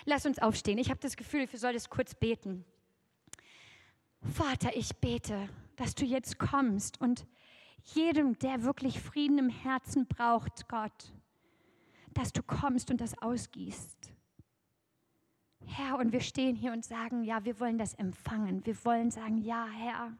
Lasst 0.05 0.25
uns 0.25 0.39
aufstehen. 0.39 0.77
Ich 0.79 0.89
habe 0.89 0.99
das 0.99 1.15
Gefühl, 1.15 1.47
wir 1.51 1.59
sollen 1.59 1.75
es 1.75 1.89
kurz 1.89 2.13
beten. 2.15 2.65
Vater, 4.23 4.75
ich 4.75 4.95
bete, 4.97 5.49
dass 5.75 5.95
du 5.95 6.05
jetzt 6.05 6.39
kommst 6.39 6.99
und 7.01 7.27
jedem, 7.93 8.37
der 8.39 8.63
wirklich 8.63 8.99
Frieden 8.99 9.37
im 9.37 9.49
Herzen 9.49 10.07
braucht, 10.07 10.67
Gott, 10.69 11.13
dass 12.13 12.31
du 12.31 12.41
kommst 12.41 12.89
und 12.89 13.01
das 13.01 13.17
ausgießt. 13.21 14.13
Herr, 15.65 15.97
und 15.97 16.11
wir 16.11 16.21
stehen 16.21 16.55
hier 16.55 16.71
und 16.71 16.85
sagen, 16.85 17.23
ja, 17.23 17.43
wir 17.45 17.59
wollen 17.59 17.77
das 17.77 17.93
empfangen. 17.95 18.65
Wir 18.65 18.83
wollen 18.85 19.11
sagen, 19.11 19.37
ja, 19.37 19.67
Herr, 19.67 20.13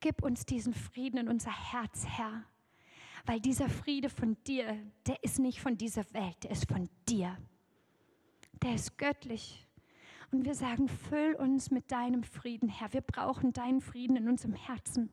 gib 0.00 0.22
uns 0.22 0.46
diesen 0.46 0.74
Frieden 0.74 1.18
in 1.18 1.28
unser 1.28 1.72
Herz, 1.72 2.06
Herr. 2.06 2.44
Weil 3.24 3.40
dieser 3.40 3.68
Friede 3.68 4.08
von 4.08 4.36
dir, 4.44 4.78
der 5.06 5.22
ist 5.22 5.38
nicht 5.38 5.60
von 5.60 5.76
dieser 5.76 6.04
Welt, 6.12 6.44
der 6.44 6.52
ist 6.52 6.68
von 6.68 6.88
dir. 7.08 7.36
Der 8.62 8.74
ist 8.74 8.96
göttlich. 8.96 9.65
Und 10.32 10.44
wir 10.44 10.54
sagen, 10.54 10.88
füll 10.88 11.34
uns 11.34 11.70
mit 11.70 11.90
deinem 11.92 12.22
Frieden, 12.22 12.68
Herr. 12.68 12.92
Wir 12.92 13.00
brauchen 13.00 13.52
deinen 13.52 13.80
Frieden 13.80 14.16
in 14.16 14.28
unserem 14.28 14.54
Herzen, 14.54 15.10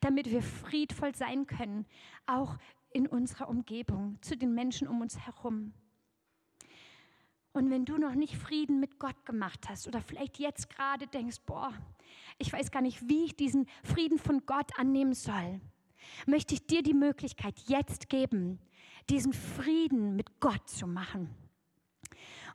damit 0.00 0.30
wir 0.30 0.42
friedvoll 0.42 1.14
sein 1.14 1.46
können, 1.46 1.86
auch 2.26 2.56
in 2.90 3.06
unserer 3.06 3.48
Umgebung, 3.48 4.18
zu 4.22 4.36
den 4.36 4.54
Menschen 4.54 4.88
um 4.88 5.00
uns 5.00 5.18
herum. 5.18 5.72
Und 7.52 7.70
wenn 7.70 7.84
du 7.84 7.96
noch 7.96 8.14
nicht 8.14 8.36
Frieden 8.36 8.80
mit 8.80 8.98
Gott 8.98 9.24
gemacht 9.24 9.68
hast 9.68 9.86
oder 9.86 10.02
vielleicht 10.02 10.38
jetzt 10.38 10.68
gerade 10.68 11.06
denkst, 11.06 11.40
boah, 11.46 11.72
ich 12.38 12.52
weiß 12.52 12.70
gar 12.70 12.82
nicht, 12.82 13.08
wie 13.08 13.24
ich 13.24 13.36
diesen 13.36 13.66
Frieden 13.82 14.18
von 14.18 14.44
Gott 14.44 14.78
annehmen 14.78 15.14
soll, 15.14 15.60
möchte 16.26 16.54
ich 16.54 16.66
dir 16.66 16.82
die 16.82 16.94
Möglichkeit 16.94 17.58
jetzt 17.66 18.08
geben, 18.08 18.58
diesen 19.08 19.32
Frieden 19.32 20.16
mit 20.16 20.40
Gott 20.40 20.68
zu 20.68 20.86
machen 20.86 21.34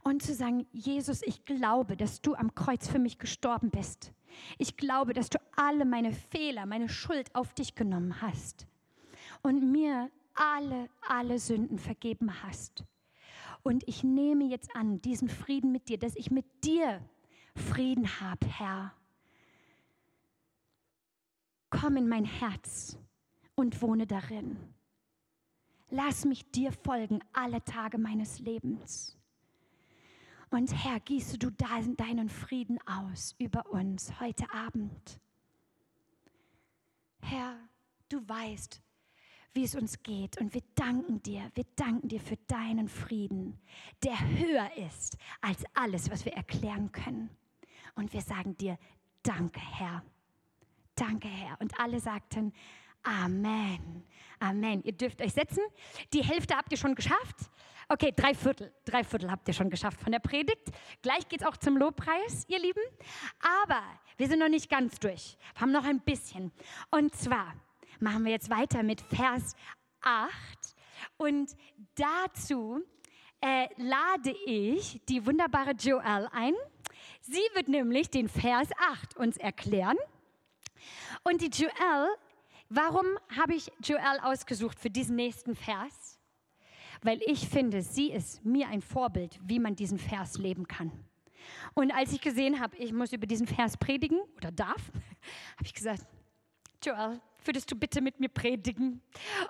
und 0.04 0.22
zu 0.22 0.34
sagen, 0.34 0.66
Jesus, 0.72 1.22
ich 1.24 1.45
glaube, 1.45 1.95
dass 1.95 2.22
du 2.22 2.36
am 2.36 2.54
Kreuz 2.56 2.88
für 2.88 2.99
mich 2.99 3.18
gestorben 3.18 3.70
bist. 3.70 4.14
Ich 4.58 4.78
glaube, 4.78 5.14
dass 5.14 5.30
du 5.30 5.39
alle 5.56 5.86
meine 5.86 6.12
Fehler, 6.12 6.66
meine 6.66 6.89
Schuld 6.89 7.34
auf 7.36 7.54
dich 7.54 7.76
genommen 7.76 8.22
hast 8.22 8.68
und 9.41 9.72
mir 9.72 10.10
alle, 10.34 10.89
alle 11.08 11.39
Sünden 11.39 11.78
vergeben 11.78 12.43
hast. 12.43 12.86
Und 13.64 13.88
ich 13.88 14.04
nehme 14.04 14.45
jetzt 14.45 14.76
an 14.76 15.02
diesen 15.02 15.30
Frieden 15.30 15.72
mit 15.72 15.89
dir, 15.89 15.99
dass 15.99 16.16
ich 16.16 16.32
mit 16.32 16.45
dir 16.64 17.02
Frieden 17.56 18.20
habe, 18.22 18.47
Herr. 18.47 18.93
Komm 21.70 21.97
in 21.97 22.08
mein 22.08 22.26
Herz 22.26 22.97
und 23.56 23.82
wohne 23.82 24.08
darin. 24.08 24.58
Lass 25.89 26.26
mich 26.26 26.49
dir 26.52 26.72
folgen 26.72 27.20
alle 27.34 27.64
Tage 27.64 27.97
meines 27.97 28.39
Lebens. 28.39 29.20
Und 30.52 30.74
Herr, 30.84 30.99
gieße 30.99 31.38
du 31.38 31.49
deinen 31.49 32.28
Frieden 32.28 32.78
aus 32.86 33.36
über 33.39 33.66
uns 33.68 34.20
heute 34.20 34.45
Abend. 34.54 35.18
Herr, 37.22 37.56
du 38.10 38.28
weißt, 38.28 38.82
wie 39.54 39.64
es 39.64 39.76
uns 39.76 40.04
geht. 40.04 40.41
Und 40.41 40.54
wir 40.54 40.62
danken 40.76 41.24
dir, 41.24 41.49
wir 41.54 41.64
danken 41.78 42.10
dir 42.10 42.20
für 42.20 42.36
deinen 42.47 42.89
Frieden, 42.89 43.62
der 44.04 44.20
höher 44.20 44.70
ist 44.76 45.18
als 45.39 45.64
alles, 45.74 46.12
was 46.12 46.26
wir 46.26 46.34
erklären 46.34 46.91
können. 46.91 47.30
Und 47.95 48.12
wir 48.12 48.22
sagen 48.22 48.58
dir, 48.58 48.78
danke 49.24 49.62
Herr, 49.62 50.04
danke 50.95 51.30
Herr. 51.30 51.62
Und 51.62 51.80
alle 51.80 52.02
sagten, 52.02 52.52
Amen, 53.04 54.04
Amen. 54.39 54.84
Ihr 54.84 54.93
dürft 54.93 55.22
euch 55.22 55.34
setzen. 55.34 55.64
Die 56.14 56.24
Hälfte 56.24 56.56
habt 56.56 56.72
ihr 56.72 56.78
schon 56.78 56.95
geschafft. 56.95 57.49
Okay, 57.91 58.13
drei 58.15 58.33
Viertel, 58.33 58.73
drei 58.85 59.03
Viertel 59.03 59.29
habt 59.29 59.45
ihr 59.49 59.53
schon 59.53 59.69
geschafft 59.69 59.99
von 59.99 60.13
der 60.13 60.19
Predigt. 60.19 60.71
Gleich 61.01 61.27
geht 61.27 61.41
es 61.41 61.45
auch 61.45 61.57
zum 61.57 61.75
Lobpreis, 61.75 62.45
ihr 62.47 62.57
Lieben. 62.57 62.79
Aber 63.65 63.81
wir 64.15 64.29
sind 64.29 64.39
noch 64.39 64.47
nicht 64.47 64.69
ganz 64.69 64.97
durch. 64.97 65.35
Wir 65.55 65.61
haben 65.61 65.73
noch 65.73 65.83
ein 65.83 65.99
bisschen. 65.99 66.53
Und 66.89 67.13
zwar 67.13 67.53
machen 67.99 68.23
wir 68.23 68.31
jetzt 68.31 68.49
weiter 68.49 68.81
mit 68.81 69.01
Vers 69.01 69.57
8. 70.03 70.31
Und 71.17 71.51
dazu 71.95 72.81
äh, 73.41 73.67
lade 73.75 74.37
ich 74.45 75.01
die 75.09 75.25
wunderbare 75.25 75.71
Joelle 75.71 76.31
ein. 76.31 76.53
Sie 77.19 77.43
wird 77.55 77.67
nämlich 77.67 78.09
den 78.09 78.29
Vers 78.29 78.69
8 79.01 79.17
uns 79.17 79.35
erklären. 79.35 79.97
Und 81.23 81.41
die 81.41 81.49
Joelle, 81.49 82.07
warum 82.69 83.05
habe 83.35 83.53
ich 83.53 83.69
Joelle 83.83 84.23
ausgesucht 84.23 84.79
für 84.79 84.89
diesen 84.89 85.17
nächsten 85.17 85.57
Vers? 85.57 86.11
Weil 87.02 87.20
ich 87.26 87.47
finde, 87.47 87.82
sie 87.82 88.12
ist 88.12 88.43
mir 88.45 88.68
ein 88.68 88.82
Vorbild, 88.82 89.39
wie 89.43 89.60
man 89.60 89.76
diesen 89.76 89.97
Vers 89.97 90.38
leben 90.38 90.68
kann. 90.68 90.91
Und 91.74 91.91
als 91.91 92.14
ich 92.14 92.22
gesehen 92.22 92.60
habe, 92.60 92.78
ich 92.78 92.93
muss 92.93 93.12
über 93.14 93.26
diesen 93.26 93.47
Vers 93.47 93.78
predigen 93.78 94.20
oder 94.38 94.52
darf, 94.52 94.91
habe 95.58 95.66
ich 95.66 95.74
gesagt, 95.74 96.06
Joel, 96.84 97.20
würdest 97.45 97.72
du 97.72 97.76
bitte 97.76 98.02
mit 98.02 98.20
mir 98.20 98.30
predigen? 98.30 99.02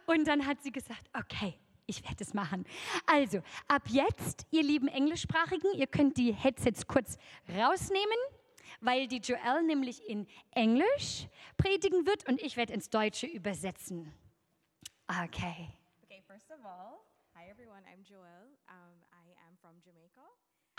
Und 0.06 0.28
dann 0.28 0.46
hat 0.46 0.62
sie 0.64 0.72
gesagt, 0.72 1.10
okay, 1.14 1.56
ich 1.86 2.04
werde 2.04 2.24
es 2.24 2.34
machen. 2.34 2.66
Also, 3.06 3.42
ab 3.68 3.84
jetzt, 3.88 4.46
ihr 4.52 4.64
lieben 4.64 4.88
Englischsprachigen, 4.88 5.74
ihr 5.76 5.88
könnt 5.88 6.18
die 6.18 6.34
Headsets 6.34 6.88
kurz 6.88 7.18
rausnehmen, 7.50 8.18
weil 8.80 9.08
die 9.08 9.18
Joel 9.18 9.64
nämlich 9.64 10.08
in 10.08 10.28
Englisch 10.52 11.28
predigen 11.58 12.06
wird 12.06 12.28
und 12.28 12.42
ich 12.42 12.56
werde 12.58 12.74
ins 12.74 12.90
Deutsche 12.90 13.28
übersetzen. 13.28 14.14
Okay. 15.08 15.68
Okay, 16.04 16.24
first 16.26 16.50
of 16.52 16.64
all, 16.64 17.00
everyone, 17.82 17.94
I'm 17.94 18.04
Joelle. 18.04 18.50
Um, 18.70 18.96
I 19.14 19.30
am 19.48 19.58
from 19.62 19.76
Jamaica. 19.86 20.22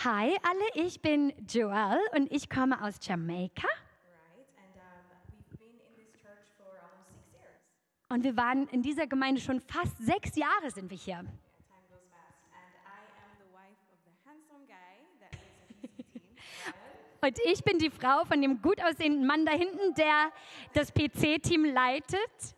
Hi 0.00 0.36
alle, 0.42 0.86
ich 0.86 1.00
bin 1.00 1.32
Joelle 1.48 2.00
und 2.14 2.30
ich 2.32 2.48
komme 2.48 2.82
aus 2.82 2.98
Jamaika. 3.00 3.66
Right, 3.66 4.46
and 4.58 4.76
um, 4.76 5.06
we've 5.30 5.58
been 5.58 5.78
in 5.88 5.94
this 5.96 6.12
church 6.20 6.48
for 6.56 6.66
almost 6.66 7.14
six 7.14 7.32
years. 7.32 8.08
Und 8.08 8.24
wir 8.24 8.36
waren 8.36 8.68
in 8.68 8.82
dieser 8.82 9.06
Gemeinde 9.06 9.40
schon 9.40 9.60
fast 9.60 9.96
sechs 9.98 10.36
Jahre 10.36 10.70
sind 10.70 10.90
wir 10.90 10.98
hier. 10.98 11.14
Yeah, 11.14 11.22
time 11.22 11.86
goes 11.88 12.06
fast. 12.10 12.38
And 12.52 12.74
I 12.84 13.02
am 13.22 13.32
the 13.38 13.50
wife 13.52 13.82
of 13.92 13.98
the 14.04 14.14
handsome 14.26 14.66
guy 14.66 15.06
that 15.20 15.32
is 15.32 15.80
in 15.80 16.20
the 16.20 16.20
team. 16.20 16.80
Und 17.20 17.38
ich 17.52 17.62
bin 17.64 17.78
die 17.78 17.90
Frau 17.90 18.24
von 18.24 18.40
dem 18.40 18.60
gut 18.60 18.82
aussehenden 18.82 19.26
Mann 19.26 19.46
da 19.46 19.52
hinten, 19.52 19.94
der 19.94 20.32
das 20.74 20.92
PC-Team 20.92 21.64
leitet. 21.64 22.56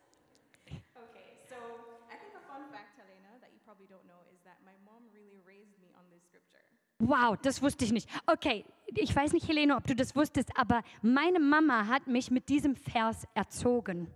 Wow, 7.06 7.36
das 7.42 7.60
wusste 7.60 7.84
ich 7.84 7.92
nicht. 7.92 8.08
Okay, 8.26 8.64
ich 8.86 9.14
weiß 9.14 9.34
nicht, 9.34 9.46
Helene, 9.46 9.76
ob 9.76 9.86
du 9.86 9.94
das 9.94 10.16
wusstest, 10.16 10.50
aber 10.56 10.82
meine 11.02 11.38
Mama 11.38 11.86
hat 11.86 12.06
mich 12.06 12.30
mit 12.30 12.48
diesem 12.48 12.76
Vers 12.76 13.26
erzogen. 13.34 14.08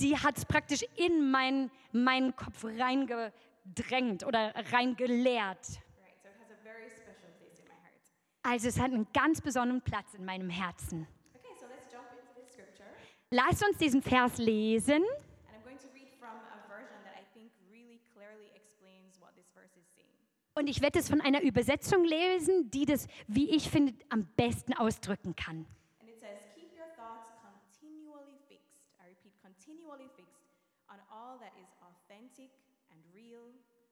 Die 0.00 0.16
hat 0.18 0.36
es 0.36 0.44
praktisch 0.44 0.84
in 0.96 1.30
mein, 1.30 1.70
meinen 1.92 2.34
Kopf 2.34 2.64
reingedrängt 2.64 4.26
oder 4.26 4.52
reingelehrt. 4.72 5.80
Also 8.42 8.68
es 8.68 8.80
hat 8.80 8.92
einen 8.92 9.06
ganz 9.12 9.40
besonderen 9.40 9.82
Platz 9.82 10.14
in 10.14 10.24
meinem 10.24 10.50
Herzen. 10.50 11.06
Lass 13.30 13.62
uns 13.62 13.78
diesen 13.78 14.02
Vers 14.02 14.38
lesen. 14.38 15.02
Und 20.54 20.68
ich 20.68 20.80
werde 20.80 21.00
es 21.00 21.08
von 21.08 21.20
einer 21.20 21.42
Übersetzung 21.42 22.04
lesen, 22.04 22.70
die 22.70 22.86
das, 22.86 23.08
wie 23.26 23.50
ich 23.50 23.68
finde, 23.68 23.92
am 24.08 24.24
besten 24.36 24.72
ausdrücken 24.74 25.34
kann. 25.34 25.66
And 26.00 26.08
it 26.08 26.20
says, 26.20 26.38
keep 26.54 26.70
your 26.78 26.86
thoughts 26.94 27.34
continually 27.42 28.38
fixed. 28.46 28.86
I 29.02 29.10
repeat, 29.10 29.34
continually 29.42 30.08
fixed 30.14 30.46
on 30.86 31.02
all 31.10 31.38
that 31.42 31.50
is 31.58 31.66
authentic 31.82 32.54
and 32.94 33.02
real, 33.10 33.50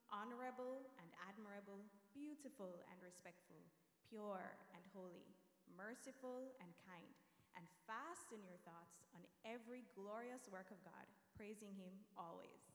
honorable 0.08 0.86
and 1.02 1.10
admirable, 1.26 1.82
beautiful 2.14 2.70
and 2.94 3.02
respectful, 3.02 3.58
pure 4.06 4.54
and 4.78 4.82
holy, 4.94 5.26
merciful 5.74 6.46
and 6.62 6.70
kind, 6.86 7.10
and 7.58 7.66
fasten 7.90 8.38
your 8.46 8.60
thoughts 8.62 9.02
on 9.18 9.26
every 9.42 9.82
glorious 9.98 10.46
work 10.46 10.70
of 10.70 10.78
God, 10.86 11.06
praising 11.34 11.74
Him 11.74 11.90
always. 12.14 12.71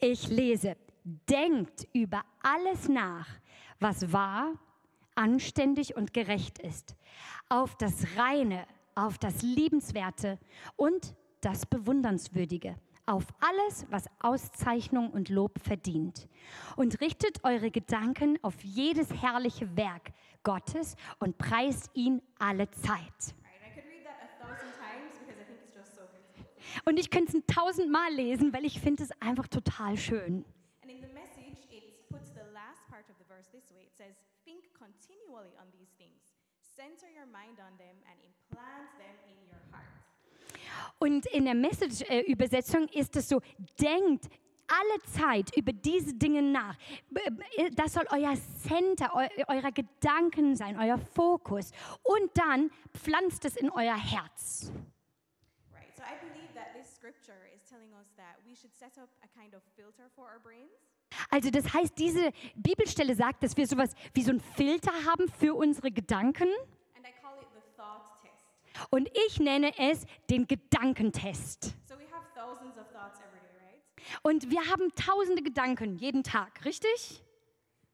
Ich 0.00 0.28
lese, 0.28 0.76
denkt 1.04 1.88
über 1.92 2.22
alles 2.42 2.88
nach, 2.88 3.28
was 3.80 4.12
wahr, 4.12 4.54
anständig 5.14 5.96
und 5.96 6.12
gerecht 6.12 6.58
ist, 6.58 6.96
auf 7.48 7.76
das 7.76 8.06
reine, 8.16 8.66
auf 8.94 9.18
das 9.18 9.42
Liebenswerte 9.42 10.38
und 10.76 11.14
das 11.40 11.64
Bewundernswürdige, 11.66 12.76
auf 13.06 13.24
alles, 13.40 13.86
was 13.90 14.06
Auszeichnung 14.20 15.10
und 15.10 15.28
Lob 15.28 15.58
verdient. 15.60 16.28
Und 16.76 17.00
richtet 17.00 17.44
eure 17.44 17.70
Gedanken 17.70 18.38
auf 18.42 18.62
jedes 18.62 19.10
herrliche 19.22 19.76
Werk 19.76 20.12
Gottes 20.42 20.96
und 21.18 21.38
preist 21.38 21.90
ihn 21.94 22.20
alle 22.38 22.70
Zeit. 22.70 22.90
Right? 22.92 23.62
I 23.62 23.74
could 23.74 23.84
read 23.88 24.04
that 24.04 24.18
a 24.22 24.44
thousand 24.44 24.72
times 24.74 25.18
because 25.18 25.40
I 25.40 25.44
think 25.44 25.60
it's 25.64 25.74
just 25.74 25.94
so 25.94 26.02
beautiful. 26.12 26.55
Und 26.84 26.98
ich 26.98 27.10
könnte 27.10 27.36
es 27.36 27.44
tausendmal 27.46 28.12
lesen, 28.12 28.52
weil 28.52 28.64
ich 28.64 28.80
finde 28.80 29.02
es 29.02 29.10
einfach 29.20 29.48
total 29.48 29.96
schön. 29.96 30.44
And 30.82 30.90
in 30.90 31.00
the 31.00 31.12
message, 31.12 31.58
it 31.70 32.08
puts 32.08 32.30
the 32.32 32.46
last 32.52 32.86
part 32.88 33.08
of 33.10 33.16
the 33.18 33.24
verse 33.24 33.50
this 33.50 33.72
way. 33.74 33.84
It 33.84 33.96
says, 33.96 34.14
Think 34.44 34.62
continually 34.78 35.50
on 35.58 35.66
these 35.72 35.90
things. 35.98 36.22
Center 36.76 37.08
your 37.08 37.26
mind 37.26 37.58
on 37.58 37.76
them 37.78 37.96
and 38.06 38.16
implant 38.22 38.90
them 38.98 39.16
in 39.26 39.36
your 39.48 39.60
heart. 39.72 39.96
Und 40.98 41.26
in 41.26 41.44
der 41.44 41.54
Message-Übersetzung 41.54 42.88
ist 42.88 43.16
es 43.16 43.28
so, 43.28 43.40
denkt 43.80 44.28
alle 44.68 45.02
Zeit 45.12 45.56
über 45.56 45.72
diese 45.72 46.14
Dinge 46.14 46.42
nach. 46.42 46.76
Das 47.74 47.94
soll 47.94 48.06
euer 48.10 48.34
Center, 48.36 49.12
eu 49.14 49.44
eurer 49.48 49.72
Gedanken 49.72 50.56
sein, 50.56 50.78
euer 50.78 50.98
Fokus. 50.98 51.70
Und 52.02 52.30
dann 52.34 52.70
pflanzt 52.96 53.44
es 53.44 53.56
in 53.56 53.70
euer 53.70 53.96
Herz. 53.96 54.72
Right. 55.72 55.94
So 55.96 56.02
I 56.02 56.16
believe 56.20 56.52
that 56.54 56.72
this 56.74 56.95
scripture 57.06 57.46
is 57.54 57.62
telling 57.70 57.92
us 57.94 58.08
that 58.16 58.34
we 58.44 58.54
should 58.54 58.74
set 58.74 58.98
up 58.98 59.08
a 59.22 59.28
kind 59.38 59.54
of 59.54 59.62
filter 59.76 60.10
for 60.16 60.24
our 60.26 60.40
brains. 60.40 60.74
Also 61.30 61.50
das 61.50 61.72
heißt, 61.72 61.96
diese 61.96 62.32
Bibelstelle 62.56 63.14
sagt, 63.14 63.44
dass 63.44 63.56
wir 63.56 63.66
sowas 63.68 63.94
wie 64.12 64.22
so 64.22 64.30
einen 64.30 64.40
Filter 64.40 64.92
haben 65.04 65.28
für 65.28 65.54
unsere 65.54 65.92
Gedanken. 65.92 66.48
And 66.96 67.06
I 67.06 67.12
call 67.22 67.38
it 67.40 67.46
the 67.54 67.62
thought 67.76 68.02
test. 68.22 68.44
Und 68.90 69.08
ich 69.26 69.38
nenne 69.38 69.72
es 69.78 70.04
den 70.28 70.48
Gedankentest. 70.48 71.76
So 71.88 71.94
we 71.96 72.10
have 72.10 72.26
thousands 72.34 72.76
of 72.76 72.90
thoughts 72.90 73.20
every 73.20 73.38
day, 73.38 73.54
right? 73.62 74.20
Und 74.22 74.50
wir 74.50 74.66
haben 74.68 74.92
tausende 74.96 75.42
Gedanken 75.42 75.94
jeden 75.98 76.24
Tag, 76.24 76.64
richtig? 76.64 77.22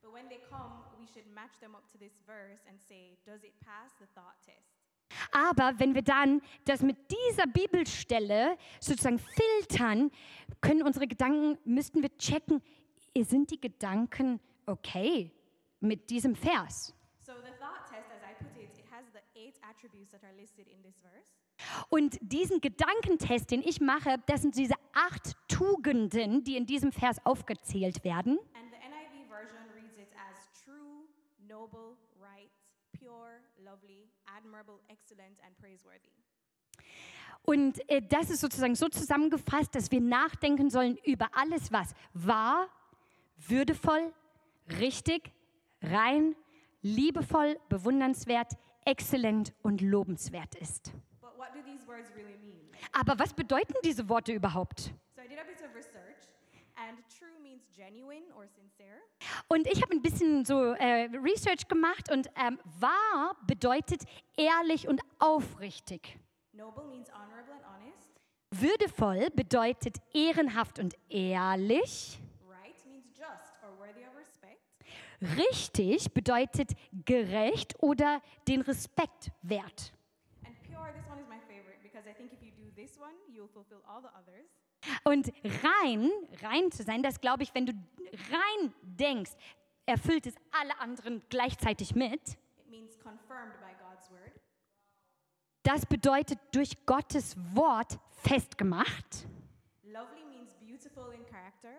But 0.00 0.14
when 0.14 0.26
they 0.30 0.40
come, 0.48 0.72
we 0.98 1.06
should 1.06 1.26
match 1.34 1.58
them 1.60 1.74
up 1.74 1.86
to 1.92 1.98
this 1.98 2.16
verse 2.24 2.64
and 2.66 2.80
say, 2.80 3.12
Aber 5.30 5.74
wenn 5.78 5.94
wir 5.94 6.02
dann 6.02 6.40
das 6.64 6.82
mit 6.82 6.96
dieser 7.10 7.46
Bibelstelle 7.46 8.56
sozusagen 8.80 9.18
filtern, 9.18 10.10
können 10.60 10.82
unsere 10.82 11.06
Gedanken, 11.06 11.58
müssten 11.64 12.02
wir 12.02 12.16
checken, 12.16 12.62
sind 13.14 13.50
die 13.50 13.60
Gedanken 13.60 14.40
okay 14.66 15.30
mit 15.80 16.10
diesem 16.10 16.34
Vers? 16.34 16.94
So 17.20 17.32
the 17.34 17.52
thought 17.58 17.86
test, 17.88 18.10
as 18.10 18.22
I 18.22 18.34
put 18.42 18.56
it, 18.56 18.70
it 18.78 18.90
has 18.90 19.04
the 19.12 19.20
eight 19.38 19.58
attributes 19.62 20.10
that 20.12 20.24
are 20.24 20.34
listed 20.34 20.66
in 20.68 20.82
this 20.82 20.98
verse. 20.98 21.28
Und 21.88 22.18
diesen 22.20 22.60
Gedankentest, 22.60 23.50
den 23.50 23.62
ich 23.62 23.80
mache, 23.80 24.16
das 24.26 24.42
sind 24.42 24.56
diese 24.56 24.74
acht 24.92 25.36
Tugenden, 25.48 26.42
die 26.44 26.56
in 26.56 26.66
diesem 26.66 26.92
Vers 26.92 27.24
aufgezählt 27.24 28.04
werden. 28.04 28.38
And 28.54 28.70
the 28.70 28.78
NIV 28.78 29.28
version 29.28 29.62
reads 29.74 29.98
it 29.98 30.08
as 30.16 30.50
true, 30.64 31.06
noble, 31.48 31.96
admirable, 34.42 34.80
excellent, 34.88 35.38
and 35.46 35.56
praiseworthy. 35.58 36.10
Und 37.44 37.88
äh, 37.88 38.02
das 38.02 38.30
ist 38.30 38.40
sozusagen 38.40 38.74
so 38.74 38.88
zusammengefasst, 38.88 39.74
dass 39.74 39.90
wir 39.90 40.00
nachdenken 40.00 40.70
sollen 40.70 40.96
über 41.04 41.28
alles, 41.32 41.72
was 41.72 41.94
wahr, 42.12 42.68
würdevoll, 43.36 44.12
richtig, 44.78 45.32
rein, 45.82 46.36
liebevoll, 46.82 47.58
bewundernswert, 47.68 48.52
exzellent 48.84 49.52
und 49.62 49.80
lobenswert 49.80 50.54
ist. 50.56 50.92
But 51.20 51.36
what 51.36 51.48
do 51.54 51.62
these 51.62 51.86
words 51.86 52.10
really 52.14 52.36
mean? 52.38 52.60
Aber 52.92 53.18
was 53.18 53.32
bedeuten 53.32 53.74
diese 53.84 54.08
Worte 54.08 54.32
überhaupt? 54.32 54.92
So 55.14 55.22
I 55.22 55.28
did 55.28 55.38
a 55.38 55.44
bit 55.44 55.60
of 55.62 55.74
research, 55.74 56.28
and 56.76 56.81
true 56.81 56.81
means 56.81 56.81
genuine 56.81 56.81
or 56.81 56.81
sincere. 56.81 56.81
Und 59.48 59.66
ich 59.66 59.82
habe 59.82 59.92
ein 59.92 60.02
bisschen 60.02 60.44
so 60.44 60.72
äh, 60.72 61.08
Research 61.22 61.68
gemacht 61.68 62.10
und 62.10 62.28
ähm, 62.36 62.58
wahr 62.80 63.36
bedeutet 63.46 64.02
ehrlich 64.36 64.88
und 64.88 65.00
aufrichtig. 65.18 66.18
Noble 66.52 66.84
means 66.84 67.10
honorable 67.10 67.54
and 67.54 67.64
honest. 67.66 68.20
Würdevoll 68.50 69.30
bedeutet 69.30 69.96
ehrenhaft 70.12 70.78
und 70.78 70.94
ehrlich. 71.08 72.18
Right 72.48 72.86
means 72.86 73.06
just 73.16 73.56
or 73.62 73.78
worthy 73.78 74.04
of 74.06 74.16
respect. 74.16 74.60
Richtig 75.20 76.12
bedeutet 76.12 76.72
gerecht 77.04 77.74
oder 77.82 78.20
den 78.48 78.60
Respekt 78.62 79.30
wert. 79.42 79.92
And 80.44 80.54
pure, 80.62 80.92
this 80.92 81.08
one 81.08 81.20
is 81.20 81.28
my 81.28 81.40
favorite 81.48 81.82
because 81.82 82.08
I 82.08 82.12
think 82.14 82.32
if 82.32 82.42
you 82.42 82.50
do 82.50 82.70
this 82.74 82.98
one, 82.98 83.14
you'll 83.28 83.48
fulfill 83.48 83.82
all 83.86 84.02
the 84.02 84.08
others. 84.16 84.61
Und 85.04 85.32
rein, 85.62 86.10
rein 86.42 86.70
zu 86.70 86.82
sein, 86.82 87.02
das 87.02 87.20
glaube 87.20 87.42
ich, 87.42 87.54
wenn 87.54 87.66
du 87.66 87.72
rein 88.30 88.74
denkst, 88.82 89.32
erfüllt 89.86 90.26
es 90.26 90.34
alle 90.52 90.78
anderen 90.80 91.22
gleichzeitig 91.28 91.94
mit. 91.94 92.38
Das 95.62 95.86
bedeutet 95.86 96.38
durch 96.52 96.86
Gottes 96.86 97.36
Wort 97.54 97.98
festgemacht. 98.10 99.26
Lovely 99.84 100.24
means 100.24 100.50
beautiful 100.58 101.12
in 101.14 101.24
character. 101.26 101.70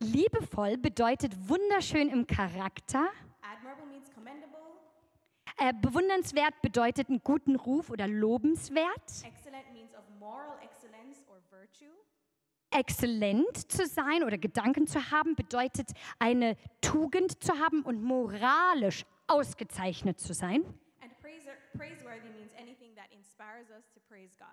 Liebevoll 0.00 0.78
bedeutet 0.78 1.32
wunderschön 1.48 2.08
im 2.08 2.26
Charakter. 2.26 3.08
Admirable 3.42 3.86
means 3.86 4.10
commendable. 4.10 4.60
Äh, 5.58 5.72
bewundernswert 5.80 6.60
bedeutet 6.62 7.08
einen 7.08 7.22
guten 7.22 7.56
Ruf 7.56 7.90
oder 7.90 8.08
lobenswert. 8.08 9.24
Excellent 9.24 9.72
means 9.72 9.94
of 9.94 10.02
moral 10.18 10.58
excellence 10.62 11.24
or 11.28 11.40
virtue. 11.50 11.92
Exzellent 12.74 13.70
zu 13.70 13.86
sein 13.86 14.24
oder 14.24 14.36
Gedanken 14.36 14.86
zu 14.86 15.10
haben 15.10 15.36
bedeutet 15.36 15.92
eine 16.18 16.56
Tugend 16.80 17.42
zu 17.42 17.58
haben 17.58 17.82
und 17.82 18.02
moralisch 18.02 19.04
ausgezeichnet 19.28 20.18
zu 20.20 20.34
sein. 20.34 20.64
And 21.00 21.16
praise, 21.20 21.48
praiseworthy 21.76 22.30
means 22.30 22.52
anything 22.60 22.94
that 22.96 23.06
inspires 23.12 23.70
us 23.70 23.88
to 23.94 24.00
praise 24.08 24.36
God. 24.36 24.48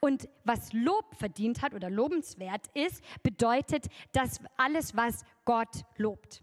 Und 0.00 0.28
was 0.44 0.72
Lob 0.72 1.16
verdient 1.16 1.62
hat 1.62 1.74
oder 1.74 1.90
lobenswert 1.90 2.66
ist, 2.74 3.02
bedeutet 3.22 3.86
das 4.12 4.40
alles, 4.56 4.96
was 4.96 5.24
Gott 5.44 5.84
lobt. 5.96 6.42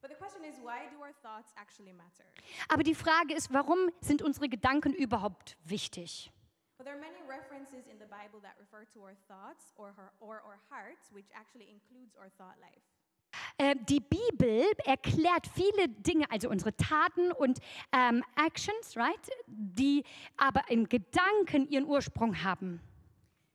But 0.00 0.10
the 0.10 0.16
question 0.16 0.44
is, 0.44 0.56
why 0.58 0.88
do 0.90 1.00
our 1.00 1.12
thoughts 1.22 1.52
actually 1.56 1.92
matter? 1.92 2.24
Aber 2.68 2.82
die 2.82 2.94
Frage 2.94 3.34
ist, 3.34 3.52
warum 3.52 3.90
sind 4.00 4.22
unsere 4.22 4.48
Gedanken 4.48 4.94
überhaupt 4.94 5.56
wichtig? 5.64 6.32
Well, 6.80 6.86
there 6.86 6.96
are 6.96 7.12
many 7.12 7.20
references 7.28 7.88
in 7.92 7.98
the 7.98 8.06
Bible 8.06 8.40
that 8.40 8.56
refer 8.58 8.86
to 8.94 9.02
our 9.02 9.12
thoughts 9.28 9.74
or, 9.76 9.92
her, 9.98 10.12
or 10.18 10.40
our 10.40 10.56
hearts, 10.70 11.12
which 11.12 11.26
actually 11.36 11.68
includes 11.68 12.16
our 12.16 12.30
thought 12.38 12.56
life. 12.58 12.80
Äh, 13.58 13.74
die 13.84 14.00
Bibel 14.00 14.64
erklärt 14.86 15.46
viele 15.46 15.90
Dinge, 15.90 16.24
also 16.30 16.48
unsere 16.48 16.74
Taten 16.74 17.32
und 17.32 17.58
ähm, 17.92 18.24
Actions, 18.34 18.96
right, 18.96 19.28
die 19.46 20.04
aber 20.38 20.62
im 20.70 20.88
Gedanken 20.88 21.68
ihren 21.68 21.84
Ursprung 21.84 22.42
haben. 22.42 22.80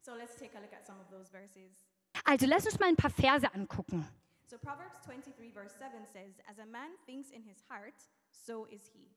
So 0.03 0.13
let's 0.13 0.36
take 0.36 0.55
a 0.55 0.61
look 0.61 0.73
at 0.73 0.86
some 0.86 0.99
of 0.99 1.09
those 1.09 1.32
verses. 1.32 1.84
Also 2.26 2.45
lass 2.45 2.67
uns 2.67 2.78
mal 2.78 2.89
ein 2.89 2.95
paar 2.95 3.09
Verse 3.09 3.51
angucken. 3.55 4.07
So 4.45 4.59
Proverbs 4.59 5.01
23, 5.01 5.51
verse 5.51 5.73
7 5.80 6.05
says, 6.13 6.39
As 6.47 6.59
a 6.59 6.65
man 6.67 6.91
thinks 7.07 7.32
in 7.32 7.41
his 7.41 7.63
heart, 7.67 7.95
so 8.30 8.67
is 8.67 8.86
he. 8.93 9.09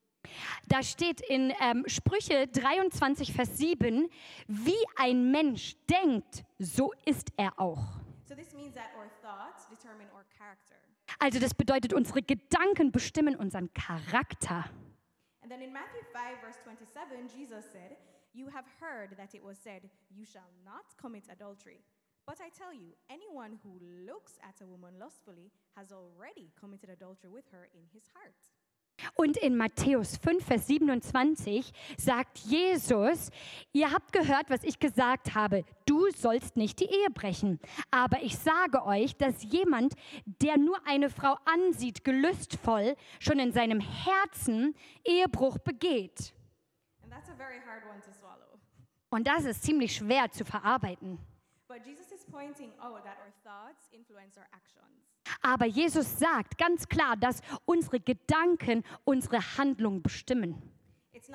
Da 0.67 0.83
steht 0.83 1.21
in 1.21 1.53
ähm, 1.61 1.85
Sprüche 1.87 2.47
23, 2.49 3.33
Vers 3.33 3.57
7, 3.59 4.09
wie 4.47 4.85
ein 4.97 5.31
Mensch 5.31 5.77
denkt, 5.89 6.45
so 6.59 6.93
ist 7.05 7.29
er 7.37 7.59
auch. 7.59 8.01
So 8.27 8.35
this 8.35 8.53
means 8.53 8.75
that 8.75 8.91
our 8.97 9.09
thoughts 9.23 9.67
determine 9.69 10.09
our 10.13 10.25
character. 10.37 10.77
Also 11.19 11.41
das 11.41 11.55
bedeutet, 11.55 11.93
unsere 11.95 12.23
Gedanken 12.23 12.93
bestimmen 12.93 13.35
unseren 13.35 13.73
Charakter. 13.73 14.65
And 15.41 15.51
then 15.51 15.63
in 15.63 15.73
Matthew 15.73 16.05
5, 16.13 16.41
verse 16.41 16.59
27, 16.63 17.29
Jesus 17.35 17.65
said, 17.73 17.97
You 18.35 18.49
have 18.53 18.67
heard 18.81 19.17
that 19.17 19.35
it 19.35 19.43
was 19.43 19.57
said, 19.57 19.89
You 20.11 20.27
shall 20.27 20.51
not 20.65 20.85
commit 21.01 21.25
adultery. 21.31 21.81
But 22.27 22.43
I 22.45 22.51
tell 22.51 22.75
you, 22.75 22.93
anyone 23.09 23.59
who 23.65 23.81
looks 24.05 24.37
at 24.45 24.61
a 24.61 24.67
woman 24.67 25.01
lustfully 25.01 25.51
has 25.75 25.91
already 25.91 26.53
committed 26.61 26.91
adultery 26.91 27.31
with 27.31 27.49
her 27.53 27.69
in 27.73 27.89
his 27.91 28.05
heart. 28.13 28.37
Und 29.15 29.37
in 29.37 29.57
Matthäus 29.57 30.17
5, 30.17 30.45
Vers 30.45 30.67
27 30.67 31.73
sagt 31.97 32.39
Jesus, 32.39 33.31
ihr 33.73 33.93
habt 33.93 34.13
gehört, 34.13 34.51
was 34.51 34.65
ich 34.65 34.79
gesagt 34.79 35.35
habe, 35.35 35.65
du 35.87 36.11
sollst 36.11 36.57
nicht 36.57 36.81
die 36.81 36.87
Ehe 36.87 37.11
brechen. 37.11 37.59
Aber 37.91 38.23
ich 38.23 38.39
sage 38.39 38.85
euch, 38.85 39.17
dass 39.17 39.43
jemand, 39.43 39.95
der 40.25 40.57
nur 40.57 40.79
eine 40.87 41.11
Frau 41.11 41.37
ansieht, 41.45 42.05
gelüstvoll, 42.05 42.97
schon 43.21 43.39
in 43.39 43.53
seinem 43.53 43.81
Herzen 43.81 44.75
Ehebruch 45.05 45.59
begeht. 45.59 46.35
And 47.03 47.13
that's 47.13 47.31
a 47.31 47.35
very 47.35 47.61
hard 47.67 47.85
one 47.89 48.01
to 48.01 48.13
swallow. 48.13 48.59
Und 49.11 49.27
das 49.27 49.45
ist 49.45 49.63
ziemlich 49.63 49.97
schwer 49.97 50.31
zu 50.31 50.45
verarbeiten. 50.45 51.19
But 51.69 51.85
Jesus 51.87 52.11
is 52.13 52.25
pointing 52.25 52.73
out 52.81 53.05
that 53.05 53.19
our 53.19 53.33
thoughts 53.45 53.89
influence 53.93 54.37
our 54.37 54.47
actions. 54.53 54.88
Aber 55.43 55.67
Jesus 55.67 56.19
sagt 56.19 56.59
ganz 56.59 56.89
klar, 56.89 57.17
dass 57.17 57.41
unsere 57.65 58.01
Gedanken 58.01 58.85
unsere 59.05 59.39
Handlung 59.57 60.03
bestimmen. 60.03 60.63
Also. 61.15 61.33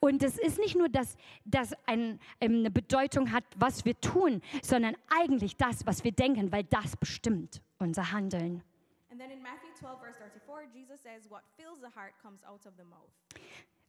Und 0.00 0.22
es 0.22 0.38
ist 0.38 0.58
nicht 0.58 0.76
nur, 0.76 0.88
dass 0.88 1.16
das 1.44 1.74
ein, 1.86 2.20
ähm, 2.40 2.58
eine 2.58 2.70
Bedeutung 2.70 3.32
hat, 3.32 3.44
was 3.56 3.84
wir 3.84 3.98
tun, 4.00 4.42
sondern 4.62 4.96
eigentlich 5.08 5.56
das, 5.56 5.86
was 5.86 6.02
wir 6.04 6.12
denken, 6.12 6.50
weil 6.52 6.64
das 6.64 6.96
bestimmt 6.96 7.62
unser 7.78 8.12
Handeln. 8.12 8.62
And 9.10 9.20
then 9.20 9.30
in 9.30 9.40
Matthew 9.40 9.72
12, 9.78 9.98
verse 9.98 10.18
34, 10.18 10.68
Jesus 10.74 11.00
says, 11.02 11.30
What 11.30 11.42
fills 11.56 11.80
the 11.80 11.88
heart 11.94 12.12
comes 12.20 12.44
out 12.44 12.66
of 12.66 12.74
the 12.76 12.84
mouth. 12.84 13.08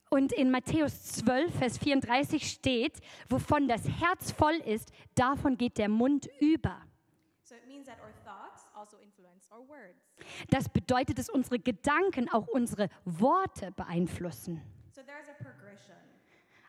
Und 0.10 0.32
in 0.32 0.51
Matthäus 0.51 1.03
12, 1.03 1.53
Vers 1.53 1.78
34 1.78 2.49
steht, 2.49 2.99
wovon 3.28 3.68
das 3.68 3.88
Herz 3.88 4.32
voll 4.32 4.55
ist, 4.55 4.91
davon 5.16 5.58
geht 5.58 5.78
der 5.78 5.89
Mund 5.89 6.30
über. 6.39 6.82
So 7.43 7.55
it 7.55 7.68
means 7.68 7.88
that 7.88 7.97
our 7.99 8.14
thoughts 8.24 8.68
also 8.74 8.97
influence 8.97 9.49
our 9.51 9.68
words. 9.68 10.08
Das 10.49 10.70
bedeutet, 10.70 11.18
dass 11.18 11.30
unsere 11.30 11.60
Gedanken 11.60 12.30
auch 12.30 12.47
unsere 12.47 12.89
Worte 13.05 13.72
beeinflussen. 13.72 14.62
So 14.91 15.01
there's 15.01 15.30
a 15.30 15.34
progression. 15.43 15.95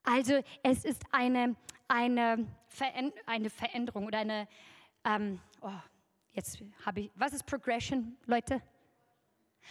Also 0.05 0.43
es 0.63 0.85
ist 0.85 1.03
eine, 1.13 1.55
eine, 1.87 2.47
Veränd 2.67 3.15
eine 3.27 3.51
Veränderung 3.51 4.07
oder 4.07 4.19
eine, 4.19 4.49
ähm, 5.05 5.41
oh, 5.61 5.71
jetzt 6.33 6.63
habe 6.85 7.01
ich, 7.01 7.11
was 7.15 7.33
ist 7.33 7.45
Progression, 7.45 8.17
Leute? 8.27 8.63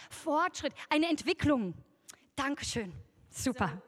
Fortschritt, 0.09 0.74
eine 0.89 1.09
Entwicklung. 1.09 1.74
Dankeschön, 2.36 2.93
super. 3.43 3.81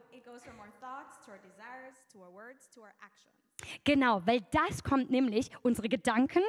Genau, 3.84 4.26
weil 4.26 4.42
das 4.52 4.84
kommt 4.84 5.10
nämlich, 5.10 5.52
unsere 5.64 5.90
Gedanken 5.90 6.42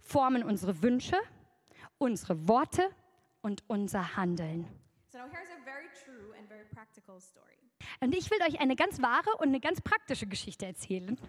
formen 0.00 0.42
unsere 0.42 0.82
Wünsche, 0.82 1.16
unsere 1.98 2.48
Worte 2.48 2.90
und 3.42 3.62
unser 3.68 4.16
Handeln. 4.16 4.66
So 5.12 5.18
now 5.18 5.24
here's 5.30 5.50
a 5.50 5.62
very 5.64 5.88
true 6.04 6.34
and 6.36 6.48
very 6.48 6.64
practical 6.64 7.20
story. 7.20 7.46
Und 8.00 8.14
ich 8.14 8.30
will 8.30 8.38
euch 8.46 8.60
eine 8.60 8.76
ganz 8.76 9.00
wahre 9.00 9.30
und 9.38 9.48
eine 9.48 9.60
ganz 9.60 9.80
praktische 9.80 10.26
Geschichte 10.26 10.66
erzählen. 10.66 11.16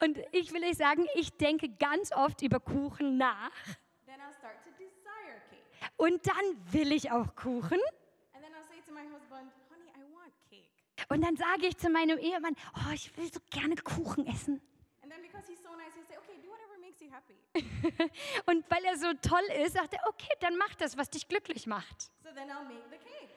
Und 0.00 0.18
ich 0.32 0.52
will 0.52 0.64
euch 0.64 0.76
sagen, 0.76 1.06
ich 1.14 1.30
denke 1.36 1.68
ganz 1.68 2.10
oft 2.12 2.42
über 2.42 2.58
Kuchen 2.58 3.16
nach. 3.16 3.52
then 4.06 4.20
I'll 4.20 4.34
start 4.34 4.62
to 4.64 4.70
desire 4.78 5.40
cake. 5.50 5.62
Und 5.96 6.26
dann 6.26 6.72
will 6.72 6.92
ich 6.92 7.10
auch 7.10 7.34
Kuchen. 7.34 7.78
Husband, 9.12 9.52
honey, 9.70 9.90
I 9.96 10.02
want 10.14 10.32
cake. 10.50 10.70
Und 11.08 11.22
dann 11.22 11.36
sage 11.36 11.66
ich 11.66 11.76
zu 11.76 11.88
meinem 11.90 12.18
Ehemann, 12.18 12.54
oh, 12.76 12.92
ich 12.92 13.16
will 13.16 13.32
so 13.32 13.40
gerne 13.50 13.74
Kuchen 13.76 14.26
essen. 14.26 14.60
So 15.62 15.74
nice, 15.76 15.94
say, 16.08 16.16
okay. 16.18 16.40
Und 18.46 18.64
weil 18.70 18.84
er 18.84 18.96
so 18.96 19.12
toll 19.22 19.42
ist, 19.64 19.74
sagt 19.74 19.94
er, 19.94 20.00
okay, 20.08 20.32
dann 20.40 20.56
mach 20.56 20.74
das, 20.76 20.96
was 20.96 21.10
dich 21.10 21.28
glücklich 21.28 21.66
macht. 21.66 22.10
so 22.22 22.30
then 22.34 22.50
I'll 22.50 22.64
make 22.64 22.82
the 22.90 22.96
cake 22.98 23.28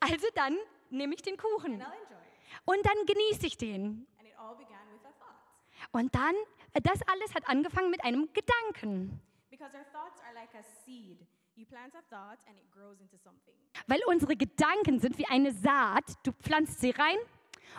Also 0.00 0.26
dann 0.34 0.56
nehme 0.90 1.14
ich 1.14 1.22
den 1.22 1.36
Kuchen 1.36 1.74
and 1.74 1.82
I'll 1.82 1.92
enjoy 1.92 2.16
it. 2.16 2.62
und 2.64 2.86
dann 2.86 3.06
genieße 3.06 3.46
ich 3.46 3.56
den. 3.56 4.06
And 4.18 4.28
it 4.28 4.34
all 4.38 4.54
began 4.56 4.86
with 4.92 5.04
a 5.04 5.12
thought. 5.18 5.92
Und 5.92 6.14
dann, 6.14 6.34
das 6.82 7.00
alles 7.08 7.34
hat 7.34 7.48
angefangen 7.48 7.90
mit 7.90 8.02
einem 8.04 8.28
Gedanken. 8.32 9.20
Because 9.50 9.74
our 9.76 9.84
thoughts 9.92 10.20
are 10.22 10.34
like 10.34 10.54
a 10.54 10.62
seed. 10.84 11.18
You 11.56 11.64
plant 11.64 11.94
a 11.94 12.02
thought 12.10 12.38
and 12.48 12.56
it 12.58 12.70
grows 12.70 13.00
into 13.00 13.16
something. 13.16 13.54
Weil 13.86 14.00
unsere 14.06 14.36
Gedanken 14.36 15.00
sind 15.00 15.16
wie 15.18 15.26
eine 15.26 15.52
Saat. 15.52 16.04
Du 16.22 16.32
pflanzt 16.32 16.80
sie 16.80 16.90
rein 16.90 17.16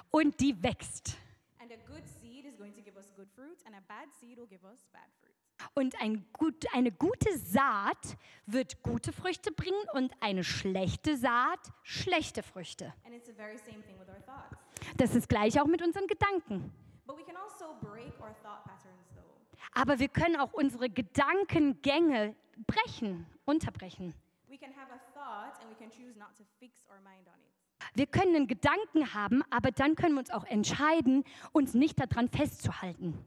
und 0.09 0.39
die 0.39 0.61
wächst. 0.63 1.17
And 1.59 1.71
a 1.71 1.75
good 1.85 2.03
seed 2.19 2.45
is 2.45 2.57
going 2.57 2.73
to 2.73 2.81
give 2.81 2.97
us 2.97 3.13
good 3.15 3.29
fruit, 3.35 3.57
and 3.65 3.75
a 3.75 3.81
bad 3.87 4.11
seed 4.19 4.37
will 4.37 4.47
give 4.47 4.65
us 4.65 4.87
bad 4.91 5.09
fruit. 5.19 5.33
Und 5.75 5.99
ein 6.01 6.25
gut, 6.33 6.65
eine 6.73 6.91
gute 6.91 7.37
Saat 7.37 8.17
wird 8.45 8.81
gute 8.81 9.13
Früchte 9.13 9.51
bringen 9.51 9.85
und 9.93 10.11
eine 10.21 10.43
schlechte 10.43 11.15
Saat 11.15 11.59
schlechte 11.83 12.41
Früchte. 12.41 12.93
And 13.05 13.13
it's 13.13 13.27
the 13.27 13.33
very 13.33 13.57
same 13.57 13.83
thing 13.83 13.99
with 13.99 14.09
our 14.09 14.23
thoughts. 14.25 14.57
Das 14.97 15.13
ist 15.13 15.29
gleich 15.29 15.59
auch 15.61 15.67
mit 15.67 15.83
unseren 15.83 16.07
Gedanken. 16.07 16.73
But 17.05 17.17
we 17.17 17.23
can 17.23 17.35
also. 17.35 17.77
Aber 19.77 19.99
wir 19.99 20.07
können 20.07 20.37
auch 20.37 20.53
unsere 20.53 20.89
Gedankengänge 20.89 22.35
brechen, 22.65 23.27
unterbrechen. 23.47 24.13
Wir 27.93 28.05
können 28.07 28.35
einen 28.35 28.47
Gedanken 28.47 29.13
haben, 29.13 29.43
aber 29.49 29.71
dann 29.71 29.95
können 29.95 30.15
wir 30.15 30.19
uns 30.19 30.29
auch 30.29 30.45
entscheiden, 30.45 31.23
uns 31.51 31.73
nicht 31.73 31.99
daran 31.99 32.27
festzuhalten. 32.27 33.17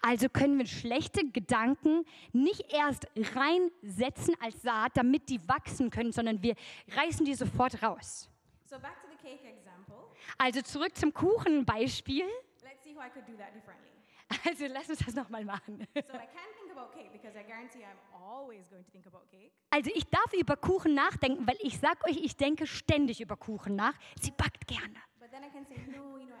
Also 0.00 0.28
können 0.28 0.58
wir 0.58 0.66
schlechte 0.66 1.30
Gedanken 1.30 2.04
nicht 2.32 2.72
erst 2.72 3.06
reinsetzen 3.14 4.34
als 4.40 4.60
Saat, 4.62 4.96
damit 4.96 5.28
die 5.28 5.46
wachsen 5.48 5.90
können, 5.90 6.12
sondern 6.12 6.42
wir 6.42 6.56
reißen 6.96 7.24
die 7.24 7.34
sofort 7.34 7.82
raus. 7.82 8.28
So 8.64 8.78
back 8.78 9.00
to 9.00 9.08
the 9.08 9.16
cake 9.16 9.44
example. 9.46 10.08
Also 10.38 10.62
zurück 10.62 10.96
zum 10.96 11.12
Kuchenbeispiel. 11.12 12.24
Let's 12.62 12.82
see 12.82 12.94
how 12.94 13.06
I 13.06 13.10
could 13.10 13.28
do 13.28 13.36
that 13.36 13.54
differently. 13.54 13.91
Also 14.44 14.66
lass 14.66 14.88
uns 14.88 14.98
das 15.00 15.14
nochmal 15.14 15.44
machen. 15.44 15.86
So 15.94 16.02
cake. 19.30 19.50
Also 19.70 19.90
ich 19.94 20.04
darf 20.08 20.32
über 20.32 20.56
Kuchen 20.56 20.94
nachdenken, 20.94 21.46
weil 21.46 21.56
ich 21.60 21.78
sag 21.78 22.04
euch, 22.06 22.16
ich 22.16 22.36
denke 22.36 22.66
ständig 22.66 23.20
über 23.20 23.36
Kuchen 23.36 23.76
nach. 23.76 23.94
Sie 24.20 24.30
backt 24.30 24.66
gerne. 24.66 24.94
Say, 25.20 25.78
no, 25.94 26.18
you 26.18 26.26
know. 26.26 26.34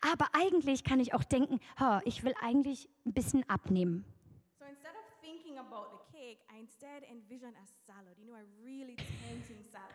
Aber 0.00 0.28
eigentlich 0.32 0.84
kann 0.84 1.00
ich 1.00 1.14
auch 1.14 1.24
denken, 1.24 1.60
"Ha, 1.78 2.02
ich 2.04 2.22
will 2.22 2.34
eigentlich 2.40 2.88
ein 3.06 3.12
bisschen 3.12 3.48
abnehmen. 3.48 4.04
So 4.58 4.64
instead 4.66 4.92
of 4.92 5.04
thinking 5.22 5.58
about 5.58 5.86
the 5.90 6.18
cake, 6.18 6.38
I 6.54 6.60
instead 6.60 7.02
envision 7.10 7.54
a 7.56 7.66
salad. 7.86 8.16
You 8.18 8.26
know, 8.26 8.34
a 8.36 8.44
really 8.64 8.96
tempting 8.96 9.62
salad. 9.70 9.94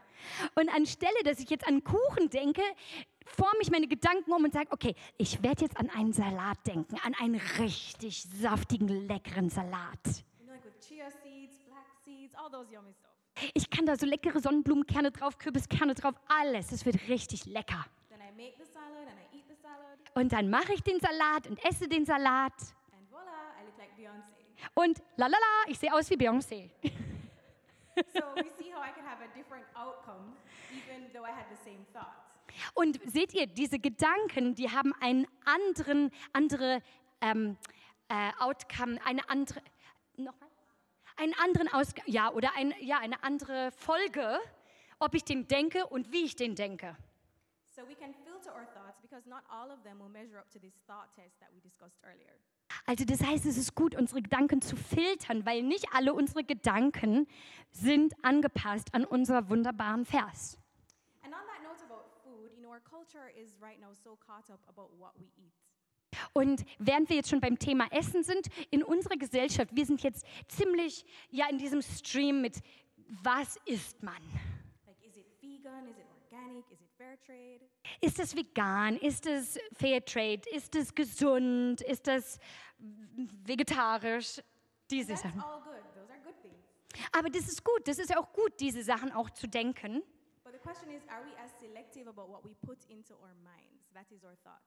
Und 0.55 0.69
anstelle, 0.69 1.23
dass 1.23 1.39
ich 1.39 1.49
jetzt 1.49 1.67
an 1.67 1.83
Kuchen 1.83 2.29
denke, 2.29 2.61
forme 3.25 3.59
ich 3.61 3.71
meine 3.71 3.87
Gedanken 3.87 4.31
um 4.31 4.43
und 4.43 4.53
sage, 4.53 4.71
okay, 4.71 4.95
ich 5.17 5.41
werde 5.43 5.63
jetzt 5.63 5.77
an 5.77 5.89
einen 5.89 6.13
Salat 6.13 6.57
denken, 6.65 6.97
an 7.03 7.13
einen 7.15 7.41
richtig 7.59 8.23
saftigen, 8.23 8.87
leckeren 8.87 9.49
Salat. 9.49 9.99
Ich 13.53 13.69
kann 13.69 13.85
da 13.85 13.97
so 13.97 14.05
leckere 14.05 14.39
Sonnenblumenkerne 14.39 15.11
drauf, 15.11 15.37
Kürbiskerne 15.37 15.93
drauf, 15.93 16.15
alles. 16.27 16.71
Es 16.71 16.85
wird 16.85 17.07
richtig 17.09 17.45
lecker. 17.45 17.85
Und 20.13 20.31
dann 20.31 20.49
mache 20.49 20.73
ich 20.73 20.81
den 20.81 20.99
Salat 20.99 21.47
und 21.47 21.63
esse 21.65 21.89
den 21.89 22.05
Salat. 22.05 22.53
and 22.93 23.11
voila, 23.11 23.51
I 23.59 23.65
look 23.65 23.77
like 23.77 23.95
Beyonce. 23.97 24.31
Und 24.73 25.03
lalala, 25.17 25.67
ich 25.67 25.77
sehe 25.77 25.93
aus 25.93 26.09
wie 26.09 26.15
Beyoncé. 26.15 26.69
so 28.13 28.21
we 28.35 28.49
see 28.57 28.71
how 28.71 28.81
I 28.81 28.91
can 28.95 29.05
have 29.05 29.21
a 29.21 29.27
different 29.35 29.65
outcome, 29.75 30.33
even 30.71 31.11
though 31.13 31.25
I 31.25 31.31
had 31.31 31.47
the 31.49 31.57
same 31.63 31.85
thoughts. 31.93 32.24
Und 32.73 32.99
seht 33.09 33.33
ihr, 33.33 33.47
diese 33.47 33.79
Gedanken, 33.79 34.55
die 34.55 34.69
haben 34.71 34.93
einen 34.99 35.27
anderen, 35.45 36.11
andere 36.33 36.81
ähm, 37.21 37.57
äh, 38.09 38.31
Outcome, 38.39 38.99
eine 39.05 39.27
andere, 39.29 39.61
nochmal? 40.17 40.49
Einen 41.17 41.33
anderen 41.35 41.69
Ausgang, 41.69 42.03
ja, 42.07 42.29
oder 42.31 42.51
ein, 42.57 42.73
ja, 42.81 42.97
eine 42.97 43.23
andere 43.23 43.71
Folge, 43.71 44.37
ob 44.99 45.15
ich 45.15 45.23
den 45.23 45.47
denke 45.47 45.87
und 45.87 46.11
wie 46.11 46.25
ich 46.25 46.35
den 46.35 46.55
denke. 46.55 46.97
So 47.73 47.81
we 47.87 47.95
can 47.95 48.13
filter 48.13 48.53
our 48.53 48.65
thoughts 48.73 49.01
because 49.01 49.27
not 49.29 49.43
all 49.49 49.69
of 49.71 49.81
them 49.83 49.99
will 49.99 50.09
measure 50.09 50.39
up 50.39 50.49
to 50.51 50.59
this 50.59 50.73
thought 50.87 51.13
test 51.15 51.39
that 51.39 51.49
we 51.53 51.61
discussed 51.61 52.01
earlier. 52.03 52.33
Also 52.85 53.05
das 53.05 53.21
heißt, 53.21 53.45
es 53.45 53.57
ist 53.57 53.75
gut, 53.75 53.95
unsere 53.95 54.21
Gedanken 54.21 54.61
zu 54.61 54.75
filtern, 54.75 55.45
weil 55.45 55.63
nicht 55.63 55.87
alle 55.93 56.13
unsere 56.13 56.43
Gedanken 56.43 57.27
sind 57.71 58.13
angepasst 58.23 58.93
an 58.93 59.05
unser 59.05 59.49
wunderbaren 59.49 60.05
Vers. 60.05 60.57
Und 66.33 66.65
während 66.79 67.09
wir 67.09 67.17
jetzt 67.17 67.29
schon 67.29 67.41
beim 67.41 67.59
Thema 67.59 67.87
Essen 67.91 68.23
sind, 68.23 68.47
in 68.71 68.83
unserer 68.83 69.17
Gesellschaft, 69.17 69.75
wir 69.75 69.85
sind 69.85 70.01
jetzt 70.03 70.25
ziemlich 70.47 71.05
ja 71.29 71.49
in 71.49 71.57
diesem 71.57 71.81
Stream 71.81 72.41
mit, 72.41 72.61
was 73.23 73.57
isst 73.65 74.01
man? 74.01 74.21
Like, 74.85 74.97
is 75.05 75.17
it 75.17 75.25
vegan? 75.41 75.87
Is 75.87 75.97
it 75.97 76.05
organic? 76.09 76.65
Is 76.71 76.81
it 76.81 76.89
fair 76.97 77.17
trade? 77.25 77.61
Ist 78.01 78.19
es 78.19 78.35
vegan? 78.35 78.97
Ist 78.97 79.25
es 79.25 79.59
Fairtrade? 79.73 80.41
Ist 80.51 80.75
es 80.75 80.93
gesund? 80.93 81.81
Ist 81.81 82.07
es 82.07 82.39
vegetarisch? 82.77 84.41
Diese 84.89 85.09
That's 85.09 85.23
Sachen. 85.23 85.41
all 85.41 85.61
good. 85.61 85.73
Those 85.95 86.11
are 86.11 86.19
good 86.23 86.41
things. 86.41 87.09
Aber 87.11 87.29
das 87.29 87.47
ist 87.47 87.63
gut, 87.63 87.87
das 87.87 87.99
ist 87.99 88.15
auch 88.15 88.31
gut, 88.33 88.59
diese 88.59 88.83
Sachen 88.83 89.11
auch 89.11 89.29
zu 89.29 89.47
denken. 89.47 90.03
Question 90.65 90.89
is, 90.89 91.03
are 91.13 91.21
we 91.23 91.29
as 91.37 91.51
selective 91.61 92.07
about 92.07 92.27
what 92.27 92.43
we 92.43 92.55
put 92.65 92.79
into 92.89 93.13
our 93.21 93.35
minds? 93.45 93.85
That 93.93 94.07
is 94.11 94.23
our 94.25 94.35
thoughts. 94.43 94.65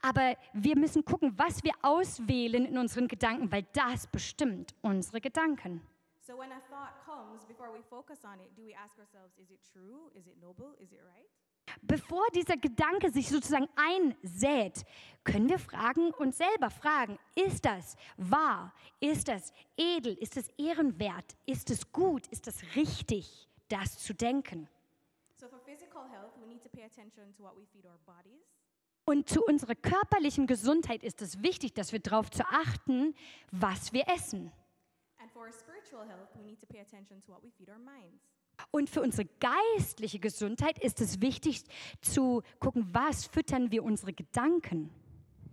Aber 0.00 0.36
wir 0.52 0.76
müssen 0.76 1.04
gucken, 1.04 1.36
was 1.36 1.64
wir 1.64 1.72
auswählen 1.82 2.64
in 2.64 2.78
unseren 2.78 3.08
Gedanken, 3.08 3.50
weil 3.50 3.66
das 3.72 4.06
bestimmt 4.06 4.72
unsere 4.82 5.20
Gedanken. 5.20 5.82
So 6.24 6.38
when 6.38 6.52
a 6.52 6.60
thought 6.70 6.94
comes, 7.04 7.44
before 7.44 7.72
we 7.72 7.82
focus 7.82 8.24
on 8.24 8.38
it, 8.38 8.56
do 8.56 8.62
we 8.64 8.74
ask 8.76 8.96
ourselves, 9.00 9.36
is 9.38 9.50
it 9.50 9.58
true? 9.72 10.10
Is 10.14 10.28
it 10.28 10.40
noble? 10.40 10.76
Is 10.80 10.92
it 10.92 11.00
right? 11.02 11.28
Bevor 11.82 12.24
dieser 12.32 12.56
Gedanke 12.56 13.10
sich 13.10 13.28
sozusagen 13.28 13.68
einsät, 13.74 14.84
können 15.24 15.48
wir 15.48 15.58
fragen, 15.58 16.12
uns 16.12 16.38
selber 16.38 16.70
fragen, 16.70 17.18
ist 17.34 17.64
das 17.64 17.96
wahr? 18.16 18.72
Ist 19.00 19.26
das 19.26 19.52
edel? 19.76 20.14
Ist 20.14 20.36
das 20.36 20.48
ehrenwert? 20.56 21.36
Ist 21.46 21.70
es 21.70 21.90
gut? 21.90 22.28
Ist 22.28 22.46
es 22.46 22.76
richtig, 22.76 23.48
das 23.68 23.98
zu 23.98 24.14
denken? 24.14 24.68
Und 29.04 29.28
zu 29.28 29.44
unserer 29.44 29.74
körperlichen 29.74 30.46
Gesundheit 30.46 31.04
ist 31.04 31.22
es 31.22 31.42
wichtig, 31.42 31.74
dass 31.74 31.92
wir 31.92 32.00
darauf 32.00 32.30
zu 32.30 32.44
achten, 32.44 33.14
was 33.52 33.92
wir 33.92 34.08
essen. 34.08 34.52
And 35.18 35.30
for 35.32 35.42
our 35.42 35.52
spiritual 35.52 36.06
health, 36.06 36.28
we 36.36 36.42
need 36.44 36.60
to 36.60 36.66
pay 36.66 36.80
attention 36.80 37.20
to 37.20 37.32
what 37.32 37.42
we 37.42 37.50
feed 37.50 37.68
our 37.68 37.78
minds. 37.78 38.22
Und 38.70 38.90
für 38.90 39.00
unsere 39.00 39.26
geistliche 39.40 40.18
Gesundheit 40.18 40.78
ist 40.78 41.00
es 41.00 41.20
wichtig 41.20 41.64
zu 42.00 42.42
gucken, 42.58 42.88
was 42.92 43.26
füttern 43.26 43.70
wir 43.70 43.84
unsere 43.84 44.12
Gedanken. 44.12 44.90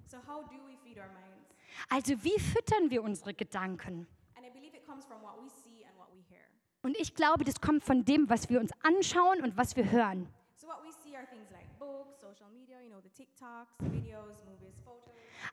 So, 0.08 0.18
how 0.28 0.44
do 0.50 0.58
we 0.68 0.78
feed 0.84 0.98
our 0.98 1.08
minds? 1.08 1.56
Also 1.90 2.24
wie 2.24 2.40
füttern 2.40 2.90
wir 2.90 3.04
unsere 3.04 3.34
Gedanken? 3.34 4.08
And 4.36 4.46
I 4.46 4.50
believe 4.50 4.76
it 4.76 4.86
comes 4.86 5.06
from 5.06 5.22
what 5.22 5.38
we 5.42 5.50
see 5.50 5.84
and 5.86 5.98
what 5.98 6.10
we 6.14 6.22
hear. 6.30 6.42
Und 6.94 7.02
ich 7.02 7.16
glaube, 7.16 7.44
das 7.44 7.60
kommt 7.60 7.84
von 7.84 8.06
dem, 8.06 8.30
was 8.30 8.52
wir 8.52 8.60
uns 8.60 8.72
anschauen 8.84 9.42
und 9.42 9.58
was 9.58 9.76
wir 9.76 9.90
hören. 9.90 10.28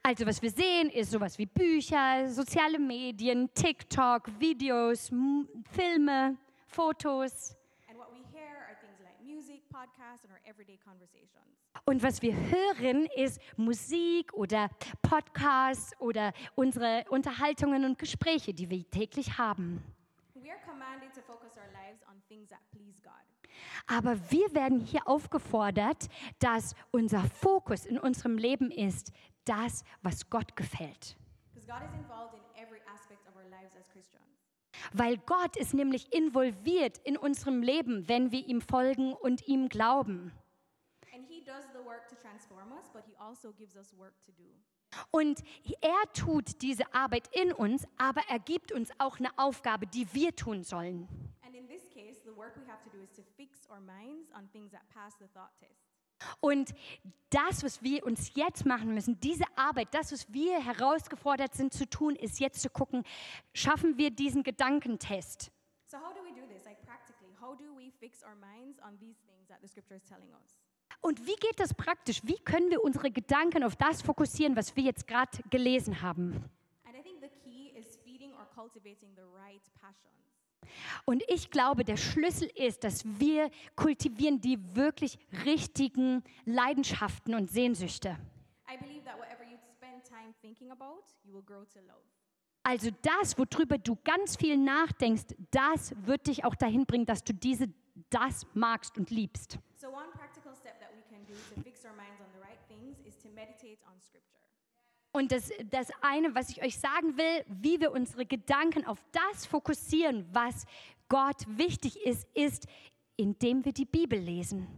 Also 0.03 0.27
was 0.27 0.43
wir 0.43 0.51
sehen, 0.51 0.91
ist 0.91 1.11
sowas 1.11 1.39
wie 1.39 1.47
Bücher, 1.47 2.29
soziale 2.29 2.79
Medien, 2.79 3.49
TikTok, 3.55 4.39
Videos, 4.39 5.11
M 5.11 5.49
Filme, 5.71 6.37
Fotos. 6.67 7.57
Und 11.87 12.03
was 12.03 12.21
wir 12.21 12.35
hören, 12.35 13.07
ist 13.17 13.41
Musik 13.57 14.35
oder 14.35 14.69
Podcasts 15.01 15.99
oder 16.01 16.35
unsere 16.55 17.07
Unterhaltungen 17.09 17.87
und 17.87 17.99
Gespräche, 17.99 18.53
die 18.53 18.69
wir 18.69 18.91
täglich 18.91 19.39
haben. 19.39 19.83
Aber 23.87 24.31
wir 24.31 24.55
werden 24.55 24.81
hier 24.81 25.07
aufgefordert, 25.07 26.09
dass 26.39 26.75
unser 26.91 27.23
Fokus 27.25 27.85
in 27.85 27.99
unserem 27.99 28.39
Leben 28.39 28.71
ist, 28.71 29.13
das, 29.45 29.85
was 30.03 30.31
Gott 30.31 30.57
gefällt. 30.57 31.17
Because 31.53 31.67
God 31.67 31.83
is 31.83 31.95
involved 31.99 32.35
in 32.35 32.63
every 32.63 32.81
aspect 32.93 33.27
of 33.27 33.37
our 33.37 33.49
lives 33.51 33.77
as 33.77 33.89
Christians. 33.89 34.25
Weil 34.93 35.19
Gott 35.19 35.57
ist 35.57 35.75
nämlich 35.75 36.13
involviert 36.13 36.99
in 36.99 37.17
unserem 37.17 37.63
Leben, 37.63 38.09
wenn 38.09 38.31
wir 38.31 38.47
ihm 38.47 38.61
folgen 38.61 39.13
und 39.13 39.47
ihm 39.47 39.69
glauben. 39.69 40.33
And 41.13 41.27
He 41.27 41.43
does 41.43 41.65
the 41.73 41.85
work 41.85 42.09
to 42.09 42.17
transform 42.17 42.73
us, 42.73 42.89
but 42.93 43.05
He 43.05 43.17
also 43.19 43.53
gives 43.53 43.77
us 43.77 43.93
work 43.99 44.15
to 44.25 44.33
do. 44.33 44.49
Und 45.11 45.43
er 45.81 46.13
tut 46.13 46.63
diese 46.63 46.93
Arbeit 46.95 47.29
in 47.35 47.53
uns, 47.53 47.87
aber 47.97 48.23
er 48.29 48.39
gibt 48.39 48.73
uns 48.73 48.91
auch 48.99 49.19
eine 49.19 49.37
Aufgabe, 49.39 49.87
die 49.87 50.13
wir 50.15 50.35
tun 50.35 50.63
sollen. 50.63 51.09
Und 56.41 56.75
das, 57.31 57.63
was 57.63 57.83
wir 57.83 58.05
uns 58.05 58.35
jetzt 58.35 58.67
machen 58.67 58.95
müssen, 58.95 59.19
diese 59.21 59.45
Arbeit, 59.57 59.89
das, 59.93 60.13
was 60.13 60.33
wir 60.33 60.63
herausgefordert 60.63 61.55
sind 61.55 61.73
zu 61.73 61.89
tun, 61.89 62.15
ist 62.17 62.41
jetzt 62.41 62.61
zu 62.61 62.69
gucken, 62.69 63.05
schaffen 63.55 63.97
wir 63.97 64.11
diesen 64.11 64.43
Gedankentest. 64.43 65.51
So, 65.87 65.97
how 65.99 66.13
do 66.15 66.23
we 66.23 66.33
do 66.33 66.47
this? 66.47 66.65
Like, 66.65 66.81
practically, 66.83 67.35
how 67.41 67.57
do 67.57 67.75
we 67.75 67.91
fix 67.91 68.23
our 68.23 68.37
minds 68.37 68.79
on 68.81 68.99
these 68.99 69.19
things 69.27 69.49
that 69.49 69.61
the 69.61 69.69
scripture 69.69 69.97
is 69.97 70.05
telling 70.05 70.31
us? 70.35 70.60
Und 71.01 71.27
wie 71.27 71.37
geht 71.37 71.59
das 71.59 71.73
praktisch? 71.75 72.21
Wie 72.25 72.39
können 72.39 72.71
wir 72.71 72.85
unsere 72.85 73.11
Gedanken 73.11 73.65
auf 73.65 73.77
das 73.77 74.03
fokussieren, 74.03 74.57
was 74.57 74.77
wir 74.77 74.85
jetzt 74.85 75.07
gerade 75.07 75.31
gelesen 75.49 76.03
haben? 76.03 76.45
Und 81.05 81.23
ich 81.29 81.51
glaube, 81.51 81.85
der 81.85 81.97
Schlüssel 81.97 82.51
ist, 82.55 82.85
dass 82.85 83.05
wir 83.05 83.51
kultivieren 83.77 84.41
die 84.41 84.59
wirklich 84.75 85.19
richtigen 85.45 86.23
Leidenschaften 86.45 87.35
und 87.35 87.51
Sehnsüchte. 87.51 88.17
Also 92.63 92.91
das, 93.03 93.39
worüber 93.39 93.79
du 93.79 93.97
ganz 94.05 94.37
viel 94.37 94.57
nachdenkst, 94.57 95.35
das 95.51 95.95
wird 96.07 96.27
dich 96.27 96.45
auch 96.45 96.55
dahin 96.55 96.85
bringen, 96.85 97.07
dass 97.07 97.25
du 97.25 97.33
diese, 97.33 97.69
das 98.11 98.47
magst 98.55 98.99
und 98.99 99.11
liebst. 99.11 99.59
So, 99.77 99.89
one 99.89 100.11
practical 100.13 100.40
Und 105.13 105.33
das, 105.33 105.51
das 105.71 105.91
eine, 106.01 106.35
was 106.35 106.51
ich 106.51 106.63
euch 106.63 106.79
sagen 106.79 107.17
will, 107.17 107.45
wie 107.49 107.81
wir 107.81 107.91
unsere 107.91 108.25
Gedanken 108.25 108.87
auf 108.87 109.03
das 109.11 109.45
fokussieren, 109.47 110.29
was 110.33 110.67
Gott 111.09 111.45
wichtig 111.49 112.05
ist, 112.07 112.29
ist, 112.35 112.69
indem 113.17 113.65
wir 113.65 113.73
die 113.73 113.85
Bibel 113.85 114.19
lesen. 114.19 114.69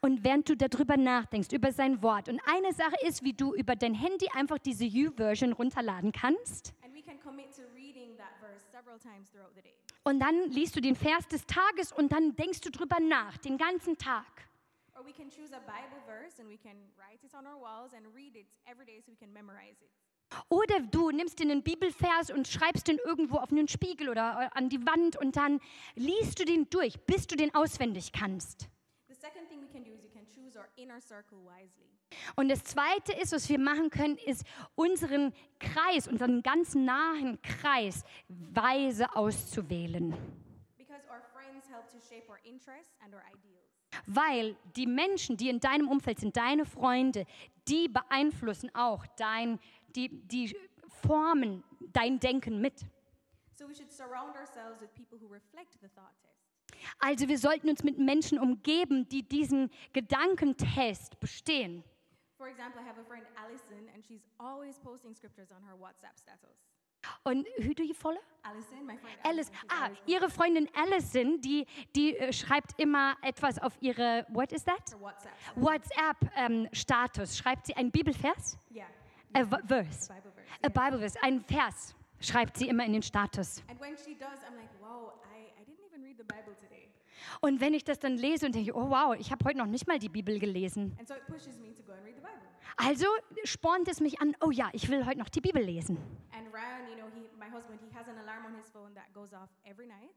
Und 0.00 0.24
während 0.24 0.48
du 0.48 0.56
darüber 0.56 0.96
nachdenkst, 0.96 1.52
über 1.52 1.72
sein 1.72 2.02
Wort. 2.02 2.28
Und 2.28 2.40
eine 2.46 2.72
Sache 2.72 2.96
ist, 3.06 3.22
wie 3.22 3.32
du 3.32 3.54
über 3.54 3.76
dein 3.76 3.94
Handy 3.94 4.28
einfach 4.34 4.58
diese 4.58 4.84
U-Version 4.84 5.52
runterladen 5.52 6.12
kannst. 6.12 6.74
Und 10.04 10.18
dann 10.20 10.50
liest 10.50 10.74
du 10.74 10.80
den 10.80 10.96
Vers 10.96 11.28
des 11.28 11.46
Tages 11.46 11.92
und 11.92 12.10
dann 12.10 12.34
denkst 12.34 12.60
du 12.60 12.70
drüber 12.70 12.98
nach, 13.00 13.36
den 13.38 13.56
ganzen 13.56 13.96
Tag. 13.96 14.26
Oder 20.48 20.80
du 20.80 21.10
nimmst 21.10 21.38
dir 21.38 21.42
einen 21.42 21.62
Bibelvers 21.62 22.30
und 22.30 22.48
schreibst 22.48 22.88
den 22.88 22.98
irgendwo 22.98 23.36
auf 23.36 23.52
einen 23.52 23.68
Spiegel 23.68 24.08
oder 24.08 24.56
an 24.56 24.68
die 24.68 24.84
Wand 24.86 25.16
und 25.16 25.36
dann 25.36 25.60
liest 25.94 26.40
du 26.40 26.44
den 26.44 26.68
durch, 26.70 26.98
bis 27.06 27.26
du 27.26 27.36
den 27.36 27.54
auswendig 27.54 28.12
kannst. 28.12 28.68
The 29.08 29.14
second 29.14 29.48
thing 29.48 29.60
we 29.60 29.68
can 29.68 29.84
do 29.84 29.92
is 29.92 30.11
we 30.32 30.40
can 30.40 30.44
choose 30.44 30.56
our 30.56 30.68
inner 30.76 31.00
circle 31.00 31.38
wisely. 31.44 31.88
Und 32.36 32.48
das 32.48 32.62
Zweite 32.64 33.12
ist, 33.12 33.32
was 33.32 33.48
wir 33.48 33.58
machen 33.58 33.90
können, 33.90 34.18
ist 34.18 34.44
unseren 34.74 35.32
Kreis, 35.58 36.06
unseren 36.08 36.42
ganz 36.42 36.74
nahen 36.74 37.40
Kreis 37.42 38.04
weise 38.28 39.14
auszuwählen. 39.16 40.14
Because 40.76 41.02
our 41.08 41.22
friends 41.32 41.68
help 41.70 41.88
to 41.90 41.98
shape 41.98 42.28
our 42.28 42.38
interests 42.44 42.96
and 43.02 43.14
our 43.14 43.22
ideals. 43.22 43.48
Weil 44.06 44.56
die 44.76 44.86
Menschen, 44.86 45.36
die 45.36 45.48
in 45.48 45.60
deinem 45.60 45.88
Umfeld 45.88 46.18
sind, 46.18 46.36
deine 46.36 46.64
Freunde, 46.64 47.26
die 47.68 47.88
beeinflussen 47.88 48.74
auch 48.74 49.06
dein, 49.16 49.58
die, 49.94 50.08
die 50.08 50.56
formen 51.06 51.62
dein 51.92 52.20
Denken 52.20 52.60
mit. 52.60 52.80
So 53.54 53.68
we 53.68 53.74
should 53.74 53.92
surround 53.92 54.36
ourselves 54.36 54.80
with 54.80 54.92
people 54.94 55.18
who 55.18 55.28
reflect 55.28 55.78
the 55.80 55.88
thought. 55.88 56.31
Also 56.98 57.28
wir 57.28 57.38
sollten 57.38 57.68
uns 57.68 57.82
mit 57.84 57.98
Menschen 57.98 58.38
umgeben, 58.38 59.08
die 59.08 59.22
diesen 59.22 59.70
Gedankentest 59.92 61.18
bestehen. 61.20 61.82
For 62.36 62.48
example, 62.48 62.80
I 62.82 62.84
have 62.88 62.98
a 63.00 63.04
friend, 63.04 63.24
Allison, 63.36 63.88
and 63.94 64.04
she's 64.04 64.22
always 64.38 64.78
posting 64.80 65.14
scriptures 65.14 65.50
on 65.52 65.62
her 65.64 65.78
WhatsApp 65.78 66.18
status. 66.18 66.56
Und 67.24 67.46
who 67.58 67.74
do 67.74 67.82
you 67.82 67.94
follow? 67.94 68.20
Allison, 68.44 68.84
my 68.86 68.96
friend 68.96 69.16
Alice. 69.24 69.50
Ah, 69.68 69.90
ihre 70.06 70.30
Freundin 70.30 70.68
Allison, 70.74 71.40
die, 71.40 71.66
die 71.96 72.16
äh, 72.16 72.32
schreibt 72.32 72.78
immer 72.80 73.16
etwas 73.22 73.58
auf 73.58 73.72
ihre, 73.80 74.24
what 74.28 74.52
is 74.52 74.64
that? 74.64 74.78
her 74.92 75.00
WhatsApp. 75.00 75.32
WhatsApp-Status. 75.56 77.36
schreibt 77.38 77.66
sie 77.66 77.74
einen 77.76 77.90
Bibelvers? 77.90 78.56
Yeah, 78.74 78.86
A 79.34 79.44
v- 79.44 79.58
verse. 79.66 80.08
Bible 80.12 80.32
verse. 80.32 80.58
A 80.62 80.68
Bible 80.68 80.98
verse. 81.00 81.18
Ein 81.22 81.40
Vers 81.40 81.94
schreibt 82.20 82.56
sie 82.56 82.68
immer 82.68 82.84
in 82.84 82.92
den 82.92 83.02
Status. 83.02 83.62
And 83.68 83.80
when 83.80 83.96
she 83.96 84.14
does, 84.14 84.38
I'm 84.44 84.56
like, 84.56 84.70
wow, 84.80 85.12
Und 87.40 87.60
wenn 87.60 87.74
ich 87.74 87.84
das 87.84 87.98
dann 87.98 88.16
lese 88.16 88.46
und 88.46 88.54
denke, 88.54 88.74
oh 88.74 88.90
wow, 88.90 89.16
ich 89.18 89.30
habe 89.30 89.44
heute 89.44 89.58
noch 89.58 89.66
nicht 89.66 89.86
mal 89.86 89.98
die 89.98 90.08
Bibel 90.08 90.38
gelesen. 90.38 90.96
So. 91.04 91.14
Also 92.76 93.06
spornt 93.44 93.88
es 93.88 94.00
mich 94.00 94.20
an, 94.20 94.34
oh 94.40 94.50
ja, 94.50 94.70
ich 94.72 94.88
will 94.88 95.04
heute 95.06 95.18
noch 95.18 95.28
die 95.28 95.40
Bibel 95.40 95.62
lesen. 95.62 95.98
And 96.32 96.52
Ryan, 96.52 96.88
you 96.88 96.96
know, 96.96 97.06
he, 97.14 97.28
my 97.38 97.50
husband, 97.54 97.80
he 97.80 97.94
has 97.96 98.08
an 98.08 98.18
alarm 98.18 98.46
on 98.46 98.54
his 98.56 98.70
phone 98.70 98.94
that 98.94 99.12
goes 99.12 99.32
off 99.32 99.50
every 99.64 99.86
night. 99.86 100.10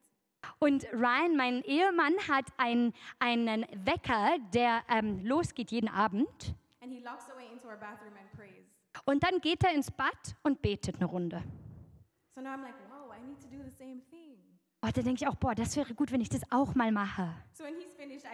Und 0.60 0.86
Ryan, 0.94 1.36
mein 1.36 1.64
Ehemann, 1.64 2.16
hat 2.28 2.46
einen, 2.58 2.94
einen 3.20 3.66
Wecker, 3.84 4.38
der 4.54 4.84
ähm, 4.90 5.26
losgeht 5.26 5.72
jeden 5.72 5.90
Abend. 5.90 6.56
And 6.82 6.92
he 6.92 7.00
locks 7.00 7.30
away 7.30 7.48
into 7.52 7.68
our 7.68 7.78
bathroom 7.78 8.14
and 8.18 8.32
prays. 8.32 8.66
Und 9.06 9.24
dann 9.24 9.40
geht 9.42 9.64
er 9.64 9.74
ins 9.74 9.92
Bad 9.92 10.36
und 10.44 10.62
betet 10.62 10.96
eine 10.98 11.06
Runde. 11.06 11.44
So 12.36 12.42
now 12.42 12.50
I'm 12.52 12.62
like, 12.62 12.76
wow, 12.90 13.12
I 13.12 13.20
need 13.26 13.40
to 13.42 13.48
do 13.48 13.64
the 13.64 13.72
same 13.72 14.02
thing. 14.10 14.25
Oh, 14.86 14.92
da 14.94 15.02
denke 15.02 15.24
ich 15.24 15.28
auch, 15.28 15.36
boah, 15.36 15.56
das 15.56 15.76
wäre 15.76 15.96
gut, 15.96 16.12
wenn 16.12 16.22
ich 16.22 16.30
das 16.30 16.42
auch 16.52 16.76
mal 16.76 16.92
mache. 16.92 17.34
So 17.54 17.64
finished. 17.98 18.26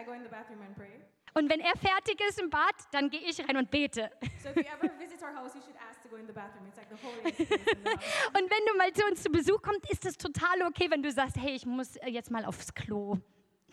Und 1.34 1.48
wenn 1.48 1.60
er 1.60 1.72
fertig 1.78 2.20
ist 2.28 2.38
im 2.40 2.50
Bad, 2.50 2.74
dann 2.90 3.08
gehe 3.08 3.20
ich 3.20 3.40
rein 3.40 3.56
und 3.56 3.70
bete. 3.70 4.10
So 4.42 4.48
house, 4.50 5.54
like. 5.54 7.38
Und 8.38 8.50
wenn 8.50 8.66
du 8.66 8.76
mal 8.76 8.92
zu 8.92 9.06
uns 9.06 9.22
zu 9.22 9.30
Besuch 9.30 9.62
kommst, 9.62 9.90
ist 9.90 10.04
es 10.04 10.18
total 10.18 10.60
okay, 10.68 10.90
wenn 10.90 11.02
du 11.02 11.10
sagst, 11.10 11.36
hey, 11.38 11.54
ich 11.54 11.64
muss 11.64 11.96
äh, 11.96 12.10
jetzt 12.10 12.30
mal 12.30 12.44
aufs 12.44 12.74
Klo. 12.74 13.16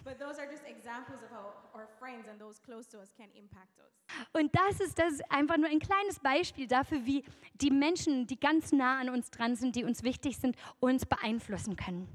But 0.05 0.17
those 0.17 0.39
are 0.39 0.49
just 0.49 0.63
examples 0.65 1.21
of 1.21 1.29
how 1.31 1.51
our 1.75 1.87
friends 1.99 2.29
and 2.29 2.39
those 2.39 2.61
close 2.61 2.87
to 2.91 2.99
us 2.99 3.13
can 3.13 3.29
impact 3.33 3.77
us. 3.79 3.91
Und 4.31 4.55
das 4.55 4.79
ist 4.79 4.97
das 4.97 5.19
einfach 5.29 5.57
nur 5.57 5.67
ein 5.67 5.79
kleines 5.79 6.19
Beispiel 6.19 6.67
dafür, 6.67 7.05
wie 7.05 7.25
die 7.55 7.71
Menschen, 7.71 8.25
die 8.25 8.39
ganz 8.39 8.71
nah 8.71 8.99
an 8.99 9.09
uns 9.09 9.31
dran 9.31 9.57
sind, 9.57 9.75
die 9.75 9.83
uns 9.83 10.03
wichtig 10.03 10.37
sind, 10.37 10.55
uns 10.79 11.05
beeinflussen 11.05 11.75
können. 11.75 12.07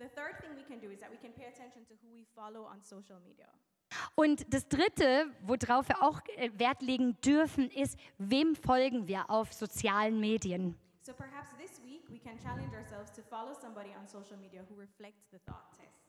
The 0.00 0.08
third 0.08 0.40
thing 0.40 0.56
we 0.56 0.64
can 0.64 0.80
do 0.80 0.90
is 0.90 0.98
that 1.00 1.10
we 1.10 1.18
can 1.18 1.30
pay 1.32 1.44
attention 1.44 1.84
to 1.84 1.94
who 2.00 2.08
we 2.10 2.24
follow 2.34 2.64
on 2.64 2.82
social 2.82 3.20
media. 3.20 3.46
Und 4.14 4.46
das 4.48 4.66
Dritte, 4.66 5.26
worauf 5.42 5.88
wir 5.88 6.02
auch 6.02 6.20
äh, 6.36 6.50
Wert 6.54 6.80
legen 6.80 7.20
dürfen, 7.20 7.70
ist, 7.70 7.98
wem 8.16 8.56
folgen 8.56 9.06
wir 9.08 9.28
auf 9.28 9.52
sozialen 9.52 10.18
Medien? 10.18 10.74
So 11.02 11.12
perhaps 11.12 11.50
this 11.58 11.82
week 11.84 12.08
we 12.08 12.18
can 12.18 12.38
challenge 12.38 12.74
ourselves 12.74 13.12
to 13.12 13.22
follow 13.22 13.52
somebody 13.52 13.90
on 13.90 14.06
social 14.08 14.38
media 14.38 14.62
who 14.70 14.74
reflects 14.80 15.28
the 15.32 15.38
thought 15.44 15.70
test. 15.76 16.00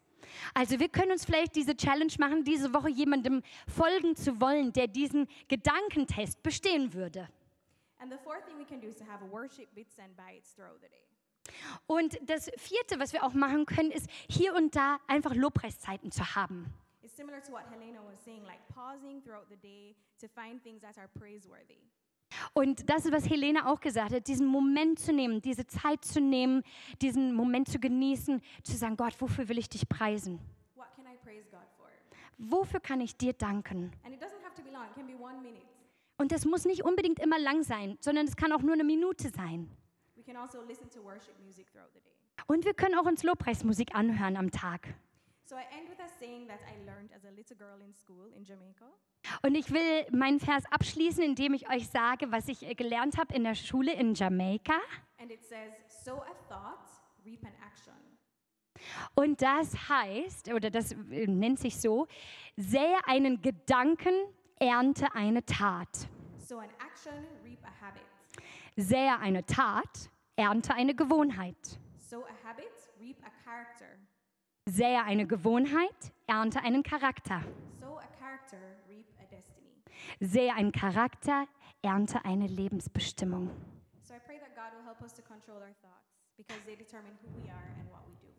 Also 0.54 0.80
wir 0.80 0.88
können 0.88 1.12
uns 1.12 1.26
vielleicht 1.26 1.58
diese 1.58 1.76
Challenge 1.76 2.14
machen, 2.18 2.46
diese 2.46 2.74
Woche 2.74 2.90
jemandem 2.90 3.42
folgen 3.68 4.16
zu 4.16 4.40
wollen, 4.40 4.72
der 4.72 4.88
diesen 4.88 5.28
Gedankentest 5.50 6.42
bestehen 6.44 6.94
würde. 6.94 7.28
And 8.00 8.10
the 8.10 8.18
fourth 8.24 8.46
thing 8.46 8.58
we 8.58 8.66
can 8.66 8.80
do 8.80 8.88
is 8.88 8.96
to 8.96 9.04
have 9.06 9.22
worship 9.30 9.68
bits 9.76 10.00
and 10.00 10.16
bites 10.16 10.56
throughout 10.56 10.80
the 10.82 10.88
day. 10.88 11.11
Und 11.88 12.18
das 12.30 12.52
Vierte, 12.58 13.00
was 13.00 13.14
wir 13.14 13.24
auch 13.24 13.34
machen 13.34 13.66
können, 13.66 13.92
ist 13.92 14.10
hier 14.30 14.56
und 14.56 14.76
da 14.76 15.00
einfach 15.08 15.36
Lobpreiszeiten 15.36 16.12
zu 16.12 16.36
haben. 16.36 16.74
It's 17.02 17.16
similar 17.16 17.42
to 17.42 17.52
what 17.52 17.64
Helena 17.72 18.00
was 18.06 18.24
saying, 18.24 18.44
like 18.46 18.60
pausing 18.74 19.22
throughout 19.22 19.48
the 19.50 19.58
day 19.58 19.96
to 20.20 20.28
find 20.28 20.62
things 20.64 20.82
that 20.82 20.98
are 20.98 21.08
praiseworthy. 21.08 21.80
Und 22.54 22.90
das 22.90 23.06
ist, 23.06 23.12
was 23.12 23.30
Helene 23.30 23.68
auch 23.68 23.80
gesagt 23.80 24.14
hat, 24.14 24.28
diesen 24.28 24.48
Moment 24.48 25.00
zu 25.00 25.14
nehmen, 25.14 25.42
diese 25.42 25.68
Zeit 25.68 26.06
zu 26.06 26.22
nehmen, 26.22 26.64
diesen 27.02 27.34
Moment 27.34 27.68
zu 27.68 27.80
genießen, 27.80 28.42
zu 28.64 28.78
sagen, 28.78 28.98
Gott, 28.98 29.20
wofür 29.20 29.50
will 29.50 29.58
ich 29.58 29.70
dich 29.70 29.88
preisen? 29.88 30.40
What 30.76 30.88
can 30.96 31.06
I 31.06 31.18
praise 31.24 31.50
God 31.50 31.68
for? 31.78 31.88
Wofür 32.38 32.80
kann 32.80 33.02
ich 33.02 33.18
dir 33.18 33.34
danken? 33.34 33.92
And 34.04 34.14
it 34.14 34.22
doesn't 34.22 34.44
have 34.44 34.56
to 34.56 34.64
be 34.64 34.72
long, 34.72 34.86
it 34.86 34.96
can 34.96 35.08
be 35.08 35.22
one 35.22 35.42
minute. 35.42 35.66
Und 36.18 36.32
das 36.32 36.46
muss 36.46 36.66
nicht 36.66 36.84
unbedingt 36.84 37.20
immer 37.20 37.40
lang 37.40 37.64
sein, 37.64 37.98
sondern 38.00 38.28
es 38.28 38.36
kann 38.36 38.52
auch 38.52 38.62
nur 38.62 38.74
eine 38.74 38.84
Minute 38.84 39.30
sein. 39.30 39.72
Und 42.48 42.66
wir 42.66 42.74
können 42.74 42.96
auch 42.96 43.06
uns 43.06 43.24
Lobpreismusik 43.24 43.96
anhören 43.96 44.38
am 44.38 44.52
Tag. 44.52 44.94
So 45.46 45.56
in 45.56 45.64
in. 48.46 48.86
Und 49.44 49.56
ich 49.56 49.72
will 49.72 50.06
meinen 50.12 50.40
Vers 50.40 50.64
abschließen, 50.72 51.24
indem 51.24 51.54
ich 51.54 51.70
euch 51.70 51.90
sage, 51.90 52.32
was 52.32 52.48
ich 52.48 52.64
äh, 52.64 52.74
gelernt 52.74 53.18
habe 53.18 53.34
in 53.34 53.44
der 53.44 53.56
Schule 53.56 53.94
in 53.94 54.14
Jamaika. 54.14 54.80
Says, 55.42 56.04
Sow 56.04 56.22
a 56.22 56.34
thought. 56.48 56.80
Und 59.16 59.42
das 59.42 59.90
heißt, 59.90 60.54
oder 60.54 60.70
das 60.70 60.92
äh, 60.92 61.28
nennt 61.28 61.60
sich 61.60 61.80
so, 61.80 62.08
sähe 62.58 62.98
einen 63.06 63.42
Gedanken, 63.42 64.14
ernte 64.60 65.14
eine 65.14 65.46
Tat. 65.46 66.08
Sow 66.38 66.60
an 66.60 66.70
action, 66.86 67.14
reap 67.44 67.64
a 67.64 67.86
habit. 67.86 68.02
Sähe 68.76 69.18
eine 69.20 69.46
Tat, 69.46 70.10
ernte 70.36 70.74
eine 70.74 70.96
Gewohnheit. 70.96 71.80
Sow 71.98 72.24
a 72.24 72.48
habit, 72.48 72.72
reap 73.00 73.18
a 73.24 73.30
character. 73.44 73.88
Sähe 74.70 75.04
eine 75.04 75.26
Gewohnheit, 75.26 76.14
ernte 76.28 76.62
einen 76.62 76.84
Charakter. 76.84 77.42
Sow 77.80 77.98
a 77.98 78.08
character, 78.20 78.58
reap 78.88 79.08
a 79.20 79.26
destiny. 79.26 79.84
Sähe 80.20 80.54
einen 80.54 80.72
Charakter, 80.72 81.48
ernte 81.82 82.24
eine 82.26 82.48
Lebensbestimmung. 82.48 83.50
So 84.02 84.14
I 84.14 84.20
pray 84.26 84.40
that 84.40 84.56
God 84.56 84.78
will 84.78 84.86
help 84.86 85.02
us 85.02 85.14
to 85.14 85.22
control 85.22 85.58
our 85.58 85.74
thoughts 85.82 86.12
because 86.38 86.62
they 86.66 86.76
determine 86.76 87.14
who 87.22 87.30
we 87.42 87.50
are 87.50 87.64
and 87.80 87.90
what 87.90 88.02
we 88.08 88.16
do. 88.22 88.32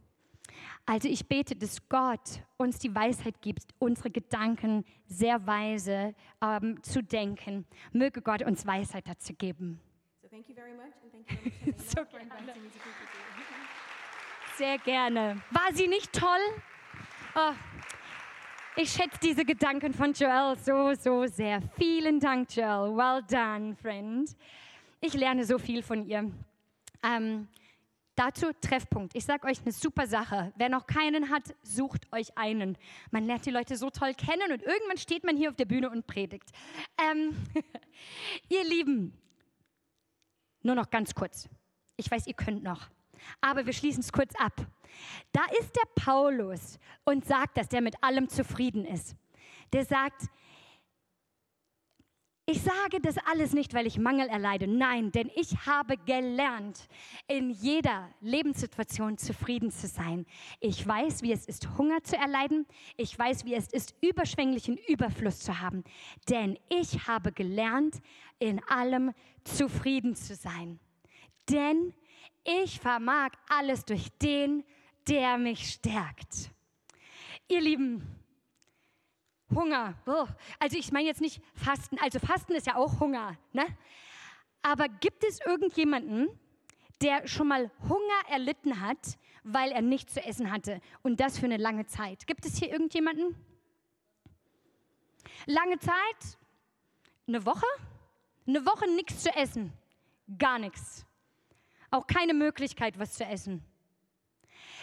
Also 0.87 1.09
ich 1.09 1.27
bete, 1.29 1.55
dass 1.57 1.89
Gott 1.89 2.43
uns 2.57 2.79
die 2.79 2.95
Weisheit 2.95 3.41
gibt, 3.41 3.75
unsere 3.79 4.11
Gedanken 4.11 4.85
sehr 5.07 5.47
weise 5.47 6.15
ähm, 6.41 6.83
zu 6.83 7.03
denken. 7.03 7.67
Möge 7.93 8.23
Gott 8.23 8.43
uns 8.43 8.67
Weisheit 8.67 9.07
dazu 9.07 9.35
geben. 9.35 9.81
Thank 10.43 10.49
you 10.49 10.65
very 10.65 10.75
much 10.75 10.93
and 11.03 11.13
thank 11.13 11.31
you 11.31 11.53
very 11.53 11.73
much, 11.73 11.81
So 11.95 12.01
you. 12.01 12.29
Sehr 14.57 14.79
gerne. 14.79 15.41
War 15.53 15.73
sie 15.73 15.87
nicht 15.87 16.13
toll? 16.13 16.41
Oh, 17.37 17.53
ich 18.75 18.91
schätze 18.91 19.21
diese 19.23 19.45
Gedanken 19.45 19.95
von 19.95 20.13
Joel 20.13 20.57
so, 20.59 20.95
so 20.95 21.27
sehr. 21.27 21.61
Vielen 21.79 22.19
Dank, 22.19 22.57
Joel. 22.57 22.97
Well 22.97 23.23
done, 23.23 23.77
friend. 23.77 24.35
Ich 25.01 25.15
lerne 25.15 25.45
so 25.45 25.59
viel 25.59 25.81
von 25.81 26.09
ihr. 26.09 26.29
Ähm, 27.05 27.47
dazu 28.17 28.51
Treffpunkt. 28.61 29.15
Ich 29.15 29.25
sage 29.25 29.47
euch 29.47 29.61
eine 29.63 29.71
super 29.71 30.09
Sache. 30.09 30.53
Wer 30.57 30.71
noch 30.71 30.89
keinen 30.89 31.31
hat, 31.31 31.55
sucht 31.63 32.13
euch 32.13 32.37
einen. 32.37 32.77
Man 33.13 33.27
lernt 33.27 33.47
die 33.47 33.53
Leute 33.53 33.77
so 33.77 33.91
toll 33.91 34.15
kennen 34.15 34.51
und 34.51 34.63
irgendwann 34.63 34.99
steht 34.99 35.23
man 35.23 35.37
hier 35.37 35.51
auf 35.51 35.57
der 35.57 35.67
Bühne 35.67 35.89
und 35.89 36.09
predigt. 36.09 36.51
Ähm, 36.99 37.37
ihr 38.49 38.65
Lieben, 38.65 39.17
nur 40.65 40.75
noch 40.75 40.91
ganz 40.91 41.15
kurz. 41.15 41.49
Ich 41.97 42.11
weiß, 42.11 42.27
ihr 42.27 42.35
könnt 42.35 42.63
noch. 42.63 42.89
Aber 43.41 43.67
wir 43.67 43.73
schließen 43.73 44.01
es 44.01 44.13
kurz 44.13 44.35
ab. 44.37 44.55
Da 45.33 45.43
ist 45.61 45.75
der 45.77 46.03
Paulus 46.05 46.79
und 47.05 47.25
sagt, 47.25 47.57
dass 47.57 47.69
der 47.69 47.81
mit 47.81 48.03
allem 48.03 48.29
zufrieden 48.29 48.85
ist. 48.85 49.17
Der 49.73 49.85
sagt, 49.85 50.29
ich 52.45 52.61
sage 52.61 53.01
das 53.01 53.17
alles 53.19 53.53
nicht, 53.53 53.73
weil 53.73 53.87
ich 53.87 53.99
Mangel 53.99 54.29
erleide. 54.29 54.67
Nein, 54.67 55.13
denn 55.13 55.31
ich 55.37 55.65
habe 55.65 55.97
gelernt, 55.97 56.89
in 57.29 57.51
jeder 57.51 58.11
Lebenssituation 58.21 59.17
zufrieden 59.17 59.71
zu 59.71 59.87
sein. 59.87 60.27
Ich 60.59 60.85
weiß, 60.85 61.23
wie 61.23 61.33
es 61.33 61.47
ist, 61.47 61.79
Hunger 61.79 62.03
zu 62.03 62.17
erleiden. 62.17 62.67
Ich 62.97 63.17
weiß, 63.17 63.45
wie 63.45 63.55
es 63.55 63.69
ist, 63.69 63.95
überschwänglichen 64.01 64.77
Überfluss 64.89 65.39
zu 65.39 65.61
haben. 65.61 65.85
Denn 66.29 66.59
ich 66.69 67.07
habe 67.07 67.31
gelernt, 67.31 68.01
in 68.41 68.61
allem 68.65 69.13
zufrieden 69.45 70.17
zu 70.17 70.35
sein. 70.35 70.81
Denn 71.49 71.95
ich 72.43 72.81
vermag 72.81 73.31
alles 73.49 73.85
durch 73.85 74.09
den, 74.21 74.65
der 75.09 75.39
mich 75.39 75.75
stärkt. 75.75 76.51
Ihr 77.49 77.61
Lieben, 77.61 78.22
Hunger. 79.55 79.95
Oh. 80.07 80.27
Also 80.59 80.77
ich 80.79 80.93
meine 80.93 81.07
jetzt 81.07 81.21
nicht 81.21 81.43
Fasten. 81.55 81.99
Also 81.99 82.19
Fasten 82.19 82.53
ist 82.53 82.67
ja 82.67 82.77
auch 82.77 83.01
Hunger. 83.01 83.37
Ne? 83.53 83.65
Aber 84.63 84.89
gibt 84.89 85.25
es 85.25 85.41
irgendjemanden, 85.41 86.29
der 87.01 87.27
schon 87.27 87.49
mal 87.49 87.71
Hunger 87.89 88.31
erlitten 88.31 88.81
hat, 88.81 89.19
weil 89.43 89.73
er 89.73 89.83
nichts 89.83 90.15
zu 90.15 90.25
essen 90.25 90.53
hatte 90.53 90.81
und 91.03 91.21
das 91.21 91.39
für 91.39 91.47
eine 91.47 91.57
lange 91.57 91.87
Zeit? 91.87 92.27
Gibt 92.27 92.45
es 92.45 92.59
hier 92.59 92.71
irgendjemanden? 92.71 93.35
Lange 95.47 95.79
Zeit? 95.79 96.39
Eine 97.27 97.45
Woche? 97.45 97.67
Eine 98.47 98.65
Woche 98.65 98.89
nichts 98.95 99.23
zu 99.23 99.35
essen. 99.35 99.73
Gar 100.39 100.59
nichts. 100.59 101.05
Auch 101.91 102.07
keine 102.07 102.35
Möglichkeit, 102.35 102.99
was 102.99 103.15
zu 103.15 103.25
essen. 103.25 103.65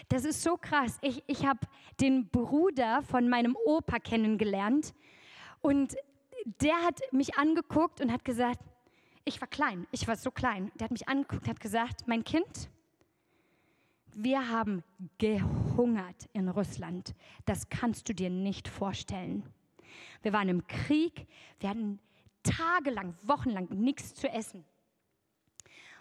Das 0.08 0.26
ist 0.26 0.42
so 0.42 0.58
krass. 0.58 0.98
Ich, 1.02 1.24
ich 1.28 1.46
habe 1.46 1.60
den 2.00 2.30
Bruder 2.30 3.02
von 3.04 3.28
meinem 3.28 3.58
Opa 3.66 4.00
kennengelernt 4.00 4.94
und 5.62 5.96
der 6.62 6.76
hat 6.86 7.02
mich 7.12 7.38
angeguckt 7.38 8.02
und 8.02 8.12
hat 8.12 8.24
gesagt, 8.24 8.60
ich 9.26 9.42
war 9.42 9.48
klein, 9.48 9.86
ich 9.92 10.08
war 10.08 10.16
so 10.16 10.32
klein. 10.32 10.72
Der 10.76 10.86
hat 10.86 10.92
mich 10.92 11.08
angeguckt 11.08 11.44
und 11.44 11.50
hat 11.50 11.60
gesagt, 11.60 12.08
mein 12.08 12.24
Kind, 12.24 12.70
wir 14.14 14.50
haben 14.50 14.84
gehungert 15.18 16.30
in 16.34 16.50
Russland. 16.50 17.14
Das 17.46 17.70
kannst 17.70 18.10
du 18.10 18.14
dir 18.14 18.30
nicht 18.30 18.68
vorstellen. 18.68 19.44
Wir 20.22 20.34
waren 20.34 20.50
im 20.50 20.66
Krieg, 20.68 21.28
wir 21.60 21.70
hatten 21.70 22.00
tagelang, 22.44 23.16
wochenlang 23.24 23.68
nichts 23.70 24.14
zu 24.16 24.28
essen. 24.30 24.66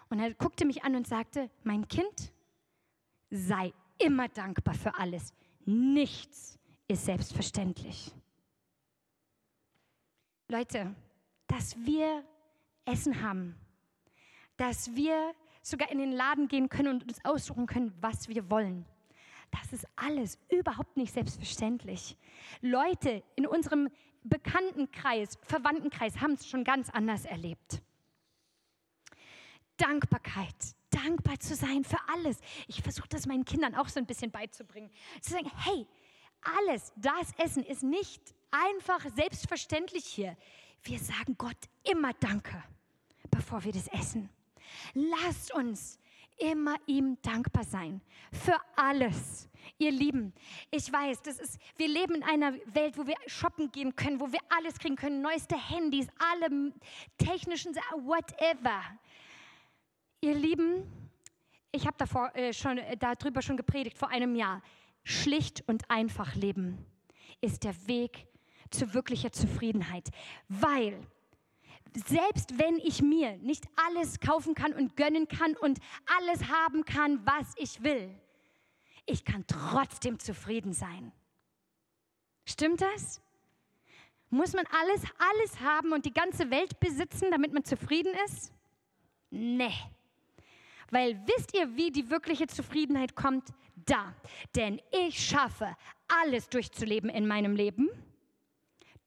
Und 0.09 0.19
er 0.19 0.33
guckte 0.33 0.65
mich 0.65 0.83
an 0.83 0.95
und 0.95 1.07
sagte, 1.07 1.49
mein 1.63 1.87
Kind, 1.87 2.33
sei 3.29 3.73
immer 3.99 4.27
dankbar 4.29 4.73
für 4.73 4.95
alles. 4.95 5.33
Nichts 5.65 6.57
ist 6.87 7.05
selbstverständlich. 7.05 8.11
Leute, 10.47 10.95
dass 11.47 11.75
wir 11.85 12.23
Essen 12.85 13.21
haben, 13.21 13.55
dass 14.57 14.95
wir 14.95 15.33
sogar 15.61 15.91
in 15.91 15.99
den 15.99 16.11
Laden 16.11 16.47
gehen 16.47 16.69
können 16.69 16.95
und 16.95 17.03
uns 17.03 17.23
aussuchen 17.23 17.67
können, 17.67 17.93
was 18.01 18.27
wir 18.29 18.49
wollen. 18.49 18.85
Das 19.51 19.73
ist 19.73 19.87
alles 19.95 20.39
überhaupt 20.49 20.97
nicht 20.97 21.13
selbstverständlich. 21.13 22.17
Leute 22.61 23.23
in 23.35 23.47
unserem 23.47 23.89
Bekanntenkreis, 24.23 25.37
Verwandtenkreis 25.43 26.19
haben 26.19 26.33
es 26.33 26.47
schon 26.47 26.63
ganz 26.63 26.89
anders 26.89 27.25
erlebt. 27.25 27.81
Dankbarkeit, 29.77 30.75
dankbar 30.89 31.39
zu 31.39 31.55
sein 31.55 31.83
für 31.83 31.99
alles. 32.07 32.37
Ich 32.67 32.81
versuche 32.81 33.07
das 33.09 33.25
meinen 33.25 33.45
Kindern 33.45 33.75
auch 33.75 33.87
so 33.89 33.99
ein 33.99 34.05
bisschen 34.05 34.31
beizubringen. 34.31 34.89
Zu 35.21 35.31
sagen, 35.31 35.51
hey, 35.55 35.87
alles, 36.41 36.93
das 36.95 37.33
Essen 37.37 37.63
ist 37.63 37.83
nicht 37.83 38.33
einfach 38.51 39.05
selbstverständlich 39.15 40.05
hier. 40.05 40.37
Wir 40.83 40.99
sagen 40.99 41.35
Gott 41.37 41.57
immer 41.83 42.13
Danke, 42.13 42.63
bevor 43.29 43.63
wir 43.63 43.73
das 43.73 43.87
essen. 43.87 44.29
Lasst 44.93 45.53
uns 45.53 45.99
immer 46.37 46.75
ihm 46.85 47.17
dankbar 47.21 47.63
sein 47.63 48.01
für 48.31 48.55
alles. 48.75 49.49
Ihr 49.77 49.91
Lieben, 49.91 50.33
ich 50.71 50.91
weiß, 50.91 51.21
das 51.21 51.39
ist, 51.39 51.59
wir 51.77 51.87
leben 51.87 52.15
in 52.15 52.23
einer 52.23 52.53
Welt, 52.73 52.97
wo 52.97 53.05
wir 53.05 53.15
shoppen 53.27 53.71
gehen 53.71 53.95
können, 53.95 54.19
wo 54.19 54.31
wir 54.31 54.39
alles 54.49 54.79
kriegen 54.79 54.95
können, 54.95 55.21
neueste 55.21 55.57
Handys, 55.57 56.07
alle 56.17 56.73
technischen, 57.17 57.75
whatever. 57.75 58.81
Ihr 60.21 60.35
Lieben, 60.35 60.83
ich 61.71 61.87
habe 61.87 62.33
äh, 62.33 62.51
schon 62.51 62.77
äh, 62.77 62.97
darüber 62.97 63.41
schon 63.41 63.55
gepredigt 63.55 63.97
vor 63.97 64.09
einem 64.09 64.35
Jahr. 64.35 64.61
Schlicht 65.03 65.63
und 65.67 65.89
einfach 65.89 66.35
leben 66.35 66.85
ist 67.41 67.63
der 67.63 67.87
Weg 67.87 68.27
zu 68.69 68.93
wirklicher 68.93 69.31
Zufriedenheit, 69.31 70.09
weil 70.49 70.99
selbst 71.95 72.59
wenn 72.59 72.77
ich 72.79 73.01
mir 73.01 73.37
nicht 73.37 73.65
alles 73.87 74.19
kaufen 74.19 74.55
kann 74.55 74.73
und 74.73 74.97
gönnen 74.97 75.27
kann 75.27 75.55
und 75.55 75.79
alles 76.17 76.49
haben 76.49 76.83
kann, 76.83 77.25
was 77.25 77.53
ich 77.55 77.81
will, 77.81 78.13
ich 79.05 79.23
kann 79.23 79.45
trotzdem 79.47 80.19
zufrieden 80.19 80.73
sein. 80.73 81.13
Stimmt 82.45 82.81
das? 82.81 83.21
Muss 84.29 84.53
man 84.53 84.65
alles, 84.67 85.01
alles 85.17 85.59
haben 85.61 85.93
und 85.93 86.05
die 86.05 86.13
ganze 86.13 86.51
Welt 86.51 86.79
besitzen, 86.79 87.31
damit 87.31 87.53
man 87.53 87.63
zufrieden 87.63 88.13
ist? 88.25 88.51
Nee. 89.31 89.73
Weil 90.91 91.19
wisst 91.25 91.55
ihr, 91.55 91.75
wie 91.75 91.91
die 91.91 92.09
wirkliche 92.09 92.47
Zufriedenheit 92.47 93.15
kommt? 93.15 93.49
Da. 93.75 94.13
Denn 94.55 94.81
ich 94.91 95.19
schaffe, 95.19 95.75
alles 96.07 96.49
durchzuleben 96.49 97.09
in 97.09 97.27
meinem 97.27 97.55
Leben 97.55 97.89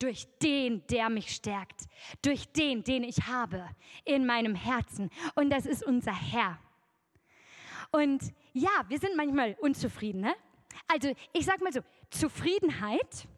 durch 0.02 0.26
den, 0.42 0.84
der 0.88 1.08
mich 1.08 1.30
stärkt, 1.30 1.84
durch 2.22 2.48
den, 2.52 2.82
den 2.82 3.04
ich 3.04 3.28
habe 3.28 3.68
in 4.04 4.26
meinem 4.26 4.56
Herzen. 4.56 5.10
Und 5.36 5.50
das 5.50 5.64
ist 5.64 5.84
unser 5.84 6.12
Herr. 6.12 6.58
Und 7.92 8.32
ja, 8.52 8.70
wir 8.88 8.98
sind 8.98 9.16
manchmal 9.16 9.56
unzufrieden. 9.60 10.22
Ne? 10.22 10.34
Also 10.88 11.12
ich 11.32 11.44
sage 11.44 11.62
mal 11.62 11.72
so, 11.72 11.80
Zufriedenheit, 12.10 13.28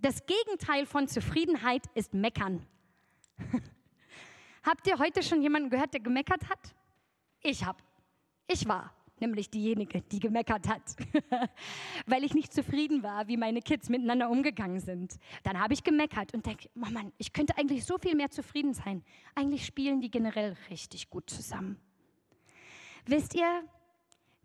das 0.00 0.24
Gegenteil 0.24 0.86
von 0.86 1.08
Zufriedenheit 1.08 1.84
ist 1.94 2.14
Meckern. 2.14 2.64
Habt 4.62 4.86
ihr 4.86 4.98
heute 4.98 5.22
schon 5.22 5.42
jemanden 5.42 5.68
gehört, 5.68 5.92
der 5.92 6.00
gemeckert 6.00 6.48
hat? 6.48 6.74
Ich 7.42 7.64
habe. 7.64 7.78
Ich 8.46 8.66
war 8.66 8.94
nämlich 9.20 9.50
diejenige, 9.50 10.02
die 10.02 10.20
gemeckert 10.20 10.68
hat, 10.68 10.82
weil 12.06 12.24
ich 12.24 12.34
nicht 12.34 12.52
zufrieden 12.52 13.02
war, 13.02 13.28
wie 13.28 13.36
meine 13.36 13.60
Kids 13.62 13.88
miteinander 13.88 14.30
umgegangen 14.30 14.80
sind. 14.80 15.18
Dann 15.42 15.60
habe 15.60 15.74
ich 15.74 15.82
gemeckert 15.82 16.34
und 16.34 16.46
denke, 16.46 16.68
oh 16.76 16.90
Mann, 16.90 17.12
ich 17.18 17.32
könnte 17.32 17.56
eigentlich 17.58 17.84
so 17.84 17.98
viel 17.98 18.14
mehr 18.14 18.30
zufrieden 18.30 18.74
sein. 18.74 19.04
Eigentlich 19.34 19.66
spielen 19.66 20.00
die 20.00 20.10
generell 20.10 20.56
richtig 20.70 21.10
gut 21.10 21.28
zusammen. 21.30 21.80
Wisst 23.06 23.34
ihr, 23.34 23.62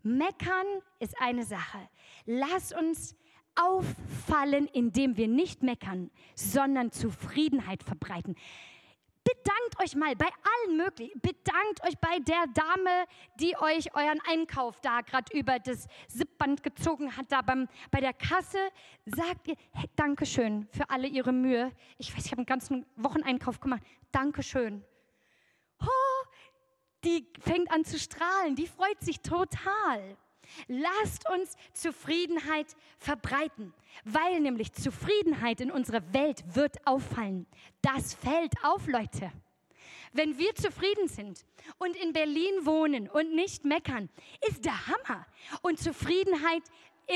meckern 0.02 0.66
ist 0.98 1.20
eine 1.20 1.44
Sache. 1.44 1.78
Lass 2.26 2.72
uns 2.72 3.16
auffallen, 3.56 4.66
indem 4.66 5.16
wir 5.16 5.28
nicht 5.28 5.62
meckern, 5.62 6.10
sondern 6.34 6.90
Zufriedenheit 6.90 7.82
verbreiten. 7.82 8.34
Bedankt 9.24 9.80
euch 9.82 9.96
mal 9.96 10.14
bei 10.14 10.26
allen 10.26 10.76
möglichen. 10.76 11.18
Bedankt 11.20 11.82
euch 11.82 11.98
bei 11.98 12.18
der 12.20 12.44
Dame, 12.52 13.06
die 13.40 13.56
euch 13.56 13.94
euren 13.94 14.20
Einkauf 14.28 14.80
da 14.82 15.00
gerade 15.00 15.36
über 15.36 15.58
das 15.58 15.86
Sippband 16.08 16.62
gezogen 16.62 17.16
hat, 17.16 17.32
da 17.32 17.40
beim, 17.40 17.66
bei 17.90 18.00
der 18.00 18.12
Kasse. 18.12 18.58
Sagt 19.06 19.48
ihr, 19.48 19.56
hey, 19.72 19.88
Dankeschön 19.96 20.68
für 20.70 20.90
alle 20.90 21.08
ihre 21.08 21.32
Mühe. 21.32 21.72
Ich 21.96 22.14
weiß, 22.14 22.26
ich 22.26 22.32
habe 22.32 22.40
einen 22.40 22.46
ganzen 22.46 22.84
Wocheneinkauf 22.96 23.60
gemacht. 23.60 23.82
Dankeschön. 24.12 24.84
Oh, 25.80 26.26
die 27.02 27.26
fängt 27.40 27.70
an 27.72 27.84
zu 27.84 27.98
strahlen. 27.98 28.56
Die 28.56 28.66
freut 28.66 29.00
sich 29.00 29.20
total. 29.20 30.18
Lasst 30.68 31.28
uns 31.30 31.56
Zufriedenheit 31.72 32.66
verbreiten, 32.98 33.72
weil 34.04 34.40
nämlich 34.40 34.72
Zufriedenheit 34.72 35.60
in 35.60 35.70
unserer 35.70 36.12
Welt 36.12 36.44
wird 36.54 36.86
auffallen. 36.86 37.46
Das 37.82 38.14
fällt 38.14 38.54
auf, 38.64 38.86
Leute. 38.86 39.32
Wenn 40.12 40.38
wir 40.38 40.54
zufrieden 40.54 41.08
sind 41.08 41.44
und 41.78 41.96
in 41.96 42.12
Berlin 42.12 42.64
wohnen 42.64 43.08
und 43.08 43.34
nicht 43.34 43.64
meckern, 43.64 44.08
ist 44.48 44.64
der 44.64 44.86
Hammer. 44.86 45.26
Und 45.62 45.80
Zufriedenheit 45.80 46.62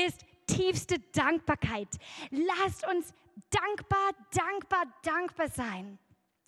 ist 0.05 0.25
tiefste 0.47 0.99
Dankbarkeit. 1.13 1.87
Lasst 2.29 2.85
uns 2.87 3.13
dankbar, 3.49 4.11
dankbar, 4.33 4.83
dankbar 5.03 5.47
sein. 5.47 5.97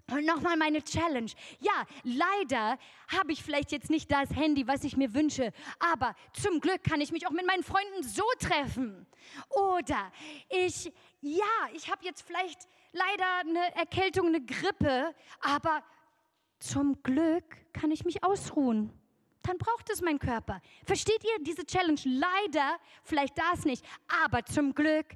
Und 0.10 0.26
nochmal 0.26 0.58
meine 0.58 0.84
Challenge. 0.84 1.32
Ja, 1.60 1.86
leider 2.04 2.78
habe 3.08 3.32
ich 3.32 3.44
vielleicht 3.44 3.72
jetzt 3.72 3.90
nicht 3.90 4.12
das 4.12 4.30
Handy, 4.32 4.68
was 4.68 4.84
ich 4.84 4.98
mir 4.98 5.14
wünsche, 5.14 5.54
aber 5.80 6.16
zum 6.34 6.60
Glück 6.60 6.84
kann 6.84 7.02
ich 7.02 7.12
mich 7.12 7.28
auch 7.28 7.32
mit 7.32 7.46
meinen 7.46 7.64
Freunden 7.64 8.04
so 8.04 8.24
treffen. 8.40 9.08
Oder 9.50 10.12
ich, 10.50 10.92
ja, 11.22 11.44
ich 11.74 11.90
habe 11.90 12.04
jetzt 12.04 12.24
vielleicht 12.24 12.68
leider 12.92 13.40
eine 13.40 13.76
Erkältung, 13.76 14.28
eine 14.28 14.42
Grippe, 14.44 15.16
aber 15.40 15.84
zum 16.60 17.02
Glück 17.04 17.44
kann 17.74 17.92
ich 17.92 18.06
mich 18.06 18.24
ausruhen. 18.24 18.92
Dann 19.44 19.58
braucht 19.58 19.90
es 19.90 20.02
mein 20.02 20.20
Körper. 20.20 20.62
Versteht 20.86 21.24
ihr 21.24 21.44
diese 21.44 21.66
Challenge? 21.66 22.00
Leider, 22.04 22.78
vielleicht 23.04 23.38
das 23.38 23.66
nicht, 23.66 23.84
aber 24.24 24.46
zum 24.46 24.76
Glück 24.76 25.08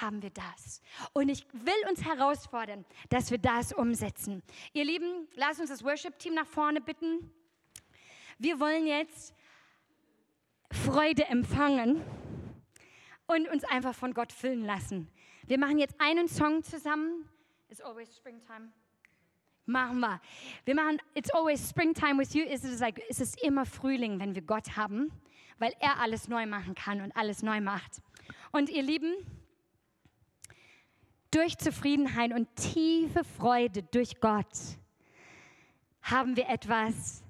haben 0.00 0.22
wir 0.22 0.30
das. 0.30 0.80
Und 1.12 1.28
ich 1.28 1.46
will 1.52 1.88
uns 1.88 2.04
herausfordern, 2.04 2.84
dass 3.08 3.30
wir 3.30 3.38
das 3.38 3.72
umsetzen. 3.72 4.42
Ihr 4.72 4.84
Lieben, 4.84 5.28
lasst 5.34 5.60
uns 5.60 5.70
das 5.70 5.84
Worship-Team 5.84 6.34
nach 6.34 6.46
vorne 6.46 6.80
bitten. 6.80 7.30
Wir 8.38 8.60
wollen 8.60 8.86
jetzt 8.86 9.34
Freude 10.70 11.24
empfangen 11.26 12.02
und 13.26 13.48
uns 13.48 13.64
einfach 13.64 13.94
von 13.94 14.14
Gott 14.14 14.32
füllen 14.32 14.64
lassen. 14.64 15.08
Wir 15.46 15.58
machen 15.58 15.78
jetzt 15.78 16.00
einen 16.00 16.28
Song 16.28 16.62
zusammen. 16.62 17.28
It's 17.70 17.80
always 17.80 18.14
springtime. 18.16 18.68
Machen 19.66 20.00
wir. 20.00 20.20
Wir 20.64 20.74
machen 20.74 20.98
It's 21.14 21.30
always 21.30 21.68
springtime 21.68 22.18
with 22.18 22.32
you. 22.34 22.44
Es 22.44 22.64
ist, 22.64 22.80
like, 22.80 23.02
es 23.08 23.20
ist 23.20 23.42
immer 23.42 23.66
Frühling, 23.66 24.18
wenn 24.18 24.34
wir 24.34 24.42
Gott 24.42 24.76
haben, 24.76 25.10
weil 25.58 25.74
er 25.80 26.00
alles 26.00 26.28
neu 26.28 26.46
machen 26.46 26.74
kann 26.74 27.00
und 27.00 27.14
alles 27.16 27.42
neu 27.42 27.60
macht. 27.60 28.00
Und 28.52 28.70
ihr 28.70 28.82
Lieben, 28.82 29.14
durch 31.30 31.58
Zufriedenheit 31.58 32.32
und 32.32 32.48
tiefe 32.56 33.24
Freude 33.24 33.82
durch 33.82 34.20
Gott 34.20 34.46
haben 36.02 36.36
wir 36.36 36.48
etwas, 36.48 37.22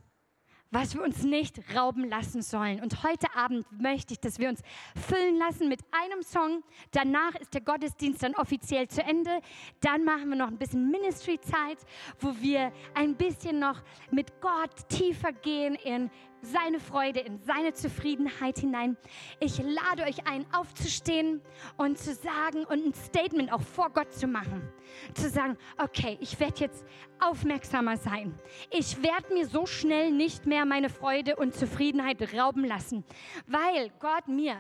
was 0.71 0.95
wir 0.95 1.03
uns 1.03 1.23
nicht 1.23 1.59
rauben 1.75 2.09
lassen 2.09 2.43
sollen. 2.43 2.83
Und 2.83 3.03
heute 3.03 3.35
Abend 3.35 3.65
möchte 3.81 4.13
ich, 4.13 4.21
dass 4.21 4.39
wir 4.39 4.51
uns 4.51 4.61
füllen 4.95 5.39
lassen 5.39 5.69
mit 5.69 5.81
einem 5.91 6.23
Song. 6.23 6.63
Danach 6.91 7.35
ist 7.37 7.55
der 7.55 7.63
Gottesdienst 7.63 8.23
dann 8.23 8.35
offiziell 8.35 8.87
zu 8.89 9.03
Ende. 9.03 9.41
Dann 9.81 10.05
machen 10.05 10.29
wir 10.29 10.37
noch 10.37 10.49
ein 10.49 10.59
bisschen 10.59 10.91
Ministry-Zeit, 10.91 11.79
wo 12.21 12.35
wir 12.41 12.71
ein 12.95 13.15
bisschen 13.17 13.59
noch 13.59 13.83
mit 14.11 14.41
Gott 14.41 14.89
tiefer 14.89 15.33
gehen 15.33 15.75
in 15.77 16.11
seine 16.43 16.81
Freude, 16.81 17.21
in 17.21 17.39
seine 17.41 17.73
Zufriedenheit 17.73 18.59
hinein. 18.59 18.97
Ich 19.41 19.59
lade 19.59 20.05
euch 20.05 20.27
ein, 20.27 20.47
aufzustehen 20.53 21.41
und 21.77 21.99
zu 21.99 22.15
sagen 22.15 22.65
und 22.65 22.87
ein 22.87 22.95
Statement 22.95 23.53
auch 23.53 23.63
vor 23.63 23.91
Gott 23.91 24.13
zu 24.13 24.27
machen. 24.27 24.63
Zu 25.15 25.29
sagen, 25.29 25.57
okay, 25.79 26.17
ich 26.21 26.39
werde 26.41 26.61
jetzt 26.61 26.85
aufmerksamer 27.21 27.97
sein. 27.97 28.35
Ich 28.71 29.03
werde 29.03 29.35
mir 29.35 29.47
so 29.47 29.67
schnell 29.67 30.13
nicht 30.13 30.47
mehr 30.47 30.65
meine 30.65 30.89
Freude 30.89 31.37
und 31.37 31.55
Zufriedenheit 31.55 32.35
rauben 32.35 32.65
lassen, 32.65 33.05
weil 33.47 33.91
Gott 33.99 34.29
mir 34.29 34.57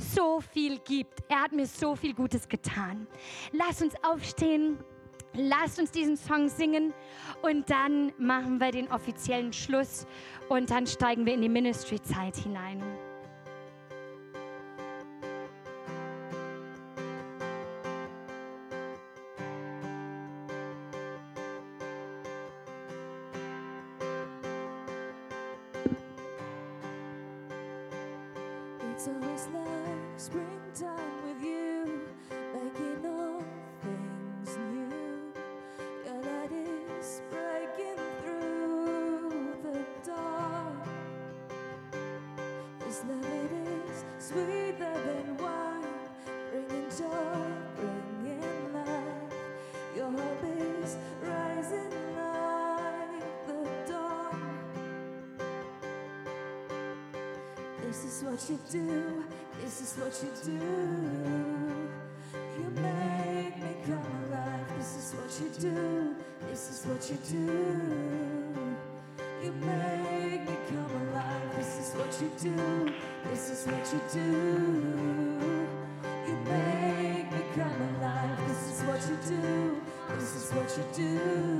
so 0.00 0.40
viel 0.40 0.78
gibt. 0.78 1.22
Er 1.28 1.42
hat 1.42 1.52
mir 1.52 1.66
so 1.66 1.94
viel 1.94 2.14
Gutes 2.14 2.48
getan. 2.48 3.06
Lass 3.52 3.82
uns 3.82 3.94
aufstehen. 4.02 4.78
Lasst 5.34 5.78
uns 5.78 5.90
diesen 5.90 6.16
Song 6.16 6.48
singen 6.48 6.92
und 7.42 7.70
dann 7.70 8.12
machen 8.18 8.58
wir 8.58 8.72
den 8.72 8.90
offiziellen 8.90 9.52
Schluss 9.52 10.06
und 10.48 10.70
dann 10.70 10.86
steigen 10.86 11.24
wir 11.24 11.34
in 11.34 11.42
die 11.42 11.48
Ministry-Zeit 11.48 12.36
hinein. 12.36 12.82
what 58.40 58.48
you 58.48 58.58
do, 58.72 59.24
this 59.60 59.80
is 59.82 59.90
what 59.98 60.14
you 60.22 60.30
do. 60.44 60.52
You 62.56 62.70
make 62.80 63.56
me 63.58 63.72
come 63.84 64.06
alive, 64.24 64.66
this 64.78 64.96
is 64.96 65.14
what 65.14 65.30
you 65.40 65.48
do, 65.60 66.14
this 66.48 66.70
is 66.70 66.86
what 66.86 67.10
you 67.10 67.18
do. 67.28 67.44
You 69.44 69.52
make 69.52 70.42
me 70.48 70.56
come 70.68 70.90
alive, 71.12 71.48
this 71.56 71.72
is 71.80 71.94
what 71.94 72.12
you 72.20 72.30
do, 72.40 72.56
this 73.24 73.50
is 73.50 73.66
what 73.66 73.92
you 73.92 74.00
do. 74.10 74.28
You 76.26 76.36
make 76.48 77.26
me 77.32 77.42
come 77.54 77.80
alive, 77.98 78.38
this 78.48 78.62
is 78.72 78.78
what 78.86 79.00
you 79.06 79.16
do, 79.28 79.80
this 80.16 80.30
is 80.36 80.46
what 80.52 80.68
you 80.78 80.84
do. 80.94 81.59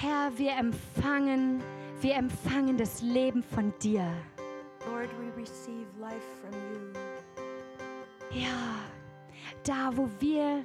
Herr, 0.00 0.30
wir 0.38 0.52
empfangen, 0.52 1.60
wir 2.00 2.14
empfangen 2.14 2.76
das 2.76 3.02
Leben 3.02 3.42
von 3.42 3.72
dir. 3.82 4.12
Lord, 4.86 5.08
we 5.18 5.32
receive 5.36 5.88
life 5.98 6.22
from 6.40 6.52
you. 6.72 6.92
Ja, 8.30 8.76
da 9.64 9.90
wo 9.96 10.08
wir 10.20 10.64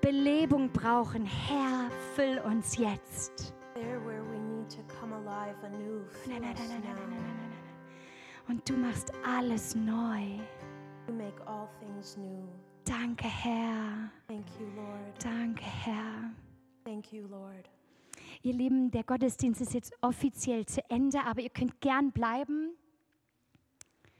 Belebung 0.00 0.70
brauchen, 0.70 1.24
Herr, 1.24 1.90
füll 2.14 2.38
uns 2.44 2.76
jetzt. 2.78 3.54
There 3.74 3.98
where 4.06 4.22
we 4.30 4.38
need 4.38 4.68
to 4.70 4.82
come 5.00 5.12
alive 5.12 5.56
anew. 5.64 6.04
Nein. 6.28 6.54
Und 8.46 8.68
du 8.68 8.74
machst 8.74 9.10
alles 9.26 9.74
neu. 9.74 10.20
You 11.08 11.14
make 11.14 11.40
all 11.46 11.68
things 11.80 12.16
new. 12.16 12.46
Danke, 12.84 13.26
Herr. 13.26 14.12
Thank 14.28 14.46
you, 14.60 14.66
Lord. 14.76 15.24
Danke, 15.24 15.64
Herr. 15.64 16.30
Thank 16.84 17.12
you, 17.12 17.26
Lord. 17.26 17.68
Ihr 18.44 18.52
Lieben, 18.52 18.90
der 18.90 19.04
Gottesdienst 19.04 19.62
ist 19.62 19.72
jetzt 19.72 19.94
offiziell 20.02 20.66
zu 20.66 20.82
Ende, 20.90 21.18
aber 21.24 21.40
ihr 21.40 21.48
könnt 21.48 21.80
gern 21.80 22.12
bleiben. 22.12 22.76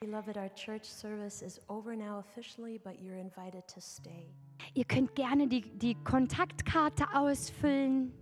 Beloved, 0.00 0.38
our 0.38 0.48
church 0.54 0.84
service 0.84 1.42
is 1.42 1.60
over 1.68 1.94
now 1.94 2.20
officially, 2.20 2.78
but 2.78 2.94
you're 2.94 3.20
invited 3.20 3.66
to 3.66 3.80
stay 3.82 4.32
Ihr 4.72 4.86
könnt 4.86 5.14
gerne 5.14 5.46
die, 5.46 5.60
die 5.60 5.94
Kontaktkarte 6.04 7.04
ausfüllen, 7.14 8.14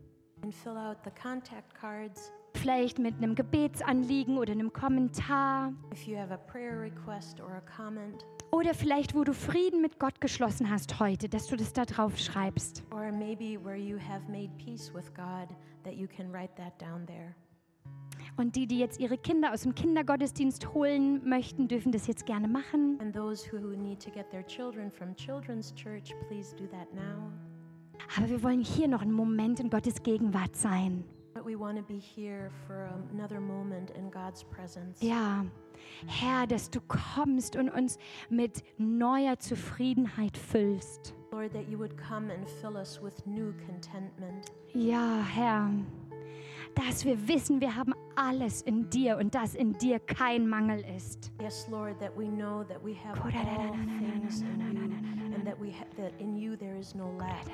and 0.43 0.53
fill 0.53 0.77
out 0.77 0.99
the 1.05 1.11
contact 1.13 1.73
cards. 1.73 2.33
vielleicht 2.57 2.99
mit 2.99 3.15
einem 3.19 3.37
Gebetsanliegen 3.37 4.39
oder 4.39 4.53
einem 4.53 4.73
Kommentar. 4.73 5.73
If 5.93 6.09
you 6.09 6.17
have 6.17 6.35
a 6.35 6.37
prayer 6.37 6.81
request 6.81 7.41
or 7.41 7.53
a 7.53 7.63
comment, 7.77 8.25
Oder 8.55 8.75
vielleicht, 8.75 9.15
wo 9.15 9.25
du 9.25 9.33
Frieden 9.33 9.81
mit 9.81 9.99
Gott 9.99 10.21
geschlossen 10.21 10.69
hast 10.71 11.01
heute, 11.01 11.29
dass 11.29 11.47
du 11.47 11.57
das 11.57 11.73
da 11.73 11.85
drauf 11.87 12.19
schreibst. 12.19 12.83
or 12.93 13.11
maybe 13.11 13.59
where 13.65 13.77
you 13.77 13.99
have 13.99 14.31
made 14.31 14.51
peace 14.59 14.93
with 14.95 15.13
God, 15.15 15.49
that 15.85 15.95
you 15.95 16.07
can 16.07 16.31
write 16.31 16.55
that 16.57 16.81
down 16.81 17.07
there. 17.07 17.35
Und 18.37 18.55
die, 18.57 18.67
die 18.67 18.79
jetzt 18.79 19.01
ihre 19.01 19.19
Kinder 19.19 19.53
aus 19.53 19.63
dem 19.63 19.75
Kindergottesdienst 19.75 20.73
holen 20.75 21.27
möchten, 21.29 21.67
dürfen 21.69 21.93
das 21.93 22.07
jetzt 22.07 22.25
gerne 22.27 22.47
machen. 22.49 22.99
And 23.01 23.15
those 23.15 23.51
who 23.51 23.59
need 23.77 24.03
to 24.03 24.11
get 24.11 24.31
their 24.31 24.47
children 24.47 24.91
from 24.91 25.15
Children's 25.17 25.75
Church, 25.75 26.15
please 26.29 26.55
do 26.57 26.67
that 26.67 26.93
now. 26.95 27.31
Aber 28.17 28.29
wir 28.29 28.43
wollen 28.43 28.61
hier 28.61 28.89
noch 28.89 29.01
einen 29.03 29.13
Moment 29.13 29.61
in 29.61 29.71
Gottes 29.71 30.03
Gegenwart 30.03 30.57
sein. 30.57 31.05
But 31.35 31.47
we 31.47 31.59
want 31.59 31.79
to 31.79 31.83
be 31.83 31.99
here 31.99 32.51
for 32.67 32.89
another 33.13 33.41
moment 33.41 33.91
in 33.93 34.11
God's 34.11 34.45
presence. 34.45 35.01
Ja, 35.03 35.45
Herr, 36.07 36.47
dass 36.47 36.71
du 36.71 36.81
kommst 36.81 37.57
und 37.57 37.69
uns 37.71 37.99
mit 38.31 38.63
neuer 38.79 39.39
Zufriedenheit 39.39 40.37
füllst. 40.37 41.15
Lord, 41.33 41.53
that 41.55 41.69
you 41.69 41.79
would 41.79 41.97
come 41.97 42.31
and 42.31 42.49
fill 42.61 42.77
us 42.77 43.01
with 43.03 43.25
new 43.27 43.53
contentment. 43.67 44.53
Ja, 44.75 45.23
Herr, 45.23 45.71
dass 46.75 47.05
wir 47.05 47.29
wissen, 47.29 47.61
wir 47.61 47.75
haben 47.75 47.95
alles 48.17 48.63
in 48.63 48.89
dir 48.91 49.17
und 49.17 49.35
dass 49.35 49.55
in 49.55 49.73
dir 49.75 49.99
kein 49.99 50.47
Mangel 50.47 50.85
ist. 50.95 51.33
Yes, 51.41 51.67
Lord, 51.71 51.99
that 52.01 52.17
we 52.17 52.27
know 52.27 52.65
that 52.65 52.85
we 52.85 52.95
have 52.95 53.21
all 53.23 53.31
things 53.31 54.43
in 54.43 54.61
you 54.61 55.35
and 55.35 55.45
that 55.47 55.59
we 55.61 55.71
ha- 55.71 55.87
that 55.97 56.13
in 56.19 56.37
you 56.37 56.57
there 56.57 56.79
is 56.79 56.95
no 56.95 57.11
lack. 57.19 57.47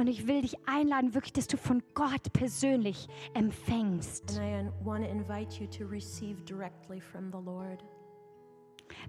Und 0.00 0.06
ich 0.06 0.26
will 0.26 0.40
dich 0.40 0.56
einladen, 0.66 1.12
wirklich, 1.12 1.34
dass 1.34 1.46
du 1.46 1.58
von 1.58 1.82
Gott 1.92 2.32
persönlich 2.32 3.06
empfängst. 3.34 4.38
And 4.38 4.70
I 4.70 4.70
want 4.82 5.04
to 5.04 5.10
invite 5.10 5.62
you 5.62 5.66
to 5.66 5.84
receive 5.84 6.42
directly 6.46 7.02
from 7.02 7.30
the 7.30 7.36
Lord. 7.36 7.84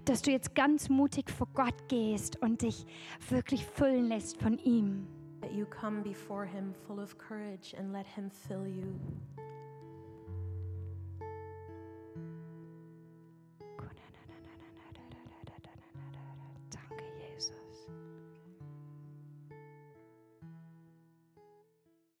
Dass 0.04 0.20
du 0.20 0.30
jetzt 0.30 0.54
ganz 0.54 0.90
mutig 0.90 1.30
vor 1.30 1.48
Gott 1.54 1.88
gehst 1.88 2.42
und 2.42 2.60
dich 2.60 2.84
wirklich 3.30 3.64
füllen 3.64 4.08
lässt 4.08 4.36
von 4.36 4.58
ihm. 4.58 5.06
That 5.40 5.52
you 5.52 5.64
come 5.64 6.02
before 6.02 6.44
him 6.44 6.74
full 6.86 7.00
of 7.00 7.16
courage 7.16 7.74
and 7.74 7.90
let 7.94 8.06
him 8.06 8.30
fill 8.30 8.66
you. 8.66 8.92